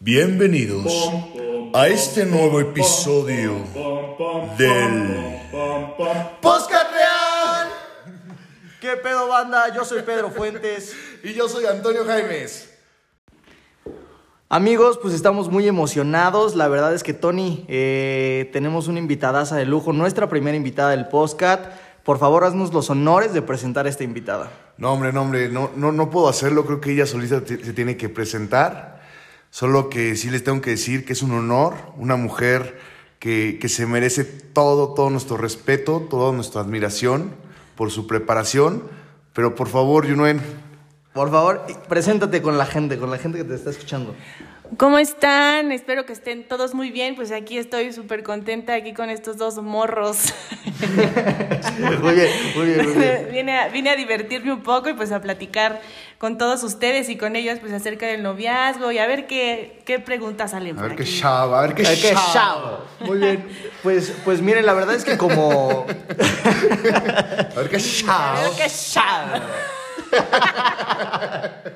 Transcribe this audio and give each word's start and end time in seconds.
Bienvenidos 0.00 1.10
a 1.74 1.88
este 1.88 2.24
nuevo 2.24 2.60
episodio 2.60 3.54
del 4.56 5.40
¡Podcast 6.40 6.92
Real! 6.92 7.68
¿Qué 8.80 8.90
pedo, 9.02 9.26
banda? 9.26 9.74
Yo 9.74 9.84
soy 9.84 10.02
Pedro 10.02 10.30
Fuentes. 10.30 10.94
y 11.24 11.34
yo 11.34 11.48
soy 11.48 11.66
Antonio 11.66 12.04
Jaimes. 12.04 12.72
Amigos, 14.48 15.00
pues 15.02 15.14
estamos 15.14 15.50
muy 15.50 15.66
emocionados. 15.66 16.54
La 16.54 16.68
verdad 16.68 16.94
es 16.94 17.02
que, 17.02 17.12
Tony, 17.12 17.64
eh, 17.66 18.48
tenemos 18.52 18.86
una 18.86 19.00
invitadaza 19.00 19.56
de 19.56 19.66
lujo, 19.66 19.92
nuestra 19.92 20.28
primera 20.28 20.56
invitada 20.56 20.90
del 20.90 21.08
podcast. 21.08 21.64
Por 22.04 22.18
favor, 22.18 22.44
haznos 22.44 22.72
los 22.72 22.88
honores 22.88 23.32
de 23.32 23.42
presentar 23.42 23.86
a 23.86 23.88
esta 23.88 24.04
invitada. 24.04 24.48
No, 24.76 24.92
hombre, 24.92 25.12
no, 25.12 25.22
hombre, 25.22 25.48
no, 25.48 25.72
no, 25.74 25.90
no 25.90 26.08
puedo 26.08 26.28
hacerlo. 26.28 26.64
Creo 26.64 26.80
que 26.80 26.92
ella 26.92 27.04
solita 27.04 27.42
se 27.44 27.72
tiene 27.72 27.96
que 27.96 28.08
presentar. 28.08 28.97
Solo 29.50 29.88
que 29.88 30.14
sí 30.16 30.30
les 30.30 30.44
tengo 30.44 30.60
que 30.60 30.70
decir 30.70 31.04
que 31.04 31.12
es 31.12 31.22
un 31.22 31.32
honor, 31.32 31.74
una 31.96 32.16
mujer 32.16 32.78
que, 33.18 33.58
que 33.60 33.68
se 33.68 33.86
merece 33.86 34.24
todo, 34.24 34.94
todo 34.94 35.10
nuestro 35.10 35.36
respeto, 35.36 36.06
toda 36.08 36.32
nuestra 36.32 36.60
admiración 36.60 37.34
por 37.76 37.90
su 37.90 38.06
preparación. 38.06 38.82
Pero 39.32 39.54
por 39.54 39.68
favor, 39.68 40.06
Yunuen, 40.06 40.40
Por 41.14 41.30
favor, 41.30 41.64
preséntate 41.88 42.42
con 42.42 42.58
la 42.58 42.66
gente, 42.66 42.98
con 42.98 43.10
la 43.10 43.18
gente 43.18 43.38
que 43.38 43.44
te 43.44 43.54
está 43.54 43.70
escuchando. 43.70 44.14
¿Cómo 44.76 44.98
están? 44.98 45.72
Espero 45.72 46.04
que 46.04 46.12
estén 46.12 46.46
todos 46.46 46.74
muy 46.74 46.90
bien. 46.90 47.16
Pues 47.16 47.32
aquí 47.32 47.56
estoy 47.58 47.92
súper 47.92 48.22
contenta 48.22 48.74
aquí 48.74 48.92
con 48.92 49.08
estos 49.08 49.38
dos 49.38 49.56
morros. 49.56 50.18
Muy 52.02 52.14
bien, 52.14 52.28
muy 52.56 52.66
bien, 52.66 52.84
muy 52.84 52.94
bien. 52.94 53.28
vine, 53.30 53.58
a, 53.58 53.68
vine 53.68 53.90
a 53.90 53.96
divertirme 53.96 54.52
un 54.52 54.62
poco 54.62 54.88
y 54.88 54.94
pues 54.94 55.12
a 55.12 55.20
platicar 55.20 55.80
con 56.18 56.38
todos 56.38 56.62
ustedes 56.64 57.08
y 57.08 57.16
con 57.16 57.36
ellos 57.36 57.58
pues 57.60 57.72
acerca 57.72 58.06
del 58.06 58.22
noviazgo 58.22 58.90
y 58.90 58.98
a 58.98 59.06
ver 59.06 59.26
qué, 59.26 59.80
qué 59.84 59.98
preguntas 59.98 60.52
salen 60.52 60.78
a 60.78 60.82
ver 60.82 60.96
qué 60.96 61.04
chava, 61.04 61.58
a 61.58 61.62
ver 61.62 61.74
qué 61.74 61.82
qué 61.82 62.14
chavo. 62.32 62.84
Muy 63.00 63.18
bien. 63.18 63.48
Pues, 63.82 64.12
pues 64.24 64.40
miren, 64.40 64.66
la 64.66 64.74
verdad 64.74 64.94
es 64.94 65.04
que 65.04 65.16
como. 65.16 65.86
A 65.88 67.60
ver 67.60 67.68
qué 67.70 67.78
chava. 67.78 68.40
¡Qué 68.56 68.66
chavo! 68.68 69.42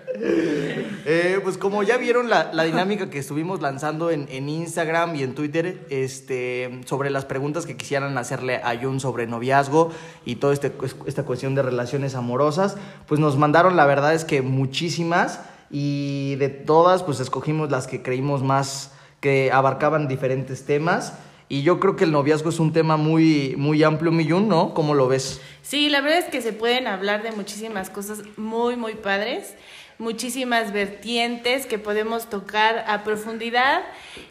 Eh, 1.05 1.41
pues 1.43 1.59
como 1.59 1.83
ya 1.83 1.97
vieron 1.97 2.31
la, 2.31 2.51
dinámica 2.63 3.11
que 3.11 3.19
estuvimos 3.19 3.61
lanzando 3.61 4.11
en, 4.11 4.29
en 4.31 4.49
Instagram 4.49 5.17
y 5.17 5.25
en 5.25 5.35
Twitter 5.35 5.85
este, 5.91 6.81
sobre 6.85 7.11
las 7.11 7.25
preguntas 7.25 7.67
que 7.67 7.77
quisieran 7.77 8.17
hacerle 8.19 8.57
a 8.63 8.79
Jun 8.81 9.01
sobre 9.01 9.27
noviazgo 9.27 9.91
y 10.25 10.37
toda 10.37 10.53
este, 10.53 10.73
esta 11.07 11.25
cuestión 11.25 11.57
de 11.57 11.63
relaciones 11.63 12.15
amorosas, 12.15 12.77
pues 13.09 13.21
nos 13.21 13.37
mandaron 13.37 13.77
la 13.77 13.85
verdad 13.85 14.15
es 14.15 14.25
que 14.25 14.43
muchísimas 14.43 15.41
y 15.71 16.37
de 16.37 16.51
todas 16.51 17.03
pues 17.03 17.19
escogimos 17.19 17.71
las 17.71 17.89
que 17.89 18.03
creímos 18.03 18.45
más 18.45 18.93
que 19.21 19.51
abarcaban 19.51 20.07
diferentes 20.07 20.65
temas 20.67 21.15
y 21.53 21.61
yo 21.61 21.78
creo 21.78 21.97
que 21.97 22.05
el 22.05 22.12
noviazgo 22.12 22.48
es 22.48 22.58
un 22.61 22.72
tema 22.72 22.97
muy, 22.97 23.56
muy 23.58 23.83
amplio, 23.83 24.11
mi 24.11 24.27
Jun, 24.27 24.48
¿no? 24.48 24.72
¿Cómo 24.72 24.95
lo 24.95 25.06
ves? 25.06 25.39
Sí, 25.61 25.91
la 25.91 26.00
verdad 26.00 26.20
es 26.20 26.25
que 26.25 26.41
se 26.41 26.55
pueden 26.55 26.86
hablar 26.86 27.22
de 27.22 27.31
muchísimas 27.31 27.91
cosas 27.91 28.22
muy, 28.39 28.77
muy 28.77 28.95
padres, 28.95 29.53
muchísimas 29.98 30.73
vertientes 30.73 31.67
que 31.67 31.78
podemos 31.78 32.30
tocar 32.30 32.86
a 32.89 33.05
profundidad. 33.05 33.83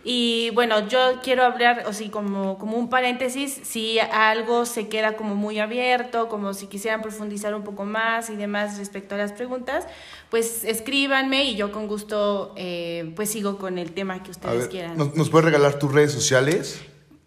Y 0.04 0.50
bueno, 0.56 0.88
yo 0.88 1.20
quiero 1.22 1.44
hablar, 1.44 1.84
o 1.86 1.94
sí, 1.94 2.10
como, 2.10 2.58
como 2.58 2.76
un 2.76 2.90
paréntesis, 2.90 3.56
si 3.66 4.00
algo 4.00 4.66
se 4.66 4.88
queda 4.88 5.16
como 5.16 5.36
muy 5.36 5.60
abierto, 5.60 6.28
como 6.28 6.56
si 6.56 6.66
quisieran 6.66 7.04
profundizar 7.04 7.54
un 7.54 7.64
poco 7.64 7.86
más 7.86 8.32
y 8.32 8.36
demás 8.36 8.80
respecto 8.80 9.14
a 9.14 9.20
las 9.20 9.32
preguntas, 9.32 9.86
pues 10.32 10.64
escríbanme 10.64 11.44
y 11.44 11.56
yo 11.56 11.72
con 11.72 11.86
gusto 11.88 12.56
eh, 12.58 13.14
pues 13.16 13.30
sigo 13.30 13.60
con 13.60 13.78
el 13.78 13.92
tema 13.92 14.24
que 14.24 14.30
A 14.30 14.32
ustedes 14.32 14.58
ver, 14.62 14.70
quieran. 14.70 14.98
¿nos, 14.98 15.16
nos 15.16 15.30
puedes 15.30 15.46
regalar 15.46 15.78
tus 15.78 15.94
redes 15.94 16.12
sociales? 16.14 16.82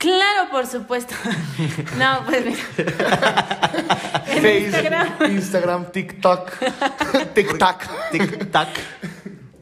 Claro, 0.04 0.50
por 0.50 0.66
supuesto. 0.66 1.14
no, 1.98 2.24
pues 2.26 2.44
mira. 2.44 2.58
en 4.26 4.42
Facebook, 4.42 4.66
Instagram. 4.66 5.08
Instagram, 5.32 5.90
TikTok, 5.92 6.50
TikTok. 7.34 7.82
Tic-tac. 8.12 8.68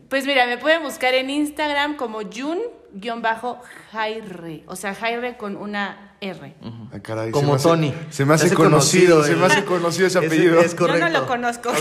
Pues 0.09 0.27
mira, 0.27 0.47
me 0.47 0.59
pueden 0.59 0.83
buscar 0.83 1.15
en 1.15 1.31
Instagram 1.31 1.95
como 1.97 2.23
Jun-Jaire. 2.23 3.45
O 4.67 4.75
sea, 4.77 4.95
Jaire 4.97 5.37
con 5.37 5.57
una 5.57 6.17
R. 6.21 6.55
Ah, 6.93 6.99
caray, 7.01 7.31
Como 7.31 7.57
se 7.59 7.67
me 7.67 7.67
hace- 7.67 7.69
Tony. 7.69 7.95
Se 8.11 8.25
me 8.25 8.35
hace, 8.35 8.43
Se 8.43 8.47
hace 8.49 8.57
conocido, 8.57 9.15
conocido 9.17 9.25
se 9.25 9.37
me 9.41 9.47
hace 9.47 9.65
conocido 9.65 10.07
ese 10.09 10.19
Es- 10.19 10.27
apellido. 10.27 10.61
es 10.61 10.75
correcto. 10.75 11.07
Yo 11.07 11.13
no 11.13 11.21
lo 11.21 11.27
conozco. 11.27 11.73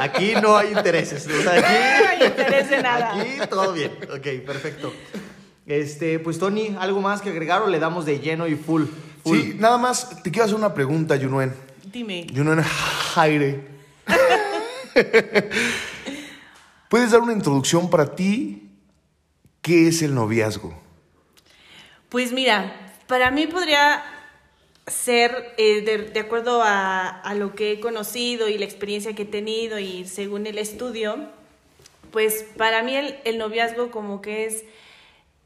Aquí 0.00 0.32
no 0.42 0.56
hay 0.56 0.72
intereses. 0.72 1.26
o 1.26 1.42
sea, 1.42 1.52
aquí, 1.52 2.02
No 2.02 2.08
hay 2.08 2.22
interés 2.28 2.70
de 2.70 2.82
nada. 2.82 3.12
Aquí 3.14 3.28
todo 3.48 3.72
bien. 3.74 3.92
Ok, 4.10 4.26
perfecto. 4.46 4.92
Este, 5.66 6.18
pues 6.18 6.38
Tony, 6.38 6.76
¿algo 6.78 7.00
más 7.00 7.22
que 7.22 7.30
agregar 7.30 7.62
o 7.62 7.68
le 7.68 7.78
damos 7.78 8.04
de 8.04 8.18
lleno 8.18 8.46
y 8.48 8.56
full? 8.56 8.84
full? 9.22 9.38
Sí, 9.38 9.56
nada 9.58 9.78
más, 9.78 10.22
te 10.22 10.30
quiero 10.30 10.44
hacer 10.44 10.56
una 10.56 10.74
pregunta, 10.74 11.16
Yunuen. 11.16 11.54
Dime. 11.84 12.26
Yunuen 12.26 12.62
Jaire. 12.62 13.68
¿Puedes 16.88 17.12
dar 17.12 17.20
una 17.20 17.32
introducción 17.32 17.88
para 17.88 18.14
ti? 18.14 18.70
¿Qué 19.60 19.88
es 19.88 20.02
el 20.02 20.14
noviazgo? 20.14 20.74
Pues 22.08 22.32
mira, 22.32 22.92
para 23.06 23.30
mí 23.30 23.46
podría 23.46 24.02
ser, 24.86 25.54
eh, 25.56 25.82
de, 25.82 25.98
de 26.10 26.20
acuerdo 26.20 26.62
a, 26.62 27.08
a 27.08 27.34
lo 27.34 27.54
que 27.54 27.72
he 27.72 27.80
conocido 27.80 28.48
y 28.48 28.58
la 28.58 28.64
experiencia 28.64 29.14
que 29.14 29.22
he 29.22 29.26
tenido 29.26 29.78
y 29.78 30.06
según 30.06 30.46
el 30.46 30.58
estudio, 30.58 31.16
pues 32.10 32.44
para 32.56 32.82
mí 32.82 32.94
el, 32.94 33.16
el 33.24 33.38
noviazgo 33.38 33.90
como 33.90 34.20
que 34.20 34.44
es 34.46 34.64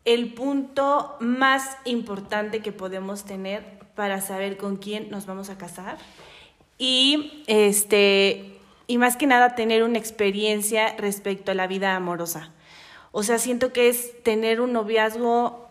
el 0.06 0.32
punto 0.32 1.16
más 1.20 1.76
importante 1.84 2.62
que 2.62 2.72
podemos 2.72 3.24
tener 3.24 3.80
para 3.94 4.20
saber 4.22 4.56
con 4.56 4.76
quién 4.76 5.10
nos 5.10 5.26
vamos 5.26 5.50
a 5.50 5.58
casar 5.58 5.98
y 6.78 7.42
este 7.46 8.52
y 8.86 8.98
más 8.98 9.16
que 9.16 9.26
nada 9.26 9.56
tener 9.56 9.82
una 9.82 9.98
experiencia 9.98 10.94
respecto 10.96 11.50
a 11.50 11.54
la 11.54 11.66
vida 11.66 11.96
amorosa. 11.96 12.52
O 13.10 13.24
sea, 13.24 13.38
siento 13.38 13.72
que 13.72 13.88
es 13.88 14.22
tener 14.22 14.60
un 14.60 14.72
noviazgo 14.72 15.66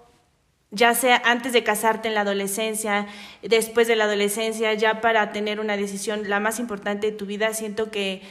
ya 0.72 0.94
sea 0.94 1.22
antes 1.24 1.54
de 1.54 1.64
casarte 1.64 2.10
en 2.10 2.16
la 2.16 2.22
adolescencia, 2.22 3.08
después 3.42 3.88
de 3.88 3.96
la 3.96 4.04
adolescencia, 4.04 4.74
ya 4.74 5.00
para 5.00 5.32
tener 5.32 5.62
una 5.62 5.78
decisión 5.78 6.28
la 6.30 6.42
más 6.42 6.60
importante 6.60 7.12
de 7.12 7.18
tu 7.18 7.26
vida, 7.26 7.54
siento 7.54 7.92
que, 7.92 8.22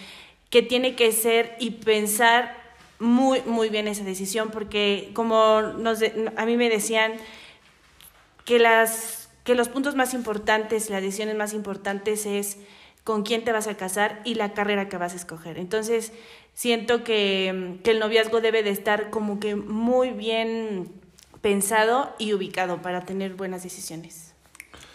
que 0.50 0.60
tiene 0.60 0.94
que 0.94 1.12
ser 1.12 1.56
y 1.58 1.70
pensar 1.70 2.63
muy, 2.98 3.42
muy 3.42 3.68
bien 3.68 3.88
esa 3.88 4.04
decisión, 4.04 4.50
porque 4.50 5.10
como 5.14 5.60
nos 5.62 6.00
de- 6.00 6.32
a 6.36 6.46
mí 6.46 6.56
me 6.56 6.68
decían 6.70 7.14
que, 8.44 8.58
las, 8.58 9.28
que 9.44 9.54
los 9.54 9.68
puntos 9.68 9.94
más 9.94 10.14
importantes, 10.14 10.90
las 10.90 11.02
decisiones 11.02 11.36
más 11.36 11.52
importantes 11.54 12.26
es 12.26 12.58
con 13.02 13.22
quién 13.22 13.44
te 13.44 13.52
vas 13.52 13.66
a 13.66 13.76
casar 13.76 14.20
y 14.24 14.34
la 14.34 14.52
carrera 14.54 14.88
que 14.88 14.96
vas 14.96 15.12
a 15.12 15.16
escoger. 15.16 15.58
Entonces, 15.58 16.12
siento 16.54 17.04
que, 17.04 17.78
que 17.84 17.90
el 17.90 17.98
noviazgo 17.98 18.40
debe 18.40 18.62
de 18.62 18.70
estar 18.70 19.10
como 19.10 19.40
que 19.40 19.56
muy 19.56 20.10
bien 20.10 20.90
pensado 21.42 22.14
y 22.18 22.32
ubicado 22.32 22.80
para 22.80 23.02
tener 23.02 23.34
buenas 23.34 23.62
decisiones. 23.62 24.32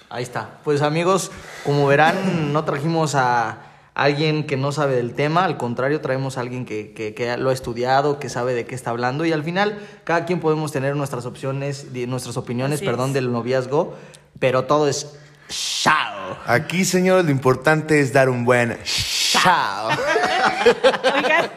Ahí 0.09 0.23
está. 0.23 0.59
Pues 0.63 0.81
amigos, 0.81 1.31
como 1.63 1.85
verán, 1.85 2.51
no 2.51 2.65
trajimos 2.65 3.13
a 3.13 3.61
alguien 4.03 4.45
que 4.45 4.57
no 4.57 4.71
sabe 4.71 4.95
del 4.95 5.13
tema, 5.13 5.43
al 5.45 5.57
contrario, 5.57 6.01
traemos 6.01 6.37
a 6.37 6.41
alguien 6.41 6.65
que, 6.65 6.91
que- 6.93 7.13
que 7.13 7.35
lo 7.37 7.49
ha 7.49 7.53
estudiado, 7.53 8.19
que 8.19 8.29
sabe 8.29 8.53
de 8.53 8.65
qué 8.65 8.75
está 8.75 8.89
hablando 8.91 9.25
y 9.25 9.31
al 9.31 9.43
final 9.43 9.79
cada 10.03 10.25
quien 10.25 10.39
podemos 10.39 10.71
tener 10.71 10.95
nuestras 10.95 11.25
opciones, 11.25 11.87
nuestras 12.07 12.37
opiniones, 12.37 12.77
Así 12.77 12.85
perdón, 12.85 13.09
es. 13.09 13.13
del 13.15 13.31
noviazgo, 13.31 13.95
pero 14.39 14.65
todo 14.65 14.87
es 14.87 15.15
chao. 15.49 16.37
Aquí, 16.45 16.85
señores, 16.85 17.25
lo 17.25 17.31
importante 17.31 17.99
es 17.99 18.13
dar 18.13 18.29
un 18.29 18.45
buen 18.45 18.77
Chao. 18.83 19.89
Oigan, 21.15 21.49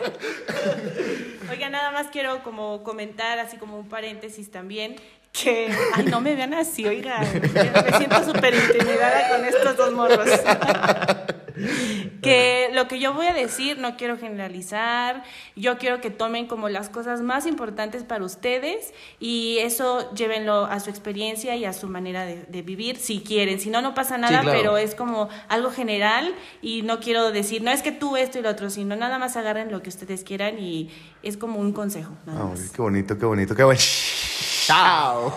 oigan, 1.50 1.72
nada 1.72 1.90
más 1.90 2.06
quiero 2.08 2.42
como 2.42 2.82
comentar, 2.82 3.38
así 3.38 3.56
como 3.56 3.78
un 3.78 3.88
paréntesis 3.88 4.50
también, 4.50 4.96
que, 5.32 5.70
ay, 5.94 6.04
no 6.04 6.20
me 6.20 6.36
vean 6.36 6.52
así, 6.54 6.86
oigan, 6.86 7.26
me 7.32 7.98
siento 7.98 8.24
súper 8.24 8.54
intimidada 8.54 9.30
con 9.30 9.44
estos 9.44 9.76
dos 9.76 9.92
morros. 9.92 10.28
que 12.22 12.70
lo 12.72 12.88
que 12.88 12.98
yo 12.98 13.14
voy 13.14 13.26
a 13.26 13.32
decir 13.32 13.78
no 13.78 13.96
quiero 13.96 14.18
generalizar, 14.18 15.22
yo 15.56 15.78
quiero 15.78 16.00
que 16.00 16.10
tomen 16.10 16.46
como 16.46 16.68
las 16.68 16.88
cosas 16.88 17.20
más 17.20 17.46
importantes 17.46 18.04
para 18.04 18.24
ustedes 18.24 18.92
y 19.20 19.58
eso 19.58 20.12
llévenlo 20.14 20.66
a 20.66 20.80
su 20.80 20.90
experiencia 20.90 21.56
y 21.56 21.64
a 21.64 21.72
su 21.72 21.88
manera 21.88 22.24
de, 22.24 22.44
de 22.44 22.62
vivir 22.62 22.96
si 22.96 23.20
quieren, 23.20 23.58
si 23.60 23.70
no, 23.70 23.82
no 23.82 23.94
pasa 23.94 24.18
nada, 24.18 24.42
claro. 24.42 24.58
pero 24.58 24.76
es 24.76 24.94
como 24.94 25.28
algo 25.48 25.70
general 25.70 26.34
y 26.60 26.82
no 26.82 27.00
quiero 27.00 27.32
decir, 27.32 27.62
no 27.62 27.70
es 27.70 27.82
que 27.82 27.92
tú 27.92 28.16
esto 28.16 28.38
y 28.38 28.42
lo 28.42 28.50
otro, 28.50 28.70
sino 28.70 28.96
nada 28.96 29.18
más 29.18 29.36
agarren 29.36 29.70
lo 29.70 29.82
que 29.82 29.88
ustedes 29.88 30.24
quieran 30.24 30.58
y 30.58 30.90
es 31.22 31.36
como 31.36 31.58
un 31.58 31.72
consejo. 31.72 32.12
nada 32.26 32.44
Ah, 32.44 32.54
qué 32.74 32.82
bonito, 32.82 33.18
qué 33.18 33.26
bonito, 33.26 33.54
qué 33.54 33.64
bueno. 33.64 33.80
Chao. 34.72 35.28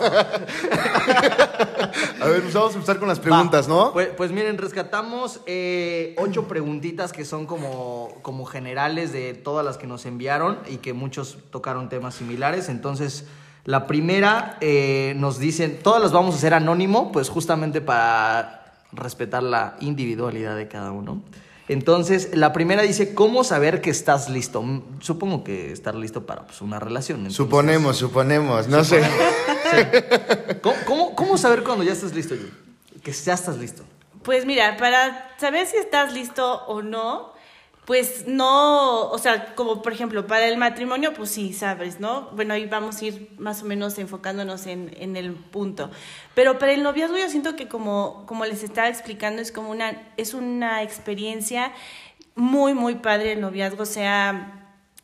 a 2.20 2.26
ver, 2.26 2.40
pues 2.40 2.54
vamos 2.54 2.72
a 2.72 2.74
empezar 2.74 2.98
con 2.98 3.06
las 3.06 3.20
preguntas, 3.20 3.66
Va. 3.66 3.74
¿no? 3.74 3.92
Pues, 3.92 4.08
pues 4.16 4.32
miren, 4.32 4.56
rescatamos 4.56 5.40
eh, 5.44 6.14
ocho 6.18 6.48
preguntitas 6.48 7.12
que 7.12 7.26
son 7.26 7.44
como, 7.44 8.14
como 8.22 8.46
generales 8.46 9.12
de 9.12 9.34
todas 9.34 9.62
las 9.62 9.76
que 9.76 9.86
nos 9.86 10.06
enviaron 10.06 10.58
y 10.68 10.78
que 10.78 10.94
muchos 10.94 11.36
tocaron 11.50 11.90
temas 11.90 12.14
similares. 12.14 12.70
Entonces, 12.70 13.26
la 13.64 13.86
primera 13.86 14.56
eh, 14.62 15.12
nos 15.18 15.38
dicen, 15.38 15.80
todas 15.82 16.02
las 16.02 16.12
vamos 16.12 16.34
a 16.34 16.38
hacer 16.38 16.54
anónimo, 16.54 17.12
pues 17.12 17.28
justamente 17.28 17.82
para 17.82 18.72
respetar 18.92 19.42
la 19.42 19.76
individualidad 19.80 20.56
de 20.56 20.66
cada 20.66 20.92
uno. 20.92 21.20
Entonces, 21.68 22.30
la 22.32 22.52
primera 22.52 22.82
dice, 22.82 23.14
¿cómo 23.14 23.42
saber 23.42 23.80
que 23.80 23.90
estás 23.90 24.28
listo? 24.28 24.64
Supongo 25.00 25.42
que 25.42 25.72
estar 25.72 25.94
listo 25.96 26.24
para 26.24 26.46
pues, 26.46 26.60
una 26.60 26.78
relación. 26.78 27.18
entonces- 27.18 27.36
Suponemos, 27.36 27.96
suponemos, 27.96 28.68
no 28.68 28.84
sé. 28.84 29.02
¿Cómo, 30.62 30.76
cómo, 30.86 31.14
cómo 31.16 31.38
saber 31.38 31.62
cuando 31.64 31.82
ya 31.84 31.92
estás 31.92 32.14
listo, 32.14 32.34
Yu? 32.34 32.48
Que 33.02 33.12
ya 33.12 33.34
estás 33.34 33.56
listo. 33.58 33.82
Pues 34.22 34.44
mira, 34.46 34.76
para 34.76 35.34
saber 35.38 35.66
si 35.66 35.76
estás 35.76 36.12
listo 36.12 36.64
o 36.66 36.82
no, 36.82 37.32
pues 37.86 38.26
no, 38.26 39.08
o 39.10 39.16
sea, 39.18 39.54
como 39.54 39.80
por 39.80 39.92
ejemplo, 39.92 40.26
para 40.26 40.46
el 40.48 40.56
matrimonio, 40.58 41.14
pues 41.14 41.30
sí, 41.30 41.52
sabes, 41.52 42.00
¿no? 42.00 42.28
Bueno, 42.32 42.52
ahí 42.54 42.66
vamos 42.66 43.00
a 43.00 43.04
ir 43.06 43.30
más 43.38 43.62
o 43.62 43.64
menos 43.66 43.96
enfocándonos 43.98 44.66
en, 44.66 44.94
en 45.00 45.16
el 45.16 45.32
punto. 45.32 45.90
Pero 46.34 46.58
para 46.58 46.72
el 46.72 46.82
noviazgo 46.82 47.16
yo 47.16 47.28
siento 47.30 47.54
que 47.56 47.68
como, 47.68 48.24
como 48.26 48.44
les 48.44 48.62
estaba 48.64 48.88
explicando, 48.88 49.40
es 49.40 49.52
como 49.52 49.70
una, 49.70 50.02
es 50.16 50.34
una 50.34 50.82
experiencia 50.82 51.72
muy, 52.34 52.74
muy 52.74 52.96
padre 52.96 53.32
el 53.32 53.40
noviazgo, 53.40 53.86
sea 53.86 54.52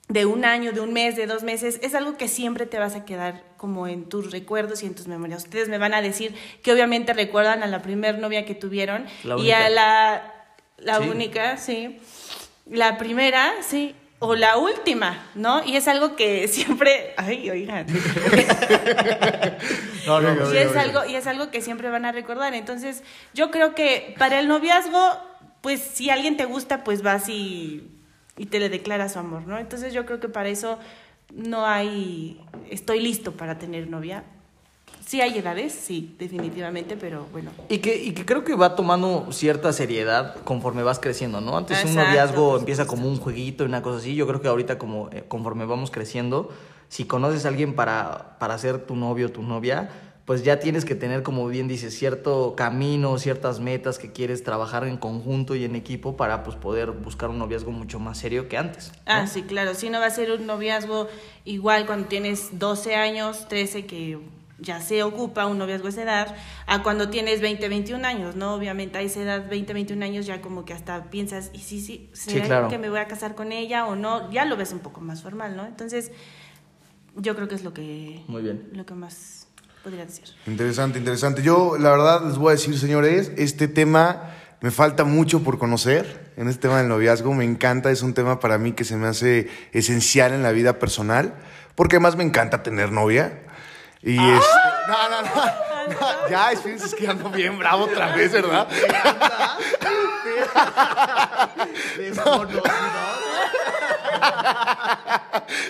de 0.09 0.27
un 0.27 0.45
año, 0.45 0.73
de 0.73 0.81
un 0.81 0.93
mes, 0.93 1.17
de 1.17 1.27
dos 1.27 1.43
meses, 1.43 1.79
es 1.83 1.95
algo 1.95 2.19
que 2.19 2.29
siempre 2.29 2.67
te 2.67 2.79
vas 2.79 2.95
a 2.97 3.05
quedar 3.07 3.45
como 3.57 3.87
en 3.87 4.09
tus 4.09 4.31
recuerdos 4.33 4.83
y 4.83 4.87
en 4.87 4.95
tus 4.95 5.07
memorias. 5.07 5.45
Ustedes 5.45 5.69
me 5.69 5.79
van 5.79 5.95
a 5.95 6.03
decir 6.03 6.35
que 6.63 6.73
obviamente 6.73 7.15
recuerdan 7.15 7.63
a 7.63 7.67
la 7.67 7.81
primer 7.81 8.19
novia 8.19 8.45
que 8.45 8.55
tuvieron 8.55 9.07
y 9.39 9.53
a 9.53 9.71
la, 9.71 10.35
la 10.77 10.99
Sí. 10.99 11.09
única, 11.09 11.57
sí. 11.57 11.99
La 12.67 12.99
primera, 12.99 13.53
sí. 13.63 13.95
O 14.19 14.37
la 14.37 14.57
última, 14.57 15.27
¿no? 15.35 15.65
Y 15.65 15.77
es 15.77 15.89
algo 15.89 16.15
que 16.15 16.47
siempre. 16.49 17.15
Ay, 17.17 17.51
oigan. 17.51 17.87
No, 20.05 20.21
no, 20.21 20.35
Venga, 20.35 20.53
y, 20.53 20.57
es 20.57 20.77
algo, 20.77 21.05
y 21.07 21.15
es 21.15 21.29
algo 21.29 21.53
que 21.53 21.61
siempre 21.61 21.89
van 21.89 22.05
a 22.05 22.11
recordar. 22.11 22.55
Entonces, 22.55 23.05
yo 23.35 23.53
creo 23.53 23.73
que 23.77 24.17
para 24.19 24.41
el 24.41 24.49
noviazgo, 24.49 25.17
pues 25.61 25.81
si 25.81 26.11
alguien 26.11 26.37
te 26.37 26.45
gusta, 26.45 26.83
pues 26.83 27.03
vas 27.03 27.29
y, 27.29 27.89
y 28.37 28.47
te 28.47 28.59
le 28.59 28.69
declaras 28.69 29.13
su 29.13 29.21
amor, 29.21 29.47
¿no? 29.47 29.59
Entonces, 29.59 29.93
yo 29.93 30.05
creo 30.05 30.19
que 30.19 30.29
para 30.29 30.49
eso 30.49 30.81
no 31.33 31.67
hay. 31.67 32.41
Estoy 32.69 33.01
listo 33.01 33.33
para 33.33 33.59
tener 33.59 33.89
novia. 33.89 34.25
Sí 35.07 35.21
hay 35.21 35.39
edades, 35.39 35.73
sí, 35.73 36.15
definitivamente, 36.19 36.97
pero 36.97 37.27
bueno. 37.33 37.51
Y 37.69 37.79
que, 37.79 37.97
y 37.97 38.13
que 38.13 38.25
creo 38.25 38.45
que 38.45 38.55
va 38.55 38.77
tomando 38.77 39.29
cierta 39.33 39.73
seriedad 39.73 40.37
conforme 40.45 40.83
vas 40.83 40.99
creciendo, 40.99 41.41
¿no? 41.41 41.57
Antes 41.57 41.85
un 41.85 41.95
noviazgo 41.95 42.59
empieza 42.59 42.87
como 42.87 43.09
un 43.09 43.19
jueguito 43.19 43.65
y 43.65 43.67
una 43.67 43.83
cosa 43.83 43.99
así. 43.99 44.15
Yo 44.15 44.27
creo 44.27 44.41
que 44.41 44.49
ahorita 44.49 44.79
como 44.79 45.09
eh, 45.11 45.25
conforme 45.27 45.67
vamos 45.67 45.91
creciendo, 45.91 46.51
si 46.89 47.05
conoces 47.05 47.45
a 47.45 47.49
alguien 47.49 47.75
para, 47.75 48.39
para 48.39 48.57
ser 48.59 48.87
tu 48.87 48.97
novio 48.97 49.27
o 49.27 49.31
tu 49.31 49.43
novia, 49.43 49.91
pues 50.25 50.45
ya 50.45 50.61
tienes 50.61 50.85
que 50.85 50.95
tener, 50.95 51.23
como 51.23 51.47
bien 51.49 51.67
dices, 51.67 51.99
cierto 51.99 52.55
camino, 52.57 53.19
ciertas 53.19 53.59
metas 53.59 53.99
que 53.99 54.13
quieres 54.13 54.45
trabajar 54.45 54.87
en 54.87 54.97
conjunto 54.97 55.57
y 55.57 55.65
en 55.65 55.75
equipo 55.75 56.17
para 56.17 56.45
pues 56.45 56.57
poder 56.57 56.93
buscar 56.93 57.31
un 57.31 57.39
noviazgo 57.39 57.73
mucho 57.73 57.99
más 57.99 58.19
serio 58.19 58.49
que 58.49 58.57
antes. 58.57 58.93
¿no? 58.93 58.99
Ah, 59.07 59.27
sí, 59.27 59.43
claro. 59.43 59.75
Si 59.75 59.91
no 59.91 59.99
va 59.99 60.07
a 60.07 60.11
ser 60.11 60.31
un 60.31 60.47
noviazgo 60.47 61.09
igual 61.45 61.87
cuando 61.87 62.07
tienes 62.07 62.59
12 62.59 62.95
años, 62.95 63.49
13, 63.49 63.87
que 63.87 64.19
ya 64.63 64.81
se 64.81 65.03
ocupa 65.03 65.47
un 65.47 65.59
noviazgo 65.59 65.87
a 65.89 65.91
esa 65.91 66.03
edad, 66.03 66.37
a 66.67 66.83
cuando 66.83 67.11
tienes 67.11 67.41
20, 67.41 67.69
21 67.69 68.07
años, 68.07 68.37
¿no? 68.37 68.55
Obviamente 68.55 68.99
a 68.99 69.03
esa 69.03 69.21
edad, 69.21 69.49
20, 69.49 69.75
21 69.75 70.05
años, 70.05 70.27
ya 70.27 70.41
como 70.41 70.65
que 70.65 70.73
hasta 70.73 71.11
piensas, 71.11 71.51
y 71.53 71.59
sí, 71.59 71.81
sí, 71.81 72.11
¿será 72.13 72.47
claro. 72.47 72.69
que 72.69 72.79
me 72.79 72.89
voy 72.89 73.01
a 73.01 73.07
casar 73.07 73.35
con 73.35 73.53
ella 73.53 73.87
o 73.87 73.97
no? 73.97 74.31
Ya 74.31 74.45
lo 74.45 74.57
ves 74.57 74.73
un 74.73 74.79
poco 74.79 75.01
más 75.01 75.23
formal, 75.23 75.57
¿no? 75.57 75.67
Entonces, 75.67 76.13
yo 77.17 77.35
creo 77.35 77.49
que 77.49 77.57
es 77.57 77.65
lo 77.65 77.75
que, 77.75 78.23
Muy 78.29 78.43
bien. 78.43 78.71
lo 78.73 78.87
que 78.87 78.95
más 78.95 79.49
podría 79.83 80.07
decir. 80.07 80.25
Interesante, 80.47 80.99
interesante. 80.99 81.43
Yo, 81.43 81.77
la 81.79 81.91
verdad, 81.91 82.25
les 82.27 82.39
voy 82.39 82.51
a 82.51 82.53
decir, 82.53 82.79
señores, 82.79 83.33
este 83.37 83.69
tema 83.69 84.31
me 84.61 84.71
falta 84.71 85.05
mucho 85.05 85.43
por 85.43 85.59
conocer. 85.59 86.33
En 86.37 86.49
este 86.49 86.63
tema 86.63 86.79
del 86.79 86.89
noviazgo 86.89 87.35
me 87.35 87.45
encanta, 87.45 87.91
es 87.91 88.03
un 88.03 88.15
tema 88.15 88.39
para 88.39 88.59
mí 88.59 88.73
que 88.73 88.85
se 88.85 88.97
me 88.97 89.09
hace 89.09 89.49
esencial 89.73 90.33
en 90.33 90.43
la 90.43 90.53
vida 90.53 90.79
personal, 90.79 91.35
porque 91.75 91.97
además 91.97 92.17
me 92.17 92.25
encanta 92.25 92.63
tener 92.63 92.93
novia. 92.93 93.43
Y 94.03 94.17
este, 94.17 94.47
no, 94.89 95.09
no, 95.09 95.23
no, 95.23 95.29
no, 95.89 95.97
ya, 96.31 96.53
espérense, 96.53 96.87
es 96.87 96.95
que 96.95 97.07
ando 97.07 97.29
bien 97.31 97.59
bravo 97.59 97.85
otra 97.85 98.15
vez, 98.15 98.33
¿verdad? 98.33 98.67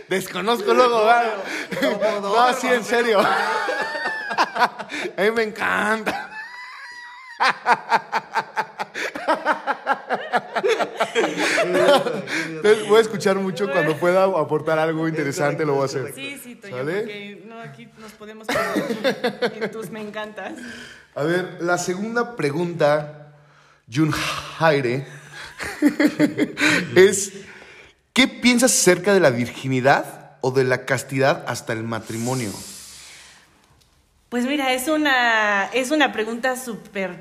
Desconozco 0.08 0.72
luego, 0.72 1.04
¿verdad? 1.04 1.34
No, 2.22 2.54
sí, 2.54 2.68
en 2.68 2.84
serio. 2.84 3.20
A 5.16 5.22
mí 5.22 5.30
me 5.30 5.42
encanta. 5.42 6.30
Entonces, 11.14 12.88
voy 12.88 12.98
a 12.98 13.00
escuchar 13.00 13.36
mucho 13.36 13.70
cuando 13.70 13.96
pueda 13.96 14.24
aportar 14.24 14.78
algo 14.78 15.08
interesante, 15.08 15.64
lo 15.64 15.74
voy 15.74 15.82
a 15.82 15.86
hacer. 15.86 16.12
Sí, 16.14 16.38
sí, 16.42 16.58
¿Sale? 16.62 17.40
Aquí 17.62 17.88
nos 17.98 18.12
podemos 18.12 18.46
poner 18.46 19.62
en 19.62 19.70
tus 19.70 19.90
me 19.90 20.00
encantas. 20.00 20.52
A 21.14 21.22
ver, 21.22 21.58
la 21.60 21.78
segunda 21.78 22.36
pregunta, 22.36 23.34
Jun 23.92 24.12
Haire, 24.58 25.06
es: 26.96 27.32
¿qué 28.12 28.28
piensas 28.28 28.72
acerca 28.72 29.14
de 29.14 29.20
la 29.20 29.30
virginidad 29.30 30.36
o 30.40 30.50
de 30.50 30.64
la 30.64 30.84
castidad 30.84 31.44
hasta 31.46 31.72
el 31.72 31.84
matrimonio? 31.84 32.50
Pues 34.28 34.46
mira, 34.46 34.72
es 34.72 34.88
una, 34.88 35.66
es 35.74 35.90
una 35.90 36.12
pregunta 36.12 36.56
súper 36.56 37.18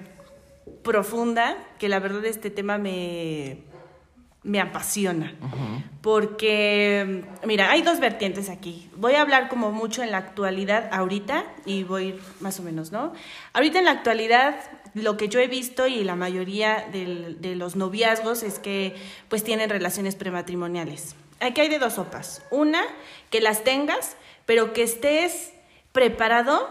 profunda, 0.83 1.57
que 1.77 1.89
la 1.89 1.99
verdad 1.99 2.25
este 2.25 2.49
tema 2.49 2.77
me, 2.77 3.57
me 4.43 4.59
apasiona. 4.59 5.33
Porque, 6.01 7.23
mira, 7.45 7.71
hay 7.71 7.81
dos 7.83 7.99
vertientes 7.99 8.49
aquí. 8.49 8.89
Voy 8.95 9.13
a 9.13 9.21
hablar 9.21 9.49
como 9.49 9.71
mucho 9.71 10.01
en 10.03 10.11
la 10.11 10.17
actualidad 10.17 10.89
ahorita 10.91 11.45
y 11.65 11.83
voy 11.83 12.19
más 12.39 12.59
o 12.59 12.63
menos, 12.63 12.91
¿no? 12.91 13.13
Ahorita 13.53 13.79
en 13.79 13.85
la 13.85 13.91
actualidad, 13.91 14.55
lo 14.93 15.15
que 15.17 15.29
yo 15.29 15.39
he 15.39 15.47
visto 15.47 15.87
y 15.87 16.03
la 16.03 16.15
mayoría 16.15 16.87
del- 16.91 17.39
de 17.41 17.55
los 17.55 17.75
noviazgos 17.75 18.43
es 18.43 18.59
que 18.59 18.95
pues 19.29 19.43
tienen 19.43 19.69
relaciones 19.69 20.15
prematrimoniales. 20.15 21.15
Aquí 21.39 21.61
hay 21.61 21.69
de 21.69 21.79
dos 21.79 21.93
sopas. 21.93 22.43
Una, 22.51 22.81
que 23.29 23.41
las 23.41 23.63
tengas, 23.63 24.15
pero 24.45 24.73
que 24.73 24.83
estés 24.83 25.53
preparado 25.91 26.67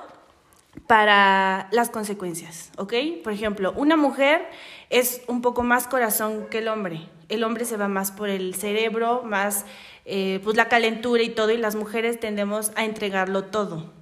para 0.87 1.69
las 1.73 1.91
consecuencias, 1.91 2.71
¿ok? 2.77 2.95
Por 3.25 3.33
ejemplo, 3.33 3.73
una 3.77 3.97
mujer 3.97 4.49
es 4.91 5.23
un 5.29 5.41
poco 5.43 5.63
más 5.63 5.87
corazón 5.87 6.47
que 6.51 6.59
el 6.59 6.69
hombre. 6.69 7.09
El 7.31 7.45
hombre 7.45 7.65
se 7.65 7.77
va 7.77 7.89
más 7.89 8.13
por 8.13 8.29
el 8.29 8.55
cerebro, 8.55 9.23
más 9.23 9.65
eh, 10.05 10.41
pues 10.45 10.57
la 10.57 10.69
calentura 10.69 11.23
y 11.23 11.31
todo, 11.31 11.51
y 11.51 11.57
las 11.57 11.77
mujeres 11.77 12.21
tendemos 12.21 12.73
a 12.75 12.85
entregarlo 12.85 13.45
todo. 13.45 13.93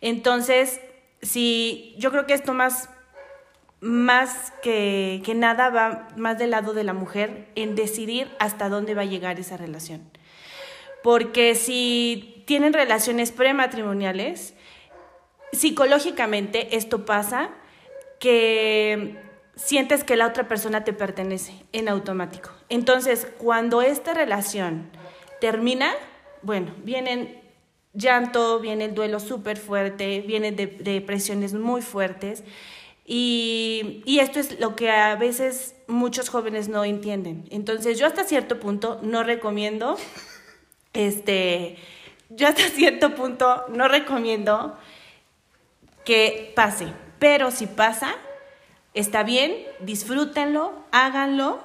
Entonces, 0.00 0.80
si 1.22 1.94
yo 1.98 2.10
creo 2.10 2.26
que 2.26 2.34
esto 2.34 2.54
más, 2.54 2.88
más 3.80 4.52
que, 4.62 5.20
que 5.24 5.34
nada 5.34 5.70
va 5.70 6.08
más 6.16 6.38
del 6.38 6.50
lado 6.50 6.72
de 6.72 6.84
la 6.84 6.92
mujer 6.92 7.48
en 7.54 7.74
decidir 7.74 8.30
hasta 8.38 8.68
dónde 8.68 8.94
va 8.94 9.02
a 9.02 9.06
llegar 9.06 9.38
esa 9.38 9.56
relación. 9.56 10.08
Porque 11.02 11.54
si 11.54 12.42
tienen 12.46 12.72
relaciones 12.72 13.32
prematrimoniales, 13.32 14.54
psicológicamente 15.52 16.76
esto 16.76 17.04
pasa 17.04 17.50
que 18.18 19.29
sientes 19.62 20.04
que 20.04 20.16
la 20.16 20.26
otra 20.26 20.48
persona 20.48 20.84
te 20.84 20.92
pertenece 20.92 21.52
en 21.72 21.88
automático. 21.88 22.50
Entonces, 22.68 23.26
cuando 23.38 23.82
esta 23.82 24.14
relación 24.14 24.90
termina, 25.40 25.92
bueno, 26.42 26.72
vienen 26.82 27.40
llanto, 27.92 28.60
viene 28.60 28.86
el 28.86 28.94
duelo 28.94 29.20
súper 29.20 29.56
fuerte, 29.58 30.20
vienen 30.26 30.56
de- 30.56 30.66
depresiones 30.66 31.54
muy 31.54 31.82
fuertes. 31.82 32.44
Y, 33.04 34.02
y 34.06 34.20
esto 34.20 34.38
es 34.38 34.60
lo 34.60 34.76
que 34.76 34.90
a 34.90 35.16
veces 35.16 35.74
muchos 35.88 36.28
jóvenes 36.28 36.68
no 36.68 36.84
entienden. 36.84 37.46
Entonces, 37.50 37.98
yo 37.98 38.06
hasta 38.06 38.24
cierto 38.24 38.60
punto 38.60 39.00
no 39.02 39.24
recomiendo, 39.24 39.96
este, 40.92 41.76
yo 42.28 42.46
hasta 42.48 42.62
cierto 42.68 43.14
punto 43.14 43.64
no 43.68 43.88
recomiendo 43.88 44.78
que 46.04 46.52
pase. 46.54 46.86
Pero 47.18 47.50
si 47.50 47.66
pasa, 47.66 48.14
está 48.94 49.22
bien, 49.22 49.54
disfrútenlo, 49.80 50.72
háganlo, 50.92 51.60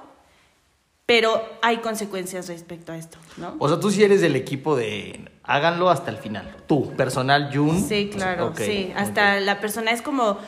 pero 1.06 1.42
hay 1.62 1.78
consecuencias 1.78 2.48
respecto 2.48 2.92
a 2.92 2.98
esto, 2.98 3.18
¿no? 3.38 3.56
O 3.60 3.68
sea, 3.68 3.80
tú 3.80 3.92
sí 3.92 4.04
eres 4.04 4.22
del 4.22 4.36
equipo 4.36 4.76
de 4.76 5.30
Háganlo 5.48 5.90
hasta 5.92 6.10
el 6.10 6.18
final. 6.18 6.56
Tú, 6.66 6.92
personal, 6.96 7.52
Jun. 7.54 7.88
Sí, 7.88 8.10
claro, 8.12 8.54
sí. 8.58 8.92
Hasta 8.96 9.40
la 9.40 9.60
persona 9.60 9.92
es 9.92 10.02
como 10.02 10.40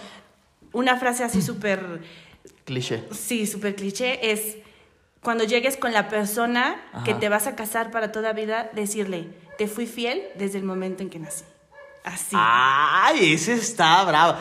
una 0.73 0.97
frase 0.97 1.23
así 1.23 1.41
súper, 1.41 2.01
Cliché. 2.65 3.03
sí, 3.11 3.45
súper 3.45 3.75
cliché, 3.75 4.31
es 4.31 4.57
cuando 5.21 5.43
llegues 5.43 5.77
con 5.77 5.93
la 5.93 6.09
persona 6.09 6.81
que 7.05 7.13
te 7.13 7.29
vas 7.29 7.47
a 7.47 7.55
casar 7.55 7.91
para 7.91 8.11
toda 8.11 8.33
vida, 8.33 8.69
decirle, 8.73 9.29
te 9.57 9.67
fui 9.67 9.85
fiel 9.85 10.23
desde 10.35 10.57
el 10.57 10.63
momento 10.63 11.03
en 11.03 11.09
que 11.09 11.19
nací. 11.19 11.43
Así. 12.03 12.35
Ay, 12.35 13.33
ese 13.33 13.53
está 13.53 14.03
bravo. 14.03 14.37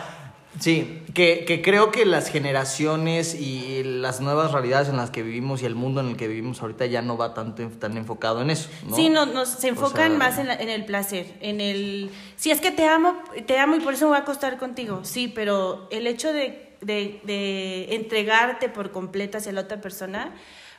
Sí, 0.59 1.03
que, 1.13 1.45
que 1.47 1.61
creo 1.61 1.91
que 1.91 2.07
las 2.07 2.31
generaciones 2.31 3.35
y 3.35 3.83
las 3.85 4.21
nuevas 4.21 4.53
realidades 4.53 4.89
en 4.89 4.97
las 4.97 5.11
que 5.11 5.23
vivimos 5.23 5.61
y 5.63 5.67
el 5.67 5.75
mundo 5.75 6.01
en 6.01 6.09
el 6.09 6.17
que 6.17 6.29
vivimos 6.29 6.63
ahorita 6.63 6.87
ya 6.87 7.03
no 7.03 7.17
va 7.19 7.35
tanto 7.35 7.63
en- 7.63 7.79
tan 7.79 7.97
enfocado 7.97 8.41
en 8.41 8.51
eso. 8.51 8.69
¿no? 8.89 8.97
Sí, 8.97 9.09
no, 9.11 9.27
no, 9.27 9.45
se 9.45 9.69
enfocan 9.69 10.11
sea- 10.13 10.19
más 10.19 10.39
en, 10.39 10.49
la- 10.49 10.55
en 10.55 10.69
el 10.71 10.85
placer, 10.87 11.27
en 11.41 11.61
el... 11.61 12.11
Si 12.37 12.51
es 12.51 12.61
que 12.61 12.71
te 12.71 12.87
amo, 12.87 13.17
te 13.47 13.59
amo 13.59 13.77
y 13.77 13.81
por 13.81 13.95
eso 13.95 14.07
me 14.07 14.11
voy 14.11 14.19
a 14.19 14.23
acostar 14.23 14.59
contigo, 14.59 15.01
sí, 15.05 15.29
pero 15.29 15.89
el 15.91 16.07
hecho 16.07 16.33
de, 16.33 16.75
de, 16.81 17.21
de 17.25 17.95
entregarte 17.95 18.69
por 18.71 18.91
completo 18.93 19.37
hacia 19.39 19.53
la 19.53 19.63
otra 19.63 19.81
persona, 19.83 20.35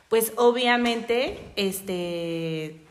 pues 0.10 0.34
obviamente, 0.38 1.38
este, 1.56 2.82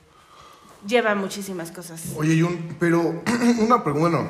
lleva 0.86 1.14
muchísimas 1.14 1.72
cosas. 1.72 2.12
Oye, 2.16 2.40
Jun, 2.40 2.76
pero 2.78 3.00
una 3.58 3.82
pregunta, 3.82 4.08
bueno, 4.18 4.28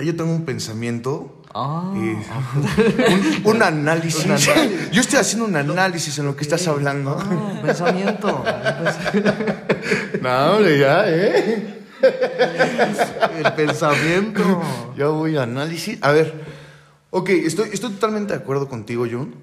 yo 0.00 0.16
tengo 0.16 0.30
un 0.32 0.44
pensamiento. 0.44 1.36
Ah. 1.52 1.90
un, 1.92 3.42
un 3.44 3.62
análisis. 3.62 4.24
Un 4.24 4.32
análisis. 4.32 4.90
Yo 4.92 5.00
estoy 5.00 5.18
haciendo 5.18 5.46
un 5.46 5.56
análisis 5.56 6.18
en 6.18 6.26
lo 6.26 6.36
que 6.36 6.42
estás 6.42 6.66
hablando. 6.68 7.18
Ah, 7.18 7.60
pensamiento. 7.62 8.44
No, 10.20 10.52
hombre, 10.52 10.78
ya, 10.78 11.04
¿eh? 11.08 11.80
El 13.36 13.52
pensamiento. 13.54 14.62
Ya 14.96 15.06
voy 15.06 15.36
a 15.36 15.42
análisis. 15.42 15.98
A 16.02 16.12
ver, 16.12 16.32
ok, 17.10 17.30
estoy, 17.30 17.70
estoy 17.72 17.90
totalmente 17.90 18.32
de 18.32 18.38
acuerdo 18.38 18.68
contigo, 18.68 19.06
Jun. 19.10 19.34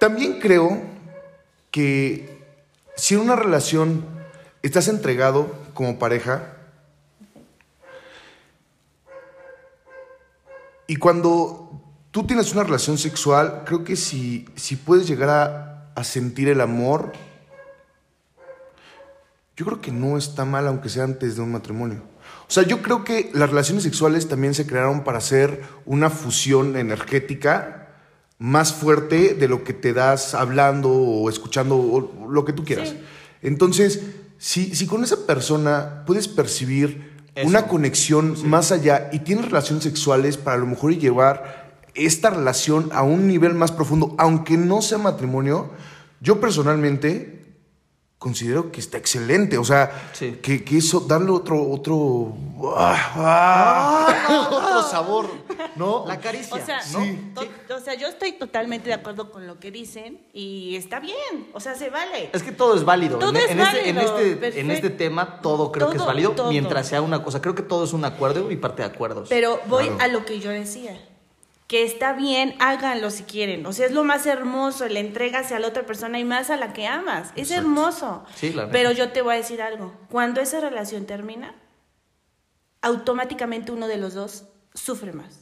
También 0.00 0.40
creo 0.40 0.82
que 1.70 2.42
si 2.96 3.14
en 3.14 3.20
una 3.20 3.36
relación 3.36 4.04
estás 4.62 4.88
entregado 4.88 5.54
como 5.72 5.98
pareja 5.98 6.53
y 10.86 10.96
cuando 10.96 11.82
tú 12.10 12.26
tienes 12.26 12.52
una 12.52 12.64
relación 12.64 12.98
sexual, 12.98 13.62
creo 13.64 13.84
que 13.84 13.96
si, 13.96 14.46
si 14.54 14.76
puedes 14.76 15.06
llegar 15.08 15.30
a, 15.30 15.92
a 15.94 16.04
sentir 16.04 16.48
el 16.48 16.60
amor, 16.60 17.12
yo 19.56 19.64
creo 19.64 19.80
que 19.80 19.92
no 19.92 20.16
está 20.18 20.44
mal 20.44 20.66
aunque 20.66 20.88
sea 20.88 21.04
antes 21.04 21.36
de 21.36 21.42
un 21.42 21.52
matrimonio. 21.52 22.02
O 22.48 22.50
sea, 22.50 22.64
yo 22.64 22.82
creo 22.82 23.04
que 23.04 23.30
las 23.32 23.48
relaciones 23.48 23.84
sexuales 23.84 24.28
también 24.28 24.54
se 24.54 24.66
crearon 24.66 25.04
para 25.04 25.18
hacer 25.18 25.62
una 25.86 26.10
fusión 26.10 26.76
energética 26.76 27.88
más 28.38 28.72
fuerte 28.72 29.34
de 29.34 29.48
lo 29.48 29.64
que 29.64 29.72
te 29.72 29.92
das 29.92 30.34
hablando 30.34 30.90
o 30.90 31.30
escuchando 31.30 31.76
o 31.76 32.28
lo 32.30 32.44
que 32.44 32.52
tú 32.52 32.64
quieras. 32.64 32.90
Sí. 32.90 33.00
Entonces, 33.42 34.02
si, 34.38 34.74
si 34.74 34.86
con 34.86 35.04
esa 35.04 35.26
persona 35.26 36.02
puedes 36.06 36.28
percibir 36.28 37.13
Eso. 37.34 37.48
una 37.48 37.66
conexión 37.66 38.36
más 38.48 38.70
allá 38.70 39.10
y 39.12 39.20
tienes 39.20 39.46
relaciones 39.46 39.82
sexuales 39.82 40.36
para 40.36 40.56
a 40.56 40.60
lo 40.60 40.66
mejor 40.66 40.92
llevar 40.96 41.64
esta 41.94 42.30
relación 42.30 42.90
a 42.92 43.02
un 43.02 43.26
nivel 43.26 43.54
más 43.54 43.72
profundo, 43.72 44.14
aunque 44.18 44.56
no 44.56 44.82
sea 44.82 44.98
matrimonio, 44.98 45.70
yo 46.20 46.40
personalmente 46.40 47.43
considero 48.24 48.72
que 48.72 48.80
está 48.80 48.96
excelente. 48.96 49.58
O 49.58 49.64
sea, 49.64 50.08
Sí. 50.14 50.38
que, 50.42 50.64
que 50.64 50.78
eso, 50.78 51.00
darle 51.00 51.30
otro, 51.30 51.62
otro, 51.70 52.32
ah, 52.74 53.12
ah, 53.16 54.48
otro 54.50 54.82
sabor, 54.90 55.26
¿no? 55.76 56.06
La 56.06 56.18
caricia. 56.18 56.56
O 56.56 56.64
sea, 56.64 56.80
¿no? 56.92 57.34
to- 57.34 57.74
o 57.76 57.80
sea, 57.80 57.92
yo 57.94 58.08
estoy 58.08 58.32
totalmente 58.32 58.88
de 58.88 58.94
acuerdo 58.94 59.30
con 59.30 59.46
lo 59.46 59.60
que 59.60 59.70
dicen 59.70 60.20
y 60.32 60.74
está 60.76 61.00
bien, 61.00 61.48
o 61.52 61.60
sea, 61.60 61.74
se 61.74 61.90
vale. 61.90 62.30
Es 62.32 62.42
que 62.42 62.52
todo 62.52 62.74
es 62.76 62.84
válido. 62.84 63.18
Todo 63.18 63.30
en, 63.30 63.36
es 63.36 63.50
en 63.50 63.60
este, 63.60 63.88
en, 63.90 63.96
válido, 63.96 64.18
este, 64.18 64.30
en 64.32 64.38
perfecto. 64.38 64.72
este 64.72 64.90
tema 64.90 65.40
todo 65.42 65.70
creo 65.70 65.88
que 65.90 65.96
es 65.96 65.98
Todo, 65.98 66.06
válido 66.06 66.30
todo. 66.32 66.48
mientras 66.50 66.88
sea 66.88 67.02
una 67.02 67.22
cosa. 67.22 67.42
Creo 67.42 67.54
que 67.54 67.62
todo 67.62 67.84
es 67.84 67.92
un 67.92 68.06
acuerdo 68.06 68.50
y 68.50 68.56
parte 68.56 68.80
de 68.82 68.88
acuerdos. 68.88 69.28
Pero 69.28 69.60
voy 69.66 69.84
Claro. 69.88 70.02
a 70.02 70.08
lo 70.08 70.24
que 70.24 70.40
yo 70.40 70.50
decía. 70.50 70.98
Que 71.66 71.82
está 71.82 72.12
bien, 72.12 72.54
háganlo 72.58 73.10
si 73.10 73.22
quieren. 73.22 73.64
O 73.64 73.72
sea, 73.72 73.86
es 73.86 73.92
lo 73.92 74.04
más 74.04 74.26
hermoso, 74.26 74.84
el 74.84 74.96
entrega 74.98 75.38
hacia 75.40 75.58
la 75.58 75.68
otra 75.68 75.86
persona 75.86 76.18
y 76.18 76.24
más 76.24 76.50
a 76.50 76.56
la 76.56 76.72
que 76.72 76.86
amas. 76.86 77.32
Es 77.36 77.50
hermoso. 77.50 78.24
Sí, 78.34 78.52
la. 78.52 78.70
Pero 78.70 78.92
yo 78.92 79.12
te 79.12 79.22
voy 79.22 79.34
a 79.34 79.38
decir 79.38 79.62
algo. 79.62 79.92
Cuando 80.10 80.40
esa 80.42 80.60
relación 80.60 81.06
termina, 81.06 81.54
automáticamente 82.82 83.72
uno 83.72 83.88
de 83.88 83.96
los 83.96 84.14
dos 84.14 84.44
sufre 84.74 85.12
más. 85.12 85.40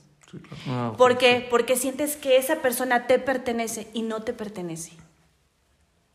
Ah, 0.66 0.94
¿Por 0.96 1.18
qué? 1.18 1.46
Porque 1.50 1.76
sientes 1.76 2.16
que 2.16 2.36
esa 2.36 2.56
persona 2.62 3.06
te 3.06 3.18
pertenece 3.18 3.88
y 3.92 4.02
no 4.02 4.22
te 4.22 4.32
pertenece. 4.32 4.92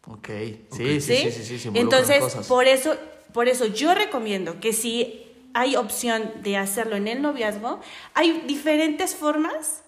Ok. 0.07 0.29
Sí, 0.71 1.01
sí, 1.01 1.01
sí, 1.01 1.31
sí, 1.31 1.59
sí, 1.59 1.67
involucran 1.67 1.75
Entonces, 1.75 2.19
cosas. 2.19 2.47
por 2.47 2.65
eso, 2.65 2.95
por 3.33 3.47
eso 3.47 3.65
yo 3.65 3.93
recomiendo 3.93 4.59
que 4.59 4.73
si 4.73 5.23
hay 5.53 5.75
opción 5.75 6.31
de 6.43 6.57
hacerlo 6.57 6.95
en 6.95 7.07
el 7.07 7.21
noviazgo, 7.21 7.81
hay 8.13 8.41
diferentes 8.47 9.15
formas, 9.15 9.83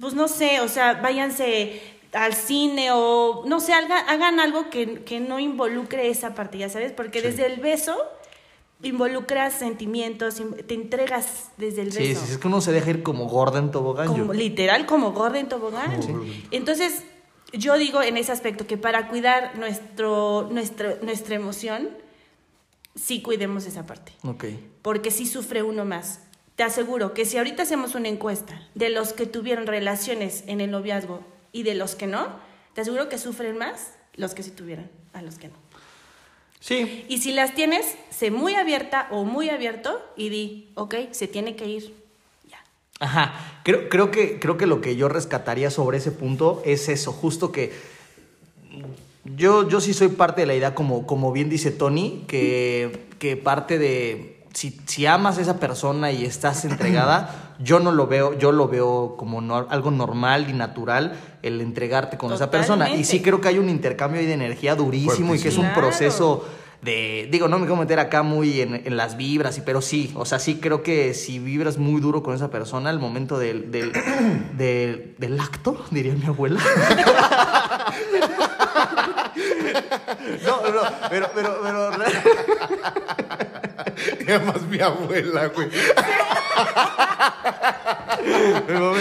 pues 0.00 0.14
no 0.14 0.28
sé, 0.28 0.60
o 0.60 0.68
sea, 0.68 0.94
váyanse 0.94 1.80
al 2.12 2.34
cine 2.34 2.90
o 2.92 3.42
no 3.46 3.60
sé, 3.60 3.72
hagan, 3.72 4.08
hagan 4.08 4.40
algo 4.40 4.70
que, 4.70 5.02
que 5.04 5.20
no 5.20 5.40
involucre 5.40 6.08
esa 6.08 6.34
parte, 6.34 6.58
ya 6.58 6.68
sabes, 6.68 6.92
porque 6.92 7.20
desde 7.22 7.46
el 7.46 7.60
beso 7.60 7.96
involucras 8.82 9.54
sentimientos, 9.54 10.40
im- 10.40 10.64
te 10.66 10.74
entregas 10.74 11.50
desde 11.56 11.82
el 11.82 11.88
beso. 11.88 11.98
sí, 12.00 12.14
sí, 12.14 12.32
es 12.32 12.38
que 12.38 12.46
uno 12.46 12.60
se 12.60 12.70
deja 12.72 12.90
ir 12.90 13.02
como 13.02 13.26
gorda 13.28 13.58
en 13.58 13.70
tobogán. 13.70 14.08
Como- 14.08 14.32
literal 14.32 14.86
como 14.86 15.12
gorda 15.12 15.38
en 15.40 15.48
tobogán. 15.48 15.98
Entonces, 16.50 17.02
yo 17.52 17.76
digo 17.78 18.02
en 18.02 18.16
ese 18.16 18.32
aspecto 18.32 18.66
que 18.66 18.76
para 18.76 19.08
cuidar 19.08 19.56
nuestro, 19.58 20.48
nuestro, 20.50 20.96
nuestra 21.02 21.34
emoción, 21.36 21.88
sí 22.94 23.22
cuidemos 23.22 23.64
esa 23.66 23.86
parte. 23.86 24.12
Ok. 24.22 24.44
Porque 24.82 25.10
sí 25.10 25.24
sufre 25.26 25.62
uno 25.62 25.84
más. 25.84 26.20
Te 26.56 26.62
aseguro 26.62 27.14
que 27.14 27.24
si 27.24 27.36
ahorita 27.36 27.64
hacemos 27.64 27.94
una 27.94 28.08
encuesta 28.08 28.68
de 28.74 28.90
los 28.90 29.12
que 29.12 29.26
tuvieron 29.26 29.66
relaciones 29.66 30.44
en 30.46 30.60
el 30.60 30.70
noviazgo 30.70 31.20
y 31.52 31.64
de 31.64 31.74
los 31.74 31.96
que 31.96 32.06
no, 32.06 32.28
te 32.74 32.80
aseguro 32.80 33.08
que 33.08 33.18
sufren 33.18 33.58
más 33.58 33.94
los 34.14 34.34
que 34.34 34.42
sí 34.42 34.50
tuvieron 34.50 34.88
a 35.12 35.22
los 35.22 35.38
que 35.38 35.48
no. 35.48 35.54
Sí. 36.60 37.04
Y 37.08 37.18
si 37.18 37.32
las 37.32 37.54
tienes, 37.54 37.96
sé 38.10 38.30
muy 38.30 38.54
abierta 38.54 39.08
o 39.10 39.24
muy 39.24 39.50
abierto 39.50 40.00
y 40.16 40.28
di, 40.28 40.70
ok, 40.74 40.94
se 41.10 41.28
tiene 41.28 41.56
que 41.56 41.66
ir. 41.66 41.94
Ya. 42.48 42.64
Ajá. 43.00 43.60
Creo, 43.64 43.88
creo, 43.88 44.10
que, 44.10 44.38
creo 44.38 44.56
que 44.56 44.66
lo 44.66 44.80
que 44.80 44.96
yo 44.96 45.08
rescataría 45.08 45.70
sobre 45.70 45.98
ese 45.98 46.10
punto 46.10 46.62
es 46.64 46.88
eso, 46.88 47.12
justo 47.12 47.52
que 47.52 47.72
yo, 49.24 49.68
yo 49.68 49.80
sí 49.80 49.94
soy 49.94 50.08
parte 50.08 50.42
de 50.42 50.46
la 50.46 50.54
idea, 50.54 50.74
como, 50.74 51.06
como 51.06 51.32
bien 51.32 51.48
dice 51.48 51.70
Tony, 51.70 52.24
que, 52.28 53.06
que 53.18 53.36
parte 53.36 53.78
de 53.78 54.33
si, 54.54 54.80
si 54.86 55.04
amas 55.06 55.36
a 55.38 55.42
esa 55.42 55.58
persona 55.60 56.10
y 56.10 56.24
estás 56.24 56.64
entregada, 56.64 57.54
yo 57.58 57.80
no 57.80 57.92
lo 57.92 58.06
veo, 58.06 58.38
yo 58.38 58.50
lo 58.52 58.68
veo 58.68 59.16
como 59.18 59.40
no- 59.40 59.66
algo 59.68 59.90
normal 59.90 60.48
y 60.48 60.52
natural 60.54 61.14
el 61.42 61.60
entregarte 61.60 62.16
con 62.16 62.32
esa 62.32 62.50
persona. 62.50 62.90
Y 62.90 63.04
sí 63.04 63.20
creo 63.20 63.40
que 63.40 63.48
hay 63.48 63.58
un 63.58 63.68
intercambio 63.68 64.20
ahí 64.20 64.26
de 64.26 64.32
energía 64.34 64.74
durísimo 64.74 65.34
y 65.34 65.38
que 65.40 65.48
es 65.48 65.56
un 65.58 65.64
Claro. 65.66 65.80
proceso 65.80 66.44
de, 66.82 67.28
digo, 67.32 67.48
no 67.48 67.58
me 67.58 67.64
quiero 67.66 67.80
meter 67.80 67.98
acá 67.98 68.22
muy 68.22 68.60
en, 68.60 68.74
en 68.86 68.96
las 68.98 69.16
vibras, 69.16 69.56
y, 69.56 69.62
pero 69.62 69.80
sí, 69.80 70.12
o 70.16 70.26
sea, 70.26 70.38
sí 70.38 70.56
creo 70.60 70.82
que 70.82 71.14
si 71.14 71.38
vibras 71.38 71.78
muy 71.78 71.98
duro 72.00 72.22
con 72.22 72.34
esa 72.34 72.50
persona, 72.50 72.90
el 72.90 72.98
momento 72.98 73.38
del, 73.38 73.70
del, 73.70 73.90
del, 74.58 75.14
del 75.18 75.40
acto, 75.40 75.82
diría 75.90 76.14
mi 76.14 76.26
abuela. 76.26 76.60
No, 80.44 80.56
no, 80.70 80.80
pero, 81.10 81.28
pero, 81.34 81.58
pero, 81.62 81.90
Y 84.26 84.30
además 84.30 84.62
mi 84.62 84.80
abuela, 84.80 85.46
güey. 85.48 85.68
No, 88.68 88.94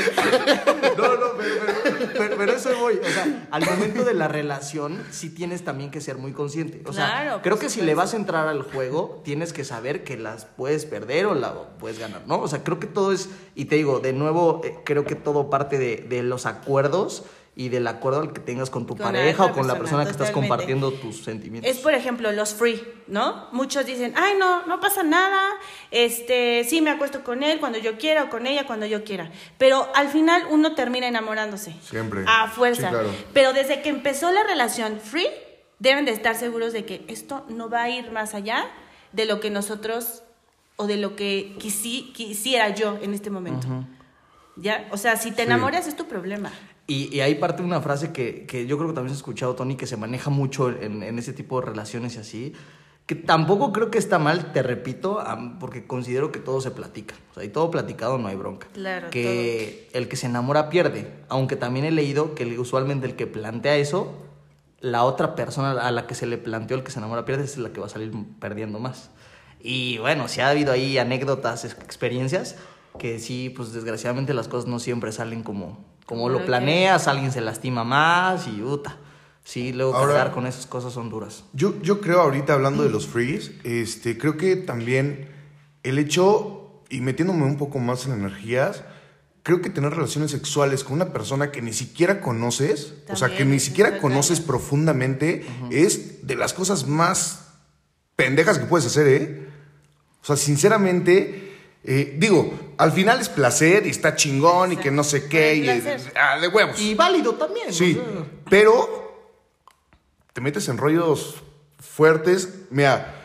no, 1.16 1.38
pero, 1.38 1.54
pero, 1.84 2.08
pero, 2.18 2.38
pero 2.38 2.54
eso 2.54 2.78
voy. 2.80 2.96
O 2.96 3.10
sea, 3.10 3.48
al 3.52 3.66
momento 3.66 4.04
de 4.04 4.14
la 4.14 4.28
relación, 4.28 5.02
sí 5.12 5.30
tienes 5.30 5.64
también 5.64 5.92
que 5.92 6.02
ser 6.02 6.18
muy 6.18 6.34
consciente. 6.34 6.82
O 6.86 6.94
sea, 6.94 7.08
Claro, 7.08 7.40
creo 7.42 7.60
que 7.60 7.70
si 7.70 7.82
le 7.82 7.96
vas 7.96 8.14
a 8.14 8.18
entrar 8.18 8.48
al 8.48 8.62
juego, 8.64 9.22
tienes 9.24 9.54
que 9.54 9.64
saber 9.64 10.04
que 10.04 10.18
las 10.18 10.46
puedes 10.46 10.86
perder 10.86 11.26
o 11.28 11.36
la 11.36 11.54
puedes 11.80 12.00
ganar, 12.00 12.24
¿no? 12.28 12.40
O 12.40 12.48
sea, 12.48 12.64
creo 12.64 12.80
que 12.80 12.88
todo 12.88 13.12
es, 13.12 13.30
y 13.56 13.66
te 13.66 13.76
digo, 13.76 14.00
de 14.00 14.14
nuevo, 14.14 14.62
eh, 14.64 14.76
creo 14.84 15.06
que 15.06 15.16
todo 15.16 15.50
parte 15.50 15.78
de, 15.78 15.98
de 15.98 16.24
los 16.24 16.46
acuerdos 16.46 17.24
y 17.56 17.70
del 17.70 17.86
acuerdo 17.86 18.22
al 18.22 18.34
que 18.34 18.40
tengas 18.42 18.70
con 18.72 18.88
tu 18.88 18.96
Con 18.96 19.04
pareja 19.06 19.46
o 19.46 19.52
con 19.54 19.68
la 19.68 19.78
persona, 19.78 20.06
que 20.06 20.12
estás 20.12 20.32
compartiendo 20.32 20.92
tus 20.92 21.24
sentimientos. 21.24 21.70
Es 21.72 21.78
por 21.80 21.94
ejemplo 21.94 22.32
los 22.32 22.54
free, 22.56 22.82
¿no? 23.08 23.48
Muchos 23.52 23.86
dicen, 23.86 24.14
ay 24.18 24.34
no, 24.40 24.66
no 24.66 24.80
pasa 24.80 25.04
nada, 25.04 25.40
este, 25.92 26.64
sí 26.68 26.82
me 26.82 26.90
acuesto 26.90 27.24
con 27.24 27.44
él 27.44 27.60
cuando 27.60 27.78
yo 27.78 27.98
quiera 27.98 28.24
o 28.24 28.30
con 28.30 28.48
ella 28.48 28.66
cuando 28.66 28.86
yo 28.88 29.04
quiera. 29.04 29.32
Pero 29.60 29.88
al 29.94 30.10
final 30.10 30.44
uno 30.50 30.74
termina 30.74 31.08
enamorándose. 31.08 31.76
Siempre. 31.84 32.26
A 32.28 32.48
fuerza. 32.48 32.88
Sí, 32.88 32.94
claro. 32.94 33.10
Pero 33.34 33.54
desde 33.54 33.82
que 33.84 33.90
empezó 33.90 34.32
la 34.32 34.44
relación 34.44 35.00
free, 35.00 35.28
deben 35.80 36.06
de 36.06 36.12
estar 36.12 36.36
seguros 36.36 36.74
de 36.74 36.86
que 36.86 37.06
esto 37.08 37.46
no 37.50 37.70
va 37.70 37.84
a 37.84 37.90
ir 37.90 38.12
más 38.12 38.34
allá 38.34 38.66
de 39.12 39.26
lo 39.26 39.40
que 39.40 39.52
nosotros 39.52 40.24
o 40.76 40.88
de 40.88 40.98
lo 40.98 41.16
que 41.16 41.56
quisi- 41.60 42.12
quisiera 42.14 42.70
yo 42.70 42.98
en 43.04 43.14
este 43.14 43.30
momento. 43.30 43.68
¿Ya? 44.56 44.88
O 44.92 44.98
sea, 44.98 45.16
si 45.18 45.32
te 45.32 45.44
enamoras 45.44 45.88
es 45.88 45.96
tu 45.96 46.08
problema. 46.08 46.52
Y, 46.88 47.16
y 47.16 47.22
ahí 47.22 47.36
parte 47.36 47.64
una 47.64 47.82
frase 47.82 48.12
que, 48.12 48.46
que 48.46 48.68
yo 48.68 48.78
creo 48.78 48.90
que 48.90 48.96
también 48.96 49.12
has 49.14 49.18
escuchado, 49.18 49.56
Tony, 49.56 49.76
que 49.76 49.88
se 49.88 49.98
maneja 49.98 50.30
mucho 50.30 50.70
en, 50.70 51.02
en 51.02 51.18
ese 51.18 51.34
tipo 51.34 51.60
de 51.60 51.68
relaciones 51.68 52.16
y 52.16 52.20
así, 52.20 52.54
que 53.06 53.16
tampoco 53.16 53.72
creo 53.74 53.90
que 53.90 53.98
está 53.98 54.20
mal, 54.20 54.52
te 54.54 54.62
repito, 54.64 55.22
porque 55.60 55.88
considero 55.88 56.32
que 56.32 56.40
todo 56.40 56.62
se 56.62 56.72
platica. 56.72 57.16
O 57.32 57.34
sea, 57.36 57.44
y 57.44 57.50
todo 57.50 57.72
platicado 57.72 58.18
no 58.18 58.28
hay 58.28 58.36
bronca. 58.36 58.68
Claro, 58.74 59.10
Que 59.10 59.90
el 59.94 60.08
que 60.08 60.16
se 60.18 60.28
enamora 60.28 60.70
pierde, 60.70 61.10
aunque 61.30 61.56
también 61.56 61.86
he 61.86 61.92
leído 61.92 62.36
que 62.36 62.46
usualmente 62.60 63.08
el 63.08 63.16
que 63.16 63.28
plantea 63.28 63.76
eso, 63.78 64.14
la 64.80 65.04
otra 65.06 65.36
persona 65.36 65.72
a 65.72 65.92
la 65.92 66.06
que 66.06 66.16
se 66.16 66.26
le 66.28 66.38
planteó 66.38 66.76
el 66.78 66.84
que 66.84 66.92
se 66.92 67.00
enamora 67.00 67.26
pierde 67.26 67.46
es 67.46 67.58
la 67.58 67.72
que 67.74 67.80
va 67.80 67.88
a 67.88 67.90
salir 67.90 68.12
perdiendo 68.40 68.80
más. 68.80 69.10
Y 69.62 69.98
bueno, 70.00 70.28
si 70.28 70.42
ha 70.42 70.50
habido 70.50 70.74
ahí 70.74 70.98
anécdotas, 70.98 71.64
ex- 71.64 71.78
experiencias, 71.82 72.58
que 73.00 73.20
sí, 73.20 73.50
pues 73.56 73.74
desgraciadamente 73.74 74.34
las 74.34 74.48
cosas 74.48 74.68
no 74.70 74.80
siempre 74.80 75.12
salen 75.12 75.44
como, 75.44 75.84
como 76.06 76.30
lo 76.30 76.46
planeas, 76.46 77.08
alguien 77.08 77.32
se 77.32 77.42
lastima 77.42 77.84
más 77.84 78.48
y 78.48 78.52
puta. 78.62 78.98
Sí, 79.44 79.74
luego 79.74 79.94
Ahora- 79.96 80.14
cargar 80.14 80.32
con 80.34 80.48
esas 80.48 80.66
cosas 80.68 80.94
son 80.94 81.10
duras. 81.10 81.44
Yo, 81.54 81.82
yo 81.82 82.00
creo 82.00 82.22
ahorita 82.22 82.54
hablando 82.54 82.84
de 82.84 82.90
los 82.90 83.08
frees, 83.08 83.52
este, 83.64 84.18
creo 84.18 84.38
que 84.38 84.56
también 84.56 85.28
el 85.84 86.00
hecho, 86.00 86.82
y 86.90 87.02
metiéndome 87.02 87.44
un 87.44 87.58
poco 87.58 87.80
más 87.80 88.06
en 88.06 88.14
energías, 88.14 88.84
creo 89.44 89.62
que 89.62 89.70
tener 89.70 89.92
relaciones 89.94 90.32
sexuales 90.32 90.86
con 90.86 90.94
una 90.94 91.12
persona 91.12 91.52
que 91.52 91.62
ni 91.62 91.74
siquiera 91.74 92.22
conoces, 92.22 92.94
o 93.10 93.18
sea, 93.18 93.28
que 93.28 93.34
También 93.40 93.52
ni 93.52 93.60
siquiera 93.60 93.98
conoces 93.98 94.40
profundamente, 94.40 95.46
es 95.72 96.26
de 96.26 96.36
las 96.38 96.54
cosas 96.54 96.88
más 96.88 97.50
pendejas 98.16 98.60
que 98.60 98.66
puedes 98.66 98.86
hacer, 98.88 99.08
¿eh? 99.08 99.50
O 100.22 100.26
sea, 100.26 100.38
sinceramente, 100.38 101.43
eh, 101.86 102.16
digo, 102.18 102.54
al 102.78 102.92
final 102.92 103.20
es 103.20 103.30
placer 103.30 103.86
y 103.86 103.90
está 103.90 104.16
chingón 104.16 104.72
y 104.72 104.78
que 104.78 104.90
no 104.90 105.04
sé 105.04 105.28
qué, 105.28 105.56
y, 105.56 105.70
Es 105.70 106.10
ah, 106.16 106.40
de 106.40 106.48
huevos. 106.48 106.80
Y 106.80 106.96
válido 106.96 107.34
también. 107.36 107.74
Sí, 107.74 108.00
o 108.00 108.04
sea. 108.04 108.26
pero 108.50 109.04
te 110.32 110.42
metes 110.42 110.68
en 110.70 110.78
rollos 110.78 111.44
fuertes. 111.80 112.50
Mira, 112.70 113.23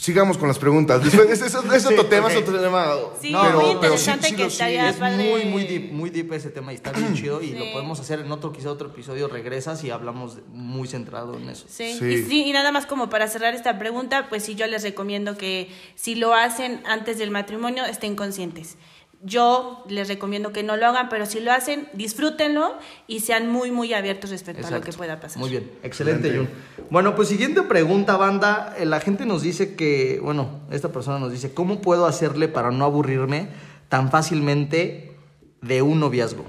sigamos 0.00 0.38
con 0.38 0.48
las 0.48 0.58
preguntas. 0.58 1.04
Después, 1.04 1.28
es, 1.30 1.42
es- 1.42 1.54
es 1.54 1.54
otro 1.86 2.02
Sí, 2.02 2.08
tema, 2.08 2.30
es 2.30 2.36
otro 2.38 2.58
tema. 2.60 2.86
Sí, 3.20 3.30
No, 3.30 3.42
muy 3.42 3.48
pero- 3.50 3.60
pero 3.60 3.72
interesante 3.94 4.28
sí 4.28 4.36
que 4.36 4.44
estaría 4.46 4.88
Es 4.88 4.96
padre. 4.96 5.28
muy, 5.30 5.44
muy 5.44 5.64
deep, 5.64 5.92
muy 5.92 6.10
deep 6.10 6.32
ese 6.32 6.50
tema 6.50 6.72
y 6.72 6.76
está 6.76 6.92
bien 6.92 7.14
chido 7.14 7.42
y 7.42 7.48
Sí. 7.48 7.54
lo 7.58 7.72
podemos 7.72 8.00
hacer 8.00 8.20
en 8.20 8.32
otro, 8.32 8.52
quizá 8.52 8.70
otro 8.70 8.88
episodio, 8.88 9.28
regresas 9.28 9.84
y 9.84 9.90
hablamos 9.90 10.38
muy 10.52 10.88
centrado 10.88 11.36
en 11.36 11.48
eso. 11.50 11.66
Sí. 11.68 11.94
Sí. 11.98 12.04
Y, 12.06 12.22
sí, 12.24 12.44
y 12.46 12.52
nada 12.52 12.72
más 12.72 12.86
como 12.86 13.10
para 13.10 13.28
cerrar 13.28 13.54
esta 13.54 13.78
pregunta, 13.78 14.28
pues 14.28 14.42
sí, 14.44 14.54
yo 14.54 14.66
les 14.66 14.82
recomiendo 14.82 15.36
que 15.36 15.68
si 15.94 16.14
lo 16.14 16.34
hacen 16.34 16.82
antes 16.86 17.18
del 17.18 17.30
matrimonio, 17.30 17.84
estén 17.84 18.16
conscientes. 18.16 18.76
Yo 19.22 19.84
les 19.88 20.08
recomiendo 20.08 20.50
que 20.50 20.62
no 20.62 20.78
lo 20.78 20.86
hagan, 20.86 21.10
pero 21.10 21.26
si 21.26 21.40
lo 21.40 21.52
hacen, 21.52 21.86
disfrútenlo 21.92 22.72
y 23.06 23.20
sean 23.20 23.50
muy, 23.50 23.70
muy 23.70 23.92
abiertos 23.92 24.30
respecto 24.30 24.66
a 24.66 24.70
lo 24.70 24.80
que 24.80 24.92
pueda 24.92 25.20
pasar. 25.20 25.38
Muy 25.38 25.50
bien, 25.50 25.70
excelente. 25.82 26.34
Jun. 26.34 26.48
Bueno, 26.88 27.14
pues 27.14 27.28
siguiente 27.28 27.60
pregunta, 27.62 28.16
banda. 28.16 28.74
Eh, 28.78 28.86
La 28.86 28.98
gente 29.00 29.26
nos 29.26 29.42
dice 29.42 29.76
que, 29.76 30.20
bueno, 30.22 30.60
esta 30.70 30.90
persona 30.90 31.18
nos 31.18 31.32
dice, 31.32 31.52
¿cómo 31.52 31.82
puedo 31.82 32.06
hacerle 32.06 32.48
para 32.48 32.70
no 32.70 32.86
aburrirme 32.86 33.48
tan 33.90 34.10
fácilmente 34.10 35.12
de 35.60 35.82
un 35.82 36.00
noviazgo? 36.00 36.46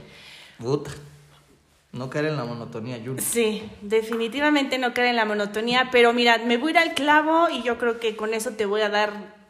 Puta. 0.58 0.92
No 1.92 2.10
caer 2.10 2.28
en 2.28 2.38
la 2.38 2.46
monotonía, 2.46 3.02
Jun. 3.04 3.20
Sí, 3.20 3.70
definitivamente 3.82 4.78
no 4.78 4.94
caer 4.94 5.08
en 5.10 5.18
la 5.18 5.26
monotonía, 5.26 5.90
pero 5.92 6.14
mira, 6.14 6.38
me 6.38 6.56
voy 6.56 6.70
a 6.70 6.72
ir 6.72 6.78
al 6.90 6.94
clavo 6.94 7.50
y 7.50 7.64
yo 7.64 7.78
creo 7.78 8.00
que 8.00 8.16
con 8.16 8.34
eso 8.34 8.52
te 8.52 8.66
voy 8.66 8.80
a 8.80 8.88
dar 8.88 9.41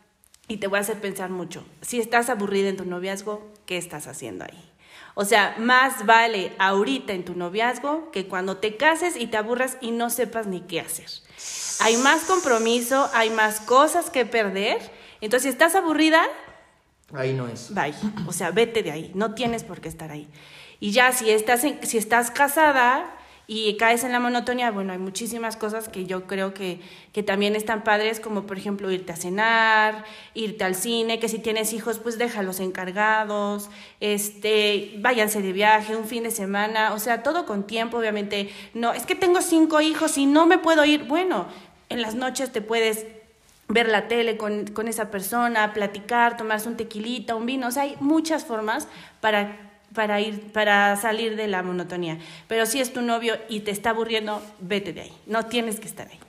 y 0.52 0.58
te 0.58 0.68
voy 0.68 0.78
a 0.80 0.82
hacer 0.82 1.00
pensar 1.00 1.30
mucho. 1.30 1.64
Si 1.82 2.00
estás 2.00 2.30
aburrida 2.30 2.68
en 2.68 2.76
tu 2.76 2.84
noviazgo, 2.86 3.50
¿qué 3.66 3.78
estás 3.78 4.08
haciendo 4.08 4.44
ahí? 4.44 4.72
O 5.16 5.24
sea, 5.24 5.56
más 5.60 6.06
vale 6.06 6.52
ahorita 6.60 7.14
en 7.14 7.24
tu 7.24 7.36
noviazgo 7.36 8.12
que 8.12 8.28
cuando 8.28 8.58
te 8.58 8.76
cases 8.76 9.16
y 9.16 9.28
te 9.28 9.38
aburras 9.38 9.78
y 9.80 9.92
no 9.92 10.10
sepas 10.10 10.48
ni 10.48 10.60
qué 10.62 10.82
hacer. 10.82 11.08
Hay 11.80 11.96
más 11.98 12.24
compromiso, 12.26 13.10
hay 13.14 13.30
más 13.30 13.62
cosas 13.62 14.10
que 14.10 14.26
perder. 14.26 14.78
Entonces, 15.22 15.44
si 15.44 15.50
estás 15.50 15.76
aburrida, 15.76 16.22
Ahí 17.14 17.34
no 17.34 17.48
es. 17.48 17.74
Bye. 17.74 17.94
O 18.28 18.34
sea, 18.34 18.52
vete 18.52 18.84
de 18.84 18.92
ahí. 18.92 19.12
No 19.16 19.34
tienes 19.34 19.64
por 19.64 19.82
qué 19.82 19.90
estar 19.90 20.12
ahí. 20.12 20.30
Y 20.80 20.92
ya, 20.92 21.12
si 21.12 21.30
estás, 21.30 21.64
en- 21.66 21.86
si 21.86 21.98
estás 21.98 22.32
casada 22.32 23.06
y 23.54 23.76
caes 23.76 24.06
en 24.06 24.14
la 24.14 24.22
monotonía, 24.22 24.72
bueno, 24.72 24.94
hay 24.94 24.98
muchísimas 24.98 25.58
cosas 25.58 25.90
que 25.90 26.06
yo 26.06 26.26
creo 26.26 26.54
que, 26.54 26.80
que 27.12 27.22
también 27.22 27.54
están 27.58 27.84
padres, 27.84 28.22
como 28.22 28.44
por 28.44 28.58
ejemplo 28.58 28.90
irte 28.90 29.12
a 29.12 29.18
cenar, 29.18 30.06
irte 30.34 30.64
al 30.64 30.74
cine, 30.74 31.20
que 31.20 31.28
si 31.28 31.38
tienes 31.38 31.74
hijos, 31.74 32.00
pues 32.00 32.18
déjalos 32.18 32.62
encargados, 32.62 33.70
este, 34.00 34.94
váyanse 35.00 35.42
de 35.42 35.52
viaje, 35.52 35.98
un 35.98 36.06
fin 36.06 36.24
de 36.24 36.32
semana, 36.32 36.94
o 36.94 37.00
sea, 37.00 37.24
todo 37.24 37.46
con 37.46 37.68
tiempo, 37.68 37.98
obviamente. 37.98 38.50
No, 38.74 38.94
es 38.94 39.06
que 39.06 39.16
tengo 39.16 39.42
cinco 39.42 39.82
hijos 39.82 40.18
y 40.18 40.28
no 40.28 40.46
me 40.46 40.58
puedo 40.58 40.86
ir. 40.86 41.04
Bueno, 41.04 41.48
en 41.90 42.02
las 42.02 42.16
noches 42.16 42.54
te 42.54 42.62
puedes 42.62 43.06
ver 43.68 43.90
la 43.90 44.08
tele 44.08 44.38
con, 44.38 44.68
con 44.68 44.88
esa 44.88 45.12
persona, 45.12 45.74
platicar, 45.74 46.38
tomarse 46.38 46.70
un 46.70 46.78
tequilita, 46.78 47.36
un 47.36 47.46
vino. 47.46 47.68
O 47.68 47.72
sea, 47.72 47.84
hay 47.84 47.98
muchas 48.00 48.46
formas 48.46 48.88
para, 49.20 49.71
para, 49.94 50.20
ir, 50.22 50.52
para 50.52 50.96
salir 50.98 51.36
de 51.36 51.48
la 51.48 51.64
monotonía. 51.64 52.20
Pero 52.48 52.66
si 52.66 52.80
es 52.80 52.94
tu 52.94 53.02
novio 53.02 53.36
y 53.50 53.62
te 53.62 53.72
está 53.72 53.92
aburriendo, 53.92 54.42
vete 54.60 54.94
de 54.94 55.02
ahí. 55.02 55.14
No 55.28 55.46
tienes 55.46 55.80
que 55.80 55.88
estar 55.88 56.08
ahí. 56.08 56.20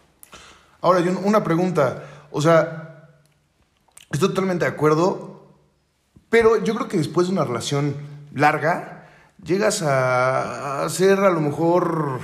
Ahora, 0.81 1.01
yo 1.01 1.13
una 1.25 1.45
pregunta. 1.45 2.05
O 2.31 2.41
sea, 2.41 3.09
estoy 4.11 4.29
totalmente 4.31 4.65
de 4.65 4.71
acuerdo, 4.71 5.47
pero 6.29 6.63
yo 6.65 6.75
creo 6.75 6.89
que 6.89 6.97
después 6.97 7.27
de 7.29 7.33
una 7.35 7.45
relación 7.45 7.95
larga, 8.35 9.09
llegas 9.45 9.83
a, 9.83 10.85
a 10.85 10.89
ser 10.89 11.21
a 11.21 11.31
lo 11.31 11.41
mejor 11.41 12.21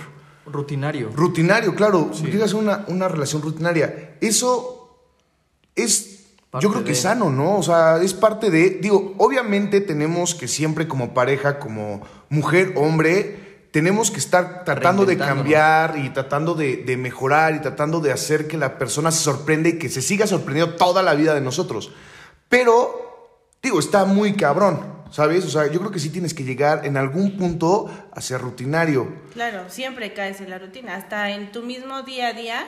Rutinario. 0.46 1.10
rutinario, 1.14 1.74
claro. 1.74 2.10
Llegas 2.12 2.54
a 2.54 2.56
una, 2.56 2.84
una 2.88 3.06
relación 3.08 3.42
rutinaria. 3.42 4.16
Eso 4.20 5.04
es, 5.76 6.17
yo 6.60 6.70
creo 6.70 6.82
que 6.84 6.90
de- 6.90 6.96
sano, 6.96 7.30
¿no? 7.30 7.56
O 7.58 7.62
sea, 7.62 8.00
es 8.02 8.14
parte 8.14 8.50
de, 8.50 8.70
digo, 8.80 9.14
obviamente 9.18 9.80
tenemos 9.80 10.34
que 10.34 10.48
siempre 10.48 10.88
como 10.88 11.12
pareja, 11.14 11.58
como 11.58 12.00
mujer, 12.30 12.72
hombre, 12.76 13.66
tenemos 13.70 14.10
que 14.10 14.18
estar 14.18 14.64
tratando 14.64 15.04
de 15.04 15.18
cambiar 15.18 15.98
y 15.98 16.08
tratando 16.10 16.54
de, 16.54 16.78
de 16.78 16.96
mejorar 16.96 17.54
y 17.54 17.60
tratando 17.60 18.00
de 18.00 18.12
hacer 18.12 18.48
que 18.48 18.56
la 18.56 18.78
persona 18.78 19.10
se 19.10 19.22
sorprenda 19.22 19.68
y 19.68 19.78
que 19.78 19.90
se 19.90 20.00
siga 20.00 20.26
sorprendiendo 20.26 20.74
toda 20.76 21.02
la 21.02 21.14
vida 21.14 21.34
de 21.34 21.42
nosotros. 21.42 21.92
Pero, 22.48 23.28
digo, 23.62 23.78
está 23.78 24.04
muy 24.06 24.32
cabrón, 24.34 24.80
¿sabes? 25.10 25.44
O 25.44 25.50
sea, 25.50 25.66
yo 25.70 25.80
creo 25.80 25.90
que 25.90 25.98
sí 26.00 26.08
tienes 26.10 26.32
que 26.34 26.44
llegar 26.44 26.86
en 26.86 26.96
algún 26.96 27.36
punto 27.36 27.90
a 28.12 28.20
ser 28.22 28.40
rutinario. 28.40 29.08
Claro, 29.34 29.64
siempre 29.68 30.14
caes 30.14 30.40
en 30.40 30.48
la 30.50 30.58
rutina. 30.58 30.96
Hasta 30.96 31.30
en 31.30 31.52
tu 31.52 31.62
mismo 31.62 32.02
día 32.02 32.28
a 32.28 32.32
día, 32.32 32.66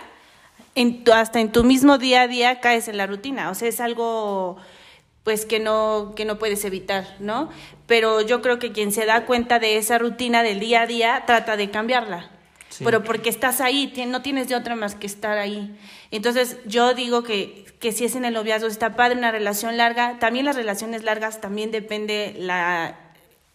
en 0.74 1.04
tu- 1.04 1.12
hasta 1.12 1.40
en 1.40 1.52
tu 1.52 1.64
mismo 1.64 1.98
día 1.98 2.22
a 2.22 2.28
día 2.28 2.60
caes 2.60 2.88
en 2.88 2.96
la 2.96 3.06
rutina. 3.06 3.50
O 3.50 3.54
sea, 3.54 3.68
es 3.68 3.80
algo 3.80 4.56
pues 5.24 5.44
que 5.44 5.60
no, 5.60 6.14
que 6.16 6.24
no 6.24 6.38
puedes 6.38 6.64
evitar, 6.64 7.16
¿no? 7.18 7.50
Pero 7.86 8.22
yo 8.22 8.40
creo 8.40 8.58
que 8.58 8.72
quien 8.72 8.90
se 8.90 9.04
da 9.04 9.26
cuenta 9.26 9.58
de 9.58 9.76
esa 9.76 9.98
rutina 9.98 10.42
del 10.42 10.60
día 10.60 10.82
a 10.82 10.86
día 10.86 11.24
trata 11.26 11.56
de 11.56 11.70
cambiarla. 11.70 12.30
Sí. 12.70 12.84
Pero 12.84 13.02
porque 13.04 13.28
estás 13.28 13.60
ahí, 13.60 13.92
no 14.06 14.22
tienes 14.22 14.48
de 14.48 14.54
otra 14.54 14.76
más 14.76 14.94
que 14.94 15.06
estar 15.06 15.36
ahí. 15.38 15.76
Entonces, 16.10 16.56
yo 16.64 16.94
digo 16.94 17.22
que, 17.22 17.66
que 17.80 17.92
si 17.92 18.04
es 18.04 18.14
en 18.14 18.24
el 18.24 18.32
noviazgo, 18.32 18.68
está 18.68 18.96
padre 18.96 19.18
una 19.18 19.30
relación 19.30 19.76
larga. 19.76 20.18
También 20.20 20.46
las 20.46 20.56
relaciones 20.56 21.02
largas, 21.02 21.40
también 21.40 21.70
depende 21.70 22.34
la, 22.38 22.96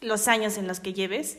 los 0.01 0.27
años 0.27 0.57
en 0.57 0.67
los 0.67 0.79
que 0.81 0.93
lleves. 0.93 1.37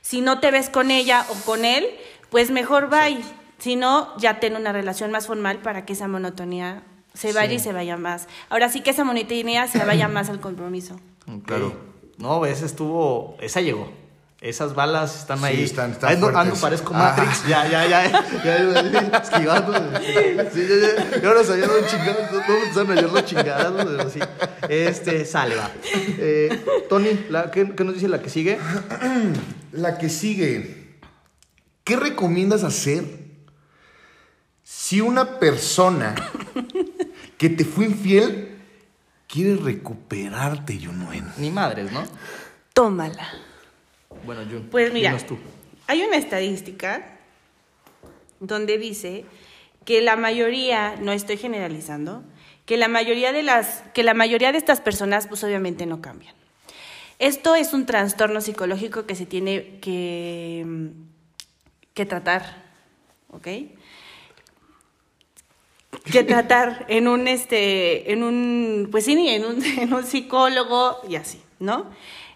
Si 0.00 0.22
no 0.22 0.40
te 0.40 0.50
ves 0.50 0.70
con 0.70 0.90
ella 0.90 1.24
o 1.28 1.34
con 1.44 1.64
él, 1.64 1.86
pues 2.30 2.50
mejor 2.50 2.88
bye. 2.88 3.20
Si 3.58 3.76
no, 3.76 4.16
ya 4.18 4.40
ten 4.40 4.56
una 4.56 4.72
relación 4.72 5.10
más 5.10 5.26
formal 5.26 5.58
para 5.58 5.84
que 5.84 5.92
esa 5.94 6.08
monotonía 6.08 6.82
se 7.14 7.32
vaya 7.32 7.52
y 7.54 7.58
se 7.58 7.72
vaya 7.72 7.96
más. 7.96 8.28
Ahora 8.50 8.68
sí 8.68 8.80
que 8.82 8.90
esa 8.90 9.04
monotonía 9.04 9.66
se 9.66 9.84
vaya 9.84 10.06
más 10.08 10.28
al 10.30 10.40
compromiso. 10.40 11.00
Claro. 11.46 11.74
No, 12.18 12.44
esa 12.46 12.66
estuvo. 12.66 13.36
Esa 13.40 13.60
llegó. 13.60 13.90
Esas 14.40 14.76
balas 14.76 15.18
están 15.18 15.38
Sí, 15.38 15.44
ahí. 15.46 15.62
están- 15.64 15.90
están 15.90 16.12
Ando, 16.14 16.28
ando, 16.28 16.54
fuertes. 16.54 16.60
parezco 16.60 16.92
Ah. 16.94 16.98
Matrix. 17.16 17.48
Ya, 17.48 17.66
ya, 17.70 17.86
ya. 17.88 18.08
ya, 18.44 18.82
ya, 18.92 19.18
esquivando. 19.18 19.72
Sí, 20.52 20.66
ya, 20.68 21.10
ya. 21.10 21.20
Y 21.20 21.26
ahora 21.26 21.42
salían 21.42 21.68
los 21.68 21.86
chingados. 21.90 22.30
No 22.30 22.38
me 22.38 22.58
empezaron 22.62 22.90
a 22.90 22.94
hallar 22.94 23.10
los 23.12 23.24
chingados, 23.24 23.84
pero 23.84 24.10
sí. 24.10 24.20
Este, 24.68 25.24
sale, 25.24 25.56
va. 25.56 25.68
Eh, 26.18 26.64
Tony, 26.88 27.26
la, 27.30 27.50
¿qué, 27.50 27.74
¿qué 27.74 27.82
nos 27.82 27.94
dice 27.94 28.06
la 28.06 28.22
que 28.22 28.30
sigue? 28.30 28.58
La 29.72 29.98
que 29.98 30.08
sigue. 30.08 30.96
¿Qué 31.84 31.96
recomiendas 31.96 32.62
hacer 32.64 33.04
si 34.88 35.02
una 35.02 35.38
persona 35.38 36.14
que 37.36 37.50
te 37.50 37.66
fue 37.66 37.84
infiel 37.84 38.56
quiere 39.26 39.56
recuperarte, 39.56 40.78
Yunuen? 40.78 41.30
Ni 41.36 41.50
madres, 41.50 41.92
¿no? 41.92 42.04
Tómala. 42.72 43.28
Bueno, 44.24 44.44
Jun. 44.50 44.68
Pues 44.70 44.90
mira, 44.90 45.14
tú. 45.26 45.36
hay 45.86 46.00
una 46.00 46.16
estadística 46.16 47.18
donde 48.40 48.78
dice 48.78 49.26
que 49.84 50.00
la 50.00 50.16
mayoría, 50.16 50.96
no 50.96 51.12
estoy 51.12 51.36
generalizando, 51.36 52.24
que 52.64 52.78
la 52.78 52.88
mayoría 52.88 53.34
de 53.34 53.42
las, 53.42 53.82
que 53.92 54.02
la 54.02 54.14
mayoría 54.14 54.52
de 54.52 54.58
estas 54.58 54.80
personas, 54.80 55.26
pues 55.26 55.44
obviamente 55.44 55.84
no 55.84 56.00
cambian. 56.00 56.34
Esto 57.18 57.56
es 57.56 57.74
un 57.74 57.84
trastorno 57.84 58.40
psicológico 58.40 59.04
que 59.04 59.16
se 59.16 59.26
tiene 59.26 59.80
que, 59.80 60.92
que 61.92 62.06
tratar, 62.06 62.64
¿ok? 63.28 63.48
Que 66.10 66.24
tratar 66.24 66.86
en 66.88 67.06
un, 67.08 67.28
este, 67.28 68.12
en 68.12 68.22
un, 68.22 68.88
pues 68.90 69.04
sí, 69.04 69.28
en 69.28 69.44
un, 69.44 69.62
en 69.78 69.92
un 69.92 70.04
psicólogo 70.04 70.98
y 71.08 71.16
así, 71.16 71.40
¿no? 71.58 71.86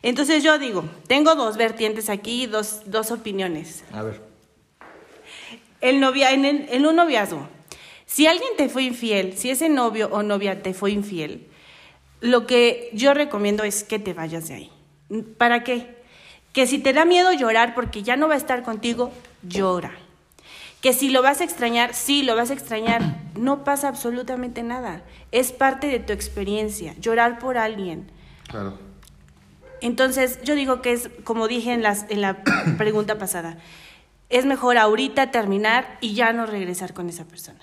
Entonces 0.02 0.42
yo 0.42 0.58
digo, 0.58 0.84
tengo 1.06 1.34
dos 1.34 1.56
vertientes 1.56 2.08
aquí, 2.10 2.46
dos, 2.46 2.82
dos 2.86 3.10
opiniones. 3.12 3.84
A 3.92 4.02
ver. 4.02 4.20
El 5.80 6.00
novia, 6.00 6.32
en, 6.32 6.44
el- 6.44 6.66
en 6.70 6.86
un 6.86 6.96
noviazgo, 6.96 7.48
si 8.06 8.26
alguien 8.26 8.50
te 8.56 8.68
fue 8.68 8.82
infiel, 8.82 9.36
si 9.38 9.50
ese 9.50 9.68
novio 9.68 10.08
o 10.12 10.22
novia 10.22 10.62
te 10.62 10.74
fue 10.74 10.90
infiel, 10.90 11.46
lo 12.20 12.46
que 12.46 12.90
yo 12.92 13.14
recomiendo 13.14 13.64
es 13.64 13.82
que 13.84 13.98
te 13.98 14.12
vayas 14.12 14.48
de 14.48 14.54
ahí. 14.54 14.70
¿Para 15.38 15.64
qué? 15.64 15.86
Que 16.52 16.66
si 16.66 16.78
te 16.78 16.92
da 16.92 17.04
miedo 17.04 17.32
llorar 17.32 17.74
porque 17.74 18.02
ya 18.02 18.16
no 18.16 18.28
va 18.28 18.34
a 18.34 18.38
estar 18.38 18.62
contigo, 18.62 19.10
llora. 19.42 19.92
Que 20.82 20.92
si 20.92 21.08
lo 21.08 21.22
vas 21.22 21.40
a 21.40 21.44
extrañar, 21.44 21.94
sí, 21.94 22.22
lo 22.22 22.36
vas 22.36 22.50
a 22.50 22.52
extrañar. 22.52 23.02
No 23.38 23.64
pasa 23.64 23.88
absolutamente 23.88 24.62
nada. 24.62 25.02
Es 25.30 25.52
parte 25.52 25.86
de 25.86 26.00
tu 26.00 26.12
experiencia. 26.12 26.94
Llorar 27.00 27.38
por 27.38 27.56
alguien. 27.56 28.10
Claro. 28.48 28.78
Entonces, 29.80 30.40
yo 30.42 30.54
digo 30.54 30.82
que 30.82 30.92
es, 30.92 31.08
como 31.24 31.48
dije 31.48 31.72
en, 31.72 31.82
las, 31.82 32.06
en 32.10 32.20
la 32.20 32.42
pregunta 32.78 33.16
pasada, 33.16 33.58
es 34.28 34.44
mejor 34.44 34.76
ahorita 34.76 35.30
terminar 35.30 35.98
y 36.00 36.14
ya 36.14 36.32
no 36.32 36.46
regresar 36.46 36.94
con 36.94 37.08
esa 37.08 37.24
persona. 37.24 37.60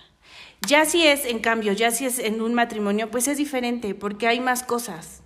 Ya 0.67 0.85
si 0.85 1.05
es, 1.05 1.25
en 1.25 1.39
cambio, 1.39 1.73
ya 1.73 1.91
si 1.91 2.05
es 2.05 2.19
en 2.19 2.41
un 2.41 2.53
matrimonio, 2.53 3.09
pues 3.09 3.27
es 3.27 3.37
diferente, 3.37 3.95
porque 3.95 4.27
hay 4.27 4.39
más 4.39 4.63
cosas. 4.63 5.23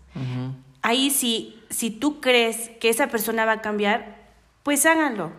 Ahí 0.82 1.10
si, 1.10 1.60
si 1.70 1.90
tú 1.90 2.22
crees 2.22 2.70
que 2.80 2.90
esa 2.90 3.08
persona 3.08 3.46
va 3.46 3.54
a 3.54 3.62
cambiar, 3.62 4.24
pues 4.64 4.86
háganlo. 4.86 5.32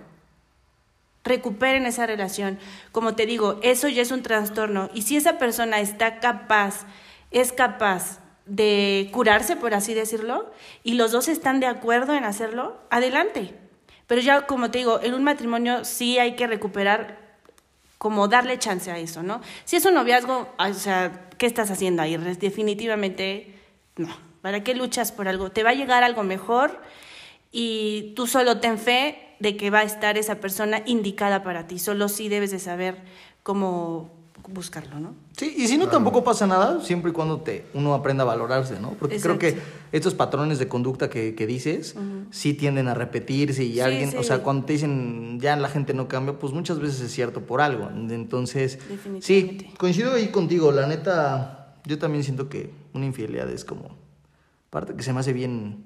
Recuperen 1.25 1.87
esa 1.87 2.07
relación. 2.07 2.59
Como 2.93 3.15
te 3.15 3.27
digo, 3.27 3.59
eso 3.63 3.89
ya 3.89 4.03
es 4.03 4.11
un 4.11 4.23
trastorno. 4.23 4.91
Y 4.95 5.03
si 5.03 5.17
esa 5.17 5.39
persona 5.39 5.81
está 5.81 6.21
capaz, 6.21 6.87
es 7.31 7.53
capaz 7.53 8.21
de 8.47 9.09
curarse, 9.13 9.57
por 9.57 9.75
así 9.75 9.95
decirlo, 9.95 10.53
y 10.83 10.95
los 10.95 11.13
dos 11.13 11.29
están 11.29 11.61
de 11.61 11.67
acuerdo 11.67 12.15
en 12.15 12.25
hacerlo, 12.25 12.79
adelante. 12.91 13.55
Pero 14.07 14.21
ya, 14.21 14.47
como 14.47 14.71
te 14.71 14.79
digo, 14.79 15.01
en 15.03 15.15
un 15.15 15.25
matrimonio 15.25 15.85
sí 15.85 16.19
hay 16.19 16.37
que 16.37 16.47
recuperar, 16.47 17.39
como 17.97 18.29
darle 18.29 18.59
chance 18.59 18.91
a 18.91 18.99
eso, 18.99 19.23
¿no? 19.23 19.41
Si 19.65 19.77
es 19.77 19.85
un 19.87 19.95
noviazgo, 19.95 20.53
o 20.59 20.75
sea, 20.75 21.29
¿qué 21.39 21.47
estás 21.47 21.71
haciendo 21.71 22.03
ahí? 22.03 22.17
Definitivamente, 22.17 23.59
no. 23.97 24.15
¿Para 24.43 24.63
qué 24.63 24.75
luchas 24.75 25.11
por 25.11 25.27
algo? 25.27 25.51
Te 25.51 25.63
va 25.63 25.71
a 25.71 25.75
llegar 25.75 26.05
algo 26.05 26.23
mejor 26.23 26.83
y 27.51 28.13
tú 28.15 28.27
solo 28.27 28.61
ten 28.61 28.79
fe 28.79 29.24
de 29.41 29.57
que 29.57 29.71
va 29.71 29.81
a 29.81 29.85
estar 29.85 30.17
esa 30.19 30.37
persona 30.37 30.83
indicada 30.87 31.43
para 31.43 31.67
ti. 31.67 31.79
Solo 31.79 32.09
sí 32.09 32.29
debes 32.29 32.51
de 32.51 32.59
saber 32.59 32.97
cómo 33.43 34.11
buscarlo, 34.49 35.01
¿no? 35.01 35.15
Sí, 35.37 35.55
y 35.57 35.69
si 35.69 35.79
no, 35.79 35.89
tampoco 35.89 36.23
pasa 36.23 36.47
nada, 36.47 36.83
siempre 36.83 37.11
y 37.13 37.15
cuando 37.15 37.41
te, 37.41 37.65
uno 37.73 37.95
aprenda 37.95 38.25
a 38.25 38.27
valorarse, 38.27 38.79
¿no? 38.79 38.91
Porque 38.91 39.19
creo 39.19 39.39
que 39.39 39.57
estos 39.91 40.13
patrones 40.15 40.59
de 40.59 40.69
conducta 40.69 41.09
que, 41.09 41.35
que 41.35 41.47
dices 41.47 41.97
sí 42.31 42.53
tienden 42.53 42.89
a 42.89 42.95
repetirse 42.95 43.65
y 43.65 43.75
Sí, 43.75 43.81
alguien, 43.81 44.11
sí. 44.11 44.17
o 44.19 44.23
sea, 44.23 44.43
cuando 44.43 44.67
te 44.67 44.75
dicen 44.75 45.39
ya 45.41 45.57
la 45.57 45.69
gente 45.71 45.95
no 45.95 46.09
cambia, 46.09 46.39
pues 46.39 46.53
muchas 46.53 46.79
veces 46.79 47.01
es 47.01 47.11
cierto 47.13 47.41
por 47.41 47.63
algo. 47.63 47.89
Entonces, 47.91 48.79
sí, 49.21 49.67
coincido 49.79 50.13
ahí 50.13 50.29
contigo, 50.29 50.73
la 50.73 50.87
neta, 50.87 51.77
yo 51.87 51.99
también 51.99 52.23
siento 52.23 52.51
que 52.51 52.71
una 52.93 53.07
infidelidad 53.07 53.49
es 53.51 53.65
como 53.65 53.97
parte 54.69 54.95
que 54.95 55.03
se 55.03 55.15
me 55.15 55.21
hace 55.21 55.33
bien, 55.33 55.85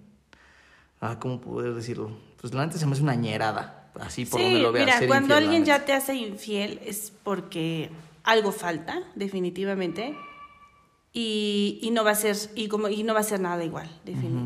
ah, 1.00 1.18
¿cómo 1.20 1.40
poder 1.40 1.74
decirlo? 1.74 2.10
Pues 2.40 2.54
la 2.54 2.64
neta 2.66 2.78
se 2.78 2.86
me 2.86 2.92
hace 2.92 3.02
una 3.02 3.14
ñerada, 3.14 3.90
así 4.00 4.24
por 4.24 4.40
donde 4.40 4.56
Sí, 4.56 4.62
lo 4.62 4.72
veas. 4.72 4.86
mira, 4.86 4.98
ser 4.98 5.08
cuando 5.08 5.34
infiel, 5.34 5.44
alguien 5.44 5.64
ya 5.64 5.84
te 5.84 5.92
hace 5.92 6.14
infiel 6.14 6.80
es 6.84 7.12
porque 7.22 7.90
algo 8.24 8.52
falta, 8.52 9.02
definitivamente, 9.14 10.14
y, 11.12 11.78
y 11.82 11.90
no 11.90 12.04
va 12.04 12.10
a 12.12 12.14
ser 12.14 12.36
y 12.54 12.68
como 12.68 12.88
y 12.88 13.02
no 13.02 13.14
va 13.14 13.20
a 13.20 13.24
ser 13.24 13.40
nada 13.40 13.64
igual, 13.64 13.88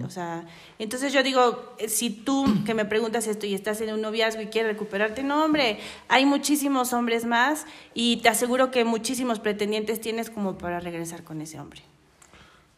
o 0.07 0.11
sea, 0.11 0.47
entonces 0.79 1.13
yo 1.13 1.23
digo, 1.23 1.75
eh, 1.79 1.89
si 1.89 2.09
tú 2.09 2.47
que 2.65 2.73
me 2.73 2.85
preguntas 2.85 3.27
esto 3.27 3.47
y 3.47 3.53
estás 3.55 3.81
en 3.81 3.93
un 3.93 4.01
noviazgo 4.01 4.41
y 4.41 4.47
quieres 4.47 4.73
recuperarte, 4.73 5.23
no 5.23 5.45
hombre, 5.45 5.81
hay 6.09 6.25
muchísimos 6.25 6.93
hombres 6.93 7.27
más 7.27 7.67
y 7.95 8.19
te 8.19 8.29
aseguro 8.29 8.71
que 8.71 8.85
muchísimos 8.85 9.39
pretendientes 9.41 10.01
tienes 10.01 10.31
como 10.31 10.57
para 10.57 10.79
regresar 10.81 11.25
con 11.25 11.41
ese 11.43 11.59
hombre. 11.61 11.83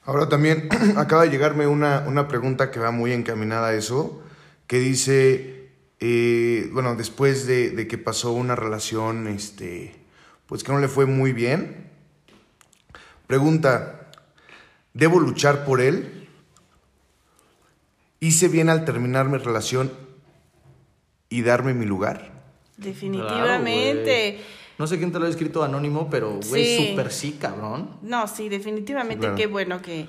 Ahora 0.07 0.29
también 0.29 0.69
acaba 0.97 1.23
de 1.25 1.31
llegarme 1.31 1.67
una, 1.67 2.05
una 2.09 2.27
pregunta 2.27 2.71
que 2.71 2.81
va 2.81 2.91
muy 2.91 3.13
encaminada 3.13 3.69
a 3.69 3.75
eso, 3.75 4.21
que 4.67 4.79
dice, 4.79 5.71
eh, 6.01 6.69
bueno, 6.73 6.95
después 6.97 7.47
de, 7.47 7.71
de 7.71 7.87
que 7.89 7.99
pasó 7.99 8.33
una 8.33 8.57
relación, 8.57 9.27
este, 9.29 9.95
pues 10.47 10.63
que 10.65 10.73
no 10.73 10.79
le 10.79 10.89
fue 10.89 11.07
muy 11.07 11.33
bien, 11.33 11.91
pregunta, 13.27 14.11
¿debo 14.93 15.21
luchar 15.21 15.65
por 15.65 15.81
él? 15.81 16.29
¿Hice 18.21 18.49
bien 18.49 18.71
al 18.71 18.85
terminar 18.85 19.29
mi 19.29 19.39
relación 19.39 19.93
y 21.29 21.43
darme 21.43 21.75
mi 21.75 21.85
lugar? 21.85 22.33
Definitivamente. 22.79 24.33
Claro, 24.37 24.49
no 24.79 24.87
sé 24.87 24.99
quién 24.99 25.13
te 25.13 25.19
lo 25.19 25.27
ha 25.27 25.29
escrito 25.29 25.63
anónimo, 25.63 26.09
pero 26.11 26.41
güey, 26.49 26.65
Sí. 26.65 26.89
súper 26.91 27.13
sí, 27.13 27.37
cabrón. 27.41 27.91
no, 28.03 28.27
sí, 28.27 28.49
definitivamente 28.49 29.15
Sí, 29.15 29.21
claro. 29.21 29.37
qué 29.37 29.47
bueno 29.47 29.83
que, 29.83 30.07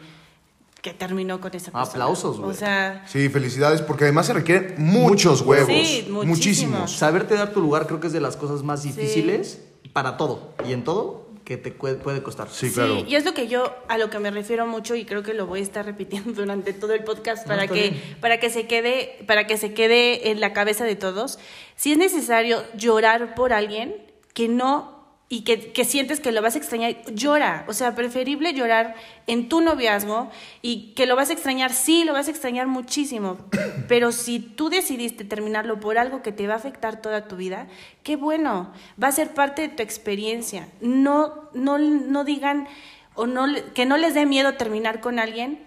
que 0.85 0.93
terminó 0.93 1.41
con 1.41 1.51
esa 1.55 1.71
persona. 1.71 1.81
Aplausos, 1.89 2.37
güey. 2.37 2.51
O 2.51 2.53
sea, 2.53 3.03
Sí, 3.07 3.27
felicidades, 3.29 3.81
porque 3.81 4.03
además 4.03 4.27
se 4.27 4.33
requieren 4.33 4.75
muchos 4.77 5.41
huevos. 5.41 5.65
Sí, 5.65 6.05
muchísimos. 6.11 6.25
muchísimos. 6.27 6.91
Saberte 6.91 7.33
dar 7.33 7.53
tu 7.53 7.59
lugar 7.59 7.87
creo 7.87 7.99
que 7.99 8.05
es 8.05 8.13
de 8.13 8.21
las 8.21 8.37
cosas 8.37 8.61
más 8.61 8.83
difíciles 8.83 9.63
para 9.93 10.15
todo. 10.15 10.53
Y 10.63 10.73
en 10.73 10.83
todo 10.83 11.25
que 11.43 11.57
te 11.57 11.71
puede 11.71 12.21
costar. 12.21 12.49
Sí, 12.51 12.69
claro. 12.69 13.03
y 13.07 13.15
es 13.15 13.25
lo 13.25 13.33
que 13.33 13.47
yo 13.47 13.73
a 13.87 13.97
lo 13.97 14.11
que 14.11 14.19
me 14.19 14.29
refiero 14.29 14.67
mucho 14.67 14.93
y 14.93 15.05
creo 15.05 15.23
que 15.23 15.33
lo 15.33 15.47
voy 15.47 15.61
a 15.61 15.63
estar 15.63 15.83
repitiendo 15.83 16.31
durante 16.39 16.71
todo 16.71 16.93
el 16.93 17.03
podcast 17.03 17.47
para 17.47 17.65
que 17.65 17.89
bien. 17.89 18.17
para 18.21 18.39
que 18.39 18.51
se 18.51 18.67
quede 18.67 19.23
para 19.25 19.47
que 19.47 19.57
se 19.57 19.73
quede 19.73 20.29
en 20.29 20.39
la 20.39 20.53
cabeza 20.53 20.85
de 20.85 20.95
todos. 20.95 21.39
Si 21.75 21.93
es 21.93 21.97
necesario 21.97 22.61
llorar 22.77 23.33
por 23.33 23.53
alguien 23.53 23.95
que 24.35 24.47
no 24.49 24.94
y 25.27 25.41
que, 25.41 25.71
que 25.71 25.85
sientes 25.85 26.19
que 26.19 26.31
lo 26.31 26.41
vas 26.41 26.55
a 26.55 26.59
extrañar, 26.59 27.03
llora. 27.13 27.65
O 27.67 27.73
sea, 27.73 27.95
preferible 27.95 28.53
llorar 28.53 28.95
en 29.25 29.49
tu 29.49 29.61
noviazgo 29.61 30.29
y 30.61 30.93
que 30.93 31.07
lo 31.07 31.15
vas 31.15 31.29
a 31.29 31.33
extrañar, 31.33 31.73
sí, 31.73 32.03
lo 32.03 32.13
vas 32.13 32.27
a 32.27 32.31
extrañar 32.31 32.67
muchísimo. 32.67 33.37
Pero 33.87 34.11
si 34.11 34.39
tú 34.39 34.69
decidiste 34.69 35.23
terminarlo 35.23 35.79
por 35.79 35.97
algo 35.97 36.21
que 36.21 36.31
te 36.31 36.47
va 36.47 36.53
a 36.53 36.57
afectar 36.57 37.01
toda 37.01 37.27
tu 37.27 37.37
vida, 37.37 37.67
qué 38.03 38.15
bueno, 38.15 38.71
va 39.01 39.07
a 39.07 39.11
ser 39.11 39.33
parte 39.33 39.63
de 39.63 39.69
tu 39.69 39.81
experiencia. 39.81 40.69
No, 40.79 41.49
no, 41.53 41.79
no 41.79 42.23
digan 42.23 42.67
o 43.15 43.25
no, 43.25 43.47
que 43.73 43.85
no 43.85 43.97
les 43.97 44.13
dé 44.13 44.25
miedo 44.27 44.53
terminar 44.53 44.99
con 44.99 45.17
alguien 45.17 45.59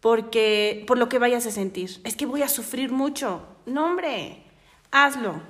porque 0.00 0.84
por 0.86 0.98
lo 0.98 1.08
que 1.08 1.18
vayas 1.18 1.46
a 1.46 1.50
sentir. 1.50 2.00
Es 2.04 2.16
que 2.16 2.26
voy 2.26 2.42
a 2.42 2.48
sufrir 2.48 2.90
mucho. 2.90 3.46
No, 3.64 3.86
hombre, 3.86 4.42
hazlo. 4.90 5.40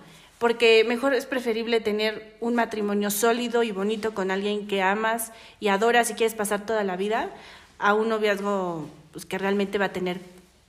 Porque 0.41 0.87
mejor 0.89 1.13
es 1.13 1.27
preferible 1.27 1.83
tener 1.83 2.35
un 2.41 2.55
matrimonio 2.55 3.11
sólido 3.11 3.63
y 3.63 3.73
bonito 3.73 4.15
con 4.15 4.31
alguien 4.31 4.67
que 4.67 4.81
amas 4.81 5.33
y 5.61 5.69
adoras 5.69 6.11
y 6.11 6.15
quieres 6.15 6.35
pasar 6.35 6.65
toda 6.65 6.83
la 6.83 6.97
vida 6.97 7.29
a 7.79 7.93
un 7.93 8.09
noviazgo 8.09 8.89
pues, 9.13 9.27
que 9.27 9.37
realmente 9.37 9.77
va 9.77 9.85
a 9.85 9.93
tener 9.93 10.19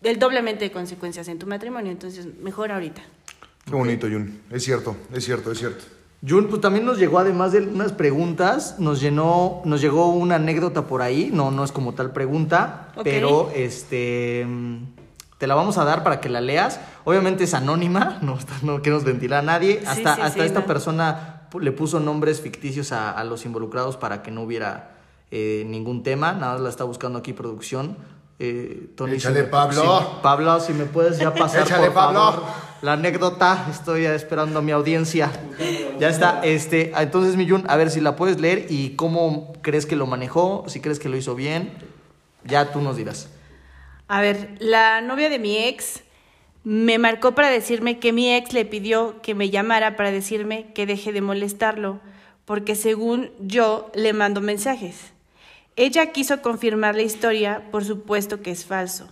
el 0.03 0.19
doblemente 0.19 0.65
de 0.65 0.71
consecuencias 0.71 1.29
en 1.29 1.39
tu 1.39 1.47
matrimonio. 1.47 1.89
Entonces, 1.89 2.27
mejor 2.41 2.69
ahorita. 2.73 3.01
Qué 3.63 3.71
bonito, 3.71 4.07
Jun. 4.09 4.41
Es 4.51 4.65
cierto, 4.65 4.97
es 5.13 5.23
cierto, 5.23 5.53
es 5.53 5.59
cierto. 5.59 5.85
Jun, 6.27 6.49
pues 6.49 6.59
también 6.59 6.85
nos 6.85 6.99
llegó, 6.99 7.19
además 7.19 7.53
de 7.53 7.59
unas 7.59 7.93
preguntas, 7.93 8.75
nos 8.77 8.99
llenó, 8.99 9.61
nos 9.63 9.79
llegó 9.79 10.11
una 10.11 10.35
anécdota 10.35 10.85
por 10.85 11.01
ahí, 11.01 11.29
no, 11.31 11.49
no 11.49 11.63
es 11.63 11.71
como 11.71 11.93
tal 11.93 12.11
pregunta, 12.11 12.91
pero 13.05 13.49
este 13.55 14.45
mm, 14.45 14.77
te 15.37 15.47
la 15.47 15.55
vamos 15.55 15.77
a 15.77 15.85
dar 15.85 16.03
para 16.03 16.19
que 16.19 16.27
la 16.27 16.41
leas. 16.41 16.81
Obviamente 17.03 17.43
es 17.45 17.53
anónima, 17.53 18.19
no, 18.21 18.37
está- 18.37 18.53
no 18.63 18.81
queremos 18.81 19.03
ventilar 19.03 19.39
a 19.39 19.43
nadie. 19.43 19.79
Sí, 19.81 19.85
hasta 19.87 20.15
sí, 20.15 20.21
hasta 20.21 20.41
sí, 20.41 20.45
esta 20.47 20.59
no. 20.61 20.65
persona 20.65 21.47
le 21.59 21.71
puso 21.71 21.99
nombres 21.99 22.41
ficticios 22.41 22.91
a, 22.91 23.11
a 23.11 23.23
los 23.23 23.45
involucrados 23.45 23.97
para 23.97 24.21
que 24.23 24.31
no 24.31 24.41
hubiera 24.43 24.95
eh, 25.31 25.63
ningún 25.67 26.03
tema. 26.03 26.31
Nada 26.33 26.53
más 26.53 26.61
la 26.61 26.69
está 26.69 26.83
buscando 26.85 27.19
aquí 27.19 27.33
producción. 27.33 27.97
Eh, 28.39 28.89
Tony, 28.95 29.15
Échale, 29.15 29.35
si 29.39 29.41
me- 29.43 29.47
Pablo. 29.49 29.99
si- 29.99 30.21
Pablo, 30.23 30.59
si 30.59 30.73
me 30.73 30.85
puedes 30.85 31.17
ya 31.19 31.33
pasar 31.35 31.63
Échale, 31.63 31.85
por 31.87 31.93
Pablo. 31.93 32.19
favor, 32.19 32.43
la 32.81 32.93
anécdota. 32.93 33.67
Estoy 33.69 34.05
esperando 34.05 34.59
a 34.59 34.61
mi 34.61 34.71
audiencia. 34.71 35.29
Ya 35.99 36.09
está. 36.09 36.41
Este, 36.43 36.91
entonces, 36.97 37.35
Millun, 37.35 37.63
a 37.69 37.75
ver 37.75 37.91
si 37.91 37.99
la 38.01 38.15
puedes 38.15 38.39
leer 38.39 38.65
y 38.69 38.95
cómo 38.95 39.53
crees 39.61 39.85
que 39.85 39.95
lo 39.95 40.07
manejó, 40.07 40.63
si 40.67 40.79
crees 40.79 40.99
que 40.99 41.09
lo 41.09 41.17
hizo 41.17 41.35
bien. 41.35 41.71
Ya 42.43 42.71
tú 42.71 42.81
nos 42.81 42.97
dirás. 42.97 43.29
A 44.07 44.21
ver, 44.21 44.55
la 44.59 45.01
novia 45.01 45.29
de 45.29 45.37
mi 45.37 45.57
ex 45.57 46.01
Me 46.63 46.99
marcó 46.99 47.33
para 47.33 47.49
decirme 47.49 47.97
que 47.97 48.13
mi 48.13 48.33
ex 48.33 48.53
le 48.53 48.65
pidió 48.65 49.19
que 49.21 49.33
me 49.33 49.49
llamara 49.49 49.95
para 49.95 50.11
decirme 50.11 50.67
que 50.73 50.85
deje 50.85 51.11
de 51.11 51.21
molestarlo, 51.21 51.99
porque 52.45 52.75
según 52.75 53.31
yo 53.39 53.91
le 53.95 54.13
mando 54.13 54.41
mensajes. 54.41 55.11
Ella 55.75 56.11
quiso 56.11 56.41
confirmar 56.41 56.95
la 56.95 57.01
historia, 57.01 57.63
por 57.71 57.83
supuesto 57.83 58.41
que 58.43 58.51
es 58.51 58.65
falso. 58.65 59.09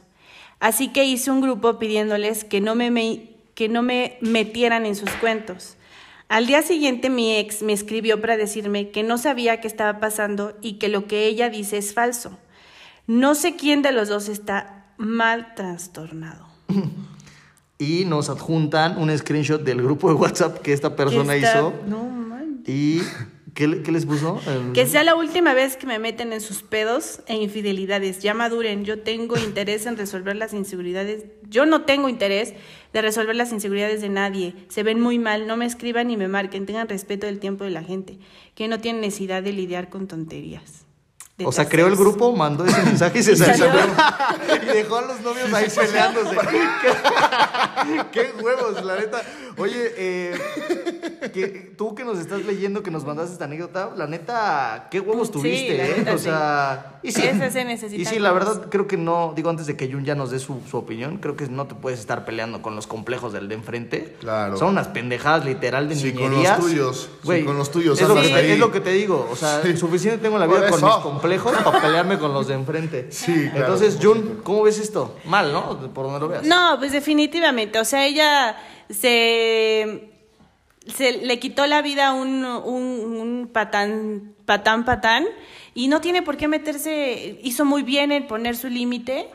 Así 0.59 0.89
que 0.89 1.05
hice 1.05 1.31
un 1.31 1.41
grupo 1.41 1.79
pidiéndoles 1.79 2.43
que 2.43 2.61
no 2.61 2.75
me, 2.75 3.29
que 3.55 3.69
no 3.69 3.81
me 3.81 4.17
metieran 4.21 4.85
en 4.85 4.95
sus 4.95 5.09
cuentos. 5.11 5.77
Al 6.27 6.45
día 6.45 6.61
siguiente 6.61 7.09
mi 7.09 7.35
ex 7.37 7.63
me 7.63 7.73
escribió 7.73 8.21
para 8.21 8.37
decirme 8.37 8.91
que 8.91 9.01
no 9.01 9.17
sabía 9.17 9.61
qué 9.61 9.67
estaba 9.67 9.99
pasando 9.99 10.55
y 10.61 10.73
que 10.73 10.89
lo 10.89 11.07
que 11.07 11.25
ella 11.25 11.49
dice 11.49 11.79
es 11.79 11.95
falso. 11.95 12.37
No 13.07 13.33
sé 13.33 13.55
quién 13.55 13.81
de 13.81 13.91
los 13.91 14.09
dos 14.09 14.29
está 14.29 14.85
mal 14.97 15.55
trastornado. 15.55 16.45
Y 17.81 18.03
nos 18.03 18.29
adjuntan 18.29 18.97
un 18.97 19.17
screenshot 19.17 19.63
del 19.63 19.81
grupo 19.81 20.09
de 20.09 20.15
WhatsApp 20.15 20.59
que 20.61 20.73
esta 20.73 20.97
persona 20.97 21.31
Que 21.33 21.39
está- 21.39 21.59
hizo. 21.59 21.73
No, 21.87 22.03
man. 22.03 22.61
¿Y 22.67 22.99
qué, 23.53 23.81
qué 23.83 23.91
les 23.93 24.05
puso? 24.05 24.41
El- 24.47 24.73
Que 24.73 24.85
sea 24.85 25.05
la 25.05 25.15
última 25.15 25.53
vez 25.53 25.77
que 25.77 25.87
me 25.87 25.97
meten 25.97 26.33
en 26.33 26.41
sus 26.41 26.61
pedos 26.61 27.21
e 27.27 27.35
infidelidades. 27.37 28.19
Ya 28.19 28.33
maduren. 28.33 28.83
Yo 28.83 28.99
tengo 28.99 29.37
interés 29.37 29.85
en 29.85 29.95
resolver 29.95 30.35
las 30.35 30.53
inseguridades. 30.53 31.23
Yo 31.47 31.65
no 31.65 31.83
tengo 31.83 32.09
interés 32.09 32.53
de 32.91 33.01
resolver 33.01 33.37
las 33.37 33.53
inseguridades 33.53 34.01
de 34.01 34.09
nadie. 34.09 34.55
Se 34.67 34.83
ven 34.83 34.99
muy 34.99 35.17
mal. 35.17 35.47
No 35.47 35.55
me 35.55 35.65
escriban 35.65 36.07
ni 36.07 36.17
me 36.17 36.27
marquen. 36.27 36.65
Tengan 36.65 36.89
respeto 36.89 37.27
del 37.27 37.39
tiempo 37.39 37.63
de 37.63 37.69
la 37.69 37.83
gente. 37.83 38.19
Que 38.55 38.67
no 38.67 38.79
tienen 38.79 38.99
necesidad 38.99 39.41
de 39.41 39.53
lidiar 39.53 39.89
con 39.89 40.05
tonterías. 40.07 40.85
De 41.39 41.45
O 41.47 41.53
sea, 41.53 41.69
creó 41.69 41.87
el 41.87 41.95
grupo, 41.95 42.35
mandó 42.35 42.65
ese 42.65 42.83
mensaje 42.83 43.19
y 43.19 43.23
se 43.23 43.35
salió. 43.37 43.65
salió. 43.67 43.83
y 44.61 44.65
dejó 44.65 44.97
a 44.97 45.01
los 45.03 45.21
novios 45.21 45.53
ahí 45.53 45.69
peleándose. 45.73 46.35
¿Qué, 46.37 48.05
qué 48.11 48.43
huevos, 48.43 48.83
la 48.83 48.97
neta. 48.97 49.21
Oye, 49.59 49.93
eh, 49.97 50.33
que- 51.33 51.73
tú 51.77 51.95
que 51.95 52.03
nos 52.05 52.17
estás 52.19 52.45
leyendo, 52.45 52.81
que 52.83 52.91
nos 52.91 53.05
mandaste 53.05 53.33
esta 53.33 53.45
anécdota, 53.45 53.91
la 53.95 54.07
neta, 54.07 54.87
qué 54.91 54.99
huevos 54.99 55.27
Sí, 55.27 55.33
tuviste, 55.33 55.77
la 55.77 55.85
¿eh? 55.87 55.93
neta, 55.97 56.13
o 56.13 56.17
sí. 56.17 56.23
sea, 56.25 56.99
y 57.03 57.11
sí. 57.11 57.21
Ese 57.23 57.51
se 57.51 57.65
necesita 57.65 58.01
Y 58.01 58.05
sí, 58.05 58.19
la 58.19 58.31
verdad, 58.31 58.67
creo 58.69 58.87
que 58.87 58.97
no, 58.97 59.33
digo 59.35 59.49
antes 59.49 59.65
de 59.67 59.75
que 59.77 59.91
Jun 59.91 60.05
ya 60.05 60.15
nos 60.15 60.31
dé 60.31 60.39
su, 60.39 60.61
su 60.69 60.77
opinión, 60.77 61.17
creo 61.17 61.35
que 61.35 61.47
no 61.47 61.67
te 61.67 61.75
puedes 61.75 61.99
estar 61.99 62.25
peleando 62.25 62.61
con 62.61 62.75
los 62.75 62.87
complejos 62.87 63.33
del 63.33 63.47
de 63.47 63.55
enfrente. 63.55 64.15
Claro. 64.19 64.57
Son 64.57 64.69
unas 64.69 64.87
pendejadas 64.87 65.45
literal 65.45 65.87
de 65.89 65.95
Sí, 65.95 66.13
con 66.13 66.31
los 66.33 66.59
tuyos. 66.59 67.09
Sí, 67.11 67.19
Güey, 67.25 67.45
con 67.45 67.57
los 67.57 67.71
tuyos, 67.71 67.99
Es 68.01 68.07
lo, 68.07 68.15
que 68.15 68.33
ahí. 68.33 68.51
es 68.51 68.59
lo 68.59 68.71
que 68.71 68.79
te 68.79 68.91
digo. 68.91 69.27
O 69.31 69.35
sea, 69.35 69.61
suficiente 69.77 70.19
tengo 70.19 70.35
en 70.35 70.41
la 70.41 70.47
vida 70.47 70.69
con 70.69 70.81
mis 70.83 70.93
complejos 70.95 71.53
para 71.63 71.81
pelearme 71.81 72.17
con 72.17 72.33
los 72.33 72.47
de 72.47 72.53
enfrente. 72.55 73.07
Sí, 73.19 73.49
claro. 73.51 73.57
Entonces, 73.73 73.97
Jun, 74.01 74.39
¿cómo 74.43 74.63
ves 74.63 74.79
esto? 74.79 75.17
Mal, 75.25 75.51
¿no? 75.51 75.77
Por 75.93 76.05
donde 76.05 76.19
lo 76.19 76.27
veas. 76.29 76.43
No, 76.45 76.75
pues 76.79 76.91
definitivamente. 76.91 77.79
O 77.79 77.85
sea, 77.85 78.05
ella 78.05 78.55
se, 78.89 80.09
se 80.87 81.11
le 81.25 81.39
quitó 81.39 81.67
la 81.67 81.81
vida 81.81 82.07
a 82.09 82.13
un, 82.13 82.45
un, 82.45 83.17
un 83.17 83.49
patán, 83.51 84.33
patán, 84.45 84.85
patán, 84.85 85.25
y 85.73 85.87
no 85.87 86.01
tiene 86.01 86.21
por 86.21 86.37
qué 86.37 86.47
meterse. 86.47 87.39
Hizo 87.43 87.65
muy 87.65 87.83
bien 87.83 88.11
en 88.11 88.27
poner 88.27 88.55
su 88.55 88.67
límite. 88.67 89.29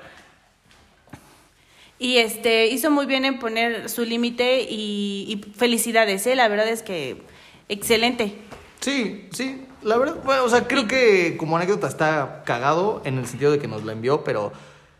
Y 1.99 2.19
este, 2.19 2.67
hizo 2.67 2.91
muy 2.91 3.07
bien 3.07 3.25
en 3.25 3.39
poner 3.39 3.89
su 3.89 4.05
límite 4.05 4.67
y, 4.69 5.27
y 5.29 5.53
felicidades, 5.53 6.27
¿eh? 6.27 6.35
La 6.35 6.49
verdad 6.49 6.69
es 6.69 6.83
que 6.83 7.23
excelente. 7.69 8.35
Sí, 8.81 9.29
sí. 9.33 9.63
La 9.83 9.97
verdad, 9.97 10.17
bueno, 10.25 10.45
o 10.45 10.49
sea, 10.49 10.67
creo 10.67 10.89
que 10.89 11.37
como 11.37 11.57
anécdota 11.57 11.87
está 11.87 12.43
cagado 12.45 13.01
en 13.05 13.19
el 13.19 13.27
sentido 13.27 13.53
de 13.53 13.59
que 13.59 13.69
nos 13.69 13.85
la 13.85 13.93
envió, 13.93 14.25
pero 14.25 14.53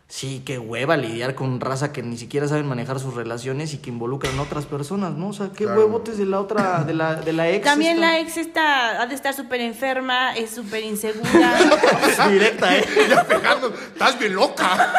sí, 0.07 0.43
qué 0.45 0.59
hueva 0.59 0.97
lidiar 0.97 1.35
con 1.35 1.59
raza 1.59 1.91
que 1.91 2.03
ni 2.03 2.17
siquiera 2.17 2.47
saben 2.47 2.67
manejar 2.67 2.99
sus 2.99 3.13
relaciones 3.15 3.73
y 3.73 3.77
que 3.79 3.89
involucran 3.89 4.37
a 4.37 4.43
otras 4.43 4.65
personas, 4.65 5.13
¿no? 5.13 5.29
O 5.29 5.33
sea, 5.33 5.49
qué 5.49 5.65
Claro. 5.65 5.79
huevotes 5.81 6.17
de 6.17 6.25
la 6.25 6.39
otra, 6.39 6.83
de 6.83 6.93
la, 6.93 7.15
de 7.15 7.33
la 7.33 7.49
ex. 7.49 7.65
También 7.65 7.95
esta. 7.95 8.07
la 8.07 8.19
ex 8.19 8.37
está, 8.37 9.01
ha 9.01 9.05
de 9.07 9.15
estar 9.15 9.33
súper 9.33 9.61
enferma, 9.61 10.35
es 10.35 10.51
súper 10.51 10.83
insegura. 10.83 11.55
Directa, 12.29 12.77
¿eh? 12.77 12.85
Ya 13.09 13.23
pegando. 13.23 13.73
Estás 13.73 14.17
bien 14.19 14.35
loca. 14.35 14.93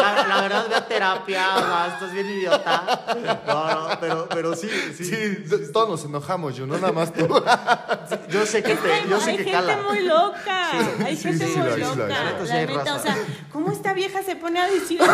La, 0.00 0.26
la 0.28 0.40
verdad, 0.40 0.66
ve 0.68 0.74
a 0.76 0.86
terapia, 0.86 1.46
va, 1.56 1.88
estás 1.92 2.12
bien 2.12 2.26
idiota. 2.26 3.04
No, 3.46 3.88
no, 3.88 4.00
pero, 4.00 4.28
pero 4.28 4.56
sí, 4.56 4.68
sí. 4.96 5.04
Sí, 5.04 5.44
todos 5.72 5.88
nos 5.88 6.04
enojamos, 6.04 6.56
yo, 6.56 6.66
no 6.66 6.74
nada 6.78 6.92
más 6.92 7.12
tú. 7.12 7.26
Yo 8.28 8.46
sé 8.46 8.62
que 8.62 8.74
te, 8.76 9.08
yo 9.08 9.20
sé 9.20 9.30
hay 9.32 9.36
que 9.38 9.44
gente 9.44 9.66
cala. 9.66 9.82
muy 9.82 10.00
loca. 10.02 10.70
hay 11.04 11.16
sí, 11.16 11.22
gente 11.24 11.46
sí, 11.46 11.58
muy 11.58 11.80
loca. 11.80 12.06
La 12.08 12.24
neta 12.24 12.42
sí 12.44 12.48
La 12.48 12.54
hay 12.58 12.66
neta, 12.66 12.78
raza. 12.84 12.94
o 12.96 12.98
sea, 13.02 13.16
¿cómo 13.52 13.72
esta 13.72 13.92
vieja 13.92 14.22
se 14.22 14.36
pone 14.36 14.60
a 14.60 14.66
decir 14.66 15.00
eso? 15.00 15.12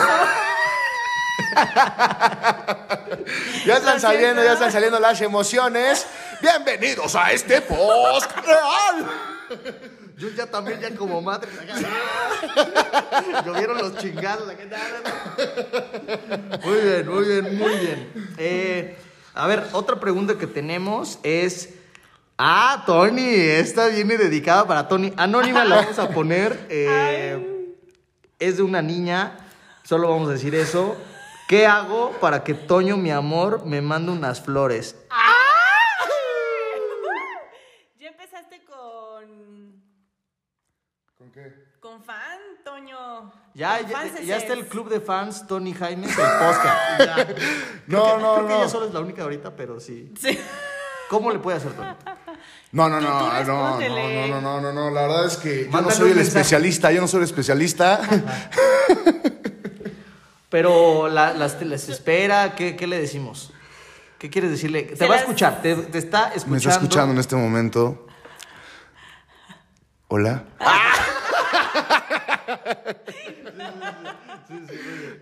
Ya 3.66 3.76
están 3.76 4.00
saliendo, 4.00 4.42
ya 4.44 4.52
están 4.54 4.72
saliendo 4.72 5.00
las 5.00 5.20
emociones. 5.20 6.06
Bienvenidos 6.40 7.14
a 7.16 7.32
este 7.32 7.60
post 7.62 8.30
real. 8.44 9.06
Yo 10.16 10.28
ya 10.30 10.46
también, 10.46 10.80
ya 10.80 10.94
como 10.94 11.20
madre. 11.20 11.50
Llovieron 13.44 13.78
los 13.78 13.96
chingados. 13.98 14.46
Muy 16.64 16.80
bien, 16.80 17.08
muy 17.08 17.24
bien, 17.24 17.58
muy 17.58 17.74
bien. 17.78 18.34
Eh, 18.38 18.98
a 19.34 19.46
ver, 19.46 19.66
otra 19.72 20.00
pregunta 20.00 20.38
que 20.38 20.46
tenemos 20.46 21.18
es. 21.22 21.74
Ah, 22.38 22.82
Tony, 22.86 23.22
esta 23.34 23.88
viene 23.88 24.16
dedicada 24.16 24.66
para 24.66 24.88
Tony. 24.88 25.12
Anónima 25.16 25.64
la 25.64 25.76
vamos 25.76 25.98
a 25.98 26.08
poner. 26.10 26.66
eh, 26.68 27.52
es 28.38 28.56
de 28.58 28.62
una 28.62 28.82
niña, 28.82 29.36
solo 29.82 30.08
vamos 30.10 30.28
a 30.28 30.32
decir 30.32 30.54
eso. 30.54 30.96
¿Qué 31.48 31.66
hago 31.66 32.10
para 32.20 32.42
que 32.44 32.54
Toño, 32.54 32.96
mi 32.96 33.10
amor, 33.10 33.64
me 33.64 33.80
mande 33.80 34.12
unas 34.12 34.40
flores? 34.42 34.96
Ya 37.98 38.08
empezaste 38.08 38.64
con. 38.64 39.82
¿Con 41.16 41.30
qué? 41.32 41.52
Con 41.96 42.04
fan, 42.04 42.38
Toño. 42.62 43.32
Ya, 43.54 43.78
Con 43.80 43.88
ya, 43.90 44.20
ya 44.22 44.36
está 44.36 44.52
el 44.52 44.66
club 44.66 44.90
de 44.90 45.00
fans 45.00 45.46
Tony 45.46 45.72
Jaime, 45.72 46.06
el 46.06 46.14
podcast. 46.14 46.98
Ya. 46.98 47.16
No, 47.16 47.26
que- 48.16 48.22
no, 48.22 48.34
creo 48.34 48.46
que 48.48 48.52
no. 48.52 48.58
ella 48.60 48.68
solo 48.68 48.86
es 48.86 48.92
la 48.94 49.00
única 49.00 49.22
ahorita, 49.22 49.56
pero 49.56 49.80
sí. 49.80 50.12
Sí. 50.20 50.38
¿Cómo 51.08 51.30
le 51.30 51.38
puede 51.38 51.56
hacer 51.56 51.72
Tony? 51.72 51.94
No, 52.72 52.88
no, 52.90 53.00
no, 53.00 53.08
no, 53.08 53.44
no, 53.44 53.80
no, 53.80 54.40
no, 54.40 54.60
no, 54.60 54.72
no, 54.72 54.90
la 54.90 55.02
verdad 55.02 55.26
es 55.26 55.36
que 55.38 55.70
yo 55.72 55.80
no 55.80 55.90
soy 55.90 56.10
el 56.10 56.18
especialista, 56.18 56.92
yo 56.92 57.00
no 57.00 57.08
soy 57.08 57.18
el 57.20 57.24
especialista. 57.24 58.00
Pero 60.50 61.08
la- 61.08 61.32
las, 61.32 61.60
las 61.62 61.88
espera, 61.88 62.54
¿qué, 62.54 62.76
qué 62.76 62.86
le 62.86 63.00
decimos? 63.00 63.52
¿Qué 64.18 64.28
quieres 64.28 64.50
decirle? 64.50 64.82
Te 64.82 64.96
Se 64.96 65.06
va 65.08 65.14
a 65.14 65.18
escuchar, 65.18 65.62
te, 65.62 65.74
te 65.76 65.96
está 65.98 66.24
escuchando. 66.34 66.50
Me 66.50 66.56
está 66.58 66.70
escuchando 66.72 67.12
en 67.14 67.18
este 67.20 67.36
momento. 67.36 68.06
Hola. 70.08 70.44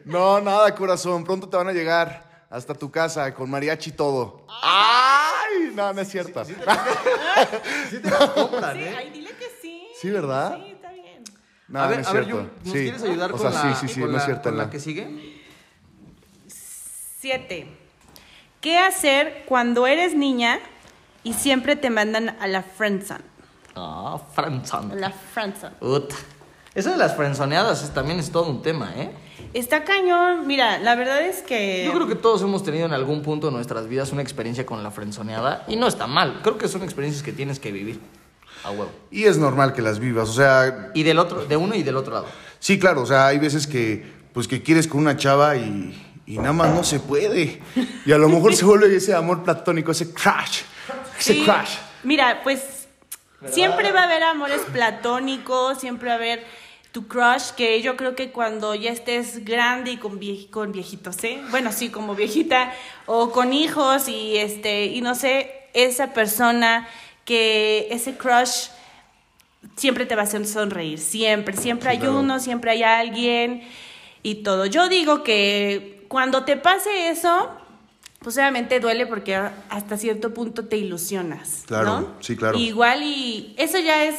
No, 0.04 0.40
nada, 0.40 0.74
corazón. 0.74 1.24
Pronto 1.24 1.48
te 1.48 1.56
van 1.56 1.68
a 1.68 1.72
llegar 1.72 2.46
hasta 2.50 2.74
tu 2.74 2.90
casa 2.90 3.32
con 3.34 3.50
mariachi 3.50 3.90
y 3.90 3.92
todo. 3.94 4.46
¡Ay! 4.62 5.72
No, 5.74 5.92
no 5.92 6.00
es 6.00 6.08
cierto. 6.08 6.44
Sí 6.44 6.54
te 6.54 8.10
la 8.10 8.32
compran, 8.34 8.76
Sí, 8.76 8.82
¿eh? 8.82 8.94
ay, 8.96 9.10
dile 9.10 9.30
que 9.30 9.46
sí. 9.62 9.86
Sí, 10.00 10.10
¿verdad? 10.10 10.56
Sí, 10.56 10.70
está 10.72 10.92
bien. 10.92 11.24
No, 11.68 11.80
a 11.80 11.86
ver, 11.88 11.96
no 11.98 12.02
es 12.02 12.08
a 12.08 12.12
ver, 12.12 12.24
cierto. 12.24 12.42
¿nos 12.42 12.72
Sí. 12.72 12.82
quieres 12.82 13.02
ayudar 13.02 13.32
o 13.32 13.36
con, 13.36 13.52
la, 13.52 13.62
sí, 13.62 13.68
sí, 13.88 13.94
sí, 13.94 14.00
con 14.00 14.10
no 14.12 14.18
la- 14.18 14.24
cierto. 14.24 14.42
con 14.50 14.58
la 14.58 14.64
no. 14.66 14.70
que 14.70 14.80
sigue? 14.80 15.42
Siete. 16.46 17.66
¿Qué 18.60 18.78
hacer 18.78 19.44
cuando 19.46 19.86
eres 19.86 20.14
niña 20.14 20.58
y 21.22 21.34
siempre 21.34 21.76
te 21.76 21.90
mandan 21.90 22.30
a 22.40 22.46
la 22.46 22.62
friendzone? 22.62 23.24
Ah, 23.74 24.14
A 24.14 24.18
friendzone. 24.34 24.94
la 24.96 25.10
friendzone. 25.10 25.74
Uta. 25.80 26.14
Eso 26.74 26.90
de 26.90 26.96
las 26.96 27.14
frenzoneadas 27.16 27.82
es- 27.84 27.94
también 27.94 28.18
es 28.18 28.30
todo 28.32 28.44
un 28.48 28.62
tema, 28.62 28.92
¿eh? 28.96 29.10
Está 29.52 29.84
cañón. 29.84 30.46
Mira, 30.46 30.78
la 30.78 30.96
verdad 30.96 31.22
es 31.22 31.42
que... 31.42 31.84
Yo 31.84 31.92
creo 31.92 32.08
que 32.08 32.16
todos 32.16 32.42
hemos 32.42 32.64
tenido 32.64 32.87
en 32.87 32.92
algún 32.92 33.22
punto 33.22 33.46
de 33.46 33.52
nuestras 33.52 33.87
vidas 33.88 34.10
una 34.10 34.22
experiencia 34.22 34.66
con 34.66 34.82
la 34.82 34.90
frenzoneada 34.90 35.64
y 35.68 35.76
no 35.76 35.87
está 35.87 36.06
mal. 36.08 36.40
Creo 36.42 36.58
que 36.58 36.66
son 36.66 36.82
experiencias 36.82 37.22
que 37.22 37.32
tienes 37.32 37.60
que 37.60 37.70
vivir 37.70 38.00
a 38.64 38.70
huevo. 38.72 38.90
Y 39.12 39.24
es 39.24 39.38
normal 39.38 39.72
que 39.72 39.82
las 39.82 40.00
vivas. 40.00 40.28
O 40.28 40.32
sea, 40.32 40.90
Y 40.94 41.04
del 41.04 41.20
otro, 41.20 41.44
de 41.46 41.56
uno 41.56 41.76
y 41.76 41.84
del 41.84 41.96
otro 41.96 42.14
lado. 42.14 42.26
sí, 42.58 42.78
claro. 42.80 43.02
O 43.02 43.06
sea, 43.06 43.28
hay 43.28 43.38
veces 43.38 43.68
que, 43.68 44.04
pues, 44.32 44.48
que 44.48 44.60
quieres 44.62 44.88
con 44.88 45.00
una 45.02 45.16
chava 45.16 45.54
y, 45.56 45.94
y 46.26 46.38
nada 46.38 46.52
más 46.52 46.74
no 46.74 46.82
se 46.82 46.98
puede. 46.98 47.62
Y 48.04 48.10
a 48.10 48.18
lo 48.18 48.28
mejor 48.28 48.56
se 48.56 48.64
vuelve 48.64 48.96
ese 48.96 49.14
amor 49.14 49.44
platónico, 49.44 49.92
ese 49.92 50.12
crash. 50.12 50.62
Ese 51.20 51.34
Sí. 51.34 51.44
crash. 51.44 51.76
Mira, 52.02 52.40
pues 52.42 52.88
siempre 53.46 53.92
va 53.92 54.00
a 54.00 54.04
haber 54.04 54.24
amores 54.24 54.62
platónicos, 54.72 55.78
siempre 55.78 56.08
va 56.08 56.14
a 56.14 56.16
haber 56.16 56.44
tu 56.94 57.09
crush, 57.09 57.50
que 57.57 57.83
yo 57.83 57.96
creo 57.96 58.14
que 58.14 58.30
cuando 58.30 58.72
ya 58.76 58.92
estés 58.92 59.44
grande 59.44 59.90
y 59.90 59.96
con, 59.96 60.20
vie- 60.20 60.48
con 60.48 60.70
viejitos, 60.70 61.22
¿eh? 61.24 61.42
Bueno, 61.50 61.72
sí, 61.72 61.88
como 61.88 62.14
viejita, 62.14 62.72
o 63.07 63.33
con 63.33 63.52
hijos 63.52 64.07
y 64.09 64.37
este, 64.37 64.85
y 64.87 65.00
no 65.00 65.16
sé, 65.16 65.50
esa 65.74 66.12
persona 66.12 66.87
que 67.24 67.88
ese 67.90 68.16
crush 68.16 68.68
siempre 69.76 70.07
te 70.07 70.14
va 70.14 70.22
a 70.22 70.24
hacer 70.24 70.46
sonreír, 70.46 71.00
siempre, 71.00 71.57
siempre 71.57 71.90
hay 71.90 72.07
uno, 72.07 72.38
siempre 72.38 72.70
hay 72.70 72.85
alguien 72.85 73.62
y 74.22 74.37
todo. 74.37 74.66
Yo 74.66 74.88
digo 74.88 75.24
que 75.24 76.04
cuando 76.07 76.44
te 76.44 76.57
pase 76.57 77.09
eso, 77.09 77.50
pues 78.20 78.37
obviamente 78.37 78.78
duele 78.78 79.07
porque 79.07 79.35
hasta 79.35 79.96
cierto 79.96 80.33
punto 80.33 80.66
te 80.66 80.76
ilusionas. 80.76 81.64
Claro, 81.66 82.00
¿no? 82.00 82.14
sí, 82.20 82.37
claro. 82.37 82.57
Igual 82.57 83.02
y 83.02 83.54
eso 83.59 83.78
ya 83.80 84.04
es, 84.04 84.14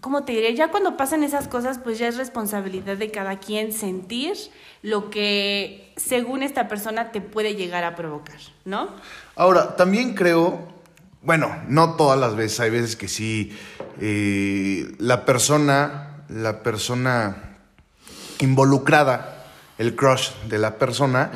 ¿cómo 0.00 0.24
te 0.24 0.32
diré? 0.32 0.54
Ya 0.54 0.70
cuando 0.70 0.96
pasan 0.96 1.22
esas 1.22 1.48
cosas, 1.48 1.78
pues 1.78 1.98
ya 1.98 2.08
es 2.08 2.16
responsabilidad 2.16 2.96
de 2.96 3.10
cada 3.10 3.38
quien 3.38 3.72
sentir 3.72 4.34
lo 4.82 5.10
que 5.10 5.92
según 5.96 6.42
esta 6.42 6.68
persona 6.68 7.12
te 7.12 7.20
puede 7.20 7.54
llegar 7.54 7.84
a 7.84 7.96
provocar, 7.96 8.38
¿no? 8.64 8.88
Ahora, 9.36 9.76
también 9.76 10.14
creo, 10.14 10.68
bueno, 11.22 11.54
no 11.68 11.96
todas 11.96 12.18
las 12.18 12.34
veces, 12.34 12.60
hay 12.60 12.70
veces 12.70 12.96
que 12.96 13.08
sí, 13.08 13.56
eh, 14.00 14.92
la 14.98 15.24
persona, 15.24 16.24
la 16.28 16.62
persona 16.62 17.58
involucrada, 18.38 19.44
el 19.78 19.94
crush 19.96 20.30
de 20.48 20.58
la 20.58 20.78
persona, 20.78 21.30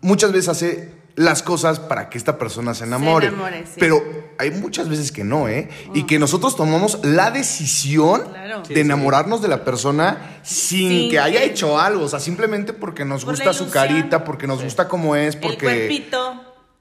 muchas 0.00 0.32
veces 0.32 0.48
hace 0.48 0.97
las 1.18 1.42
cosas 1.42 1.80
para 1.80 2.08
que 2.08 2.16
esta 2.18 2.38
persona 2.38 2.74
se 2.74 2.84
enamore. 2.84 3.26
enamore, 3.26 3.64
sí. 3.66 3.74
Pero 3.78 4.02
hay 4.38 4.50
muchas 4.52 4.88
veces 4.88 5.10
que 5.12 5.24
no, 5.24 5.48
¿eh? 5.48 5.68
Y 5.94 6.04
que 6.04 6.18
nosotros 6.18 6.54
tomamos 6.56 7.00
la 7.04 7.30
decisión 7.30 8.22
Claro. 8.28 8.62
de 8.68 8.80
enamorarnos 8.80 9.42
de 9.42 9.48
la 9.48 9.64
persona 9.64 10.40
sin 10.42 10.88
Sin 10.88 11.10
que 11.10 11.18
haya 11.18 11.42
hecho 11.42 11.78
algo, 11.78 12.04
o 12.04 12.08
sea, 12.08 12.20
simplemente 12.20 12.72
porque 12.72 13.04
nos 13.04 13.24
Por 13.24 13.34
gusta 13.34 13.52
su 13.52 13.68
carita, 13.68 14.24
porque 14.24 14.46
nos 14.46 14.62
gusta 14.62 14.88
cómo 14.88 15.16
es, 15.16 15.34
El 15.34 15.40
porque 15.40 15.58
cuerpito. 15.64 16.40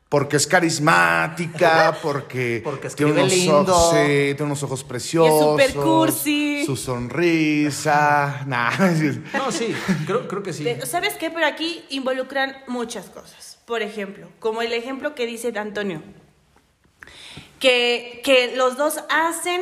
porque 0.10 0.38
es 0.38 0.46
carismática, 0.48 1.98
porque, 2.04 2.62
Porque 2.64 2.90
tiene 2.90 3.12
unos 3.14 3.30
lindo. 3.34 3.62
ojos, 3.76 3.90
sí, 3.92 4.06
tiene 4.36 4.44
unos 4.44 4.64
ojos 4.64 4.84
preciosos, 4.84 5.52
súper 5.62 5.74
cursi. 5.74 6.64
su 6.66 6.76
sonrisa, 6.76 8.44
nah, 8.48 8.72
No, 9.34 9.52
sí, 9.52 9.74
creo, 10.06 10.28
creo 10.28 10.44
que 10.44 10.54
sí. 10.54 10.64
Pero, 10.64 10.86
¿Sabes 10.86 11.14
qué? 11.16 11.30
Pero 11.32 11.46
aquí 11.48 11.84
involucran 11.90 12.56
muchas 12.68 13.06
cosas. 13.08 13.47
Por 13.68 13.82
ejemplo, 13.82 14.30
como 14.40 14.62
el 14.62 14.72
ejemplo 14.72 15.14
que 15.14 15.26
dice 15.26 15.52
Antonio, 15.58 16.02
que, 17.60 18.22
que 18.24 18.56
los 18.56 18.78
dos 18.78 19.04
hacen 19.10 19.62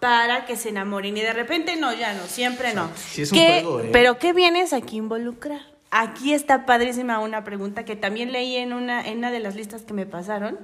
para 0.00 0.44
que 0.44 0.56
se 0.56 0.70
enamoren 0.70 1.16
y 1.16 1.20
de 1.20 1.32
repente 1.32 1.76
no, 1.76 1.94
ya 1.94 2.14
no, 2.14 2.24
siempre 2.26 2.74
no. 2.74 2.90
Sí, 2.96 3.22
es 3.22 3.30
un 3.30 3.38
¿Qué- 3.38 3.62
juego, 3.62 3.80
¿eh? 3.80 3.90
Pero 3.92 4.18
¿qué 4.18 4.32
vienes 4.32 4.72
aquí 4.72 4.96
a 4.96 4.98
involucrar? 4.98 5.60
Aquí 5.92 6.34
está 6.34 6.66
padrísima 6.66 7.20
una 7.20 7.44
pregunta 7.44 7.84
que 7.84 7.94
también 7.94 8.32
leí 8.32 8.56
en 8.56 8.72
una, 8.72 9.06
en 9.06 9.18
una 9.18 9.30
de 9.30 9.38
las 9.38 9.54
listas 9.54 9.82
que 9.82 9.94
me 9.94 10.04
pasaron. 10.04 10.58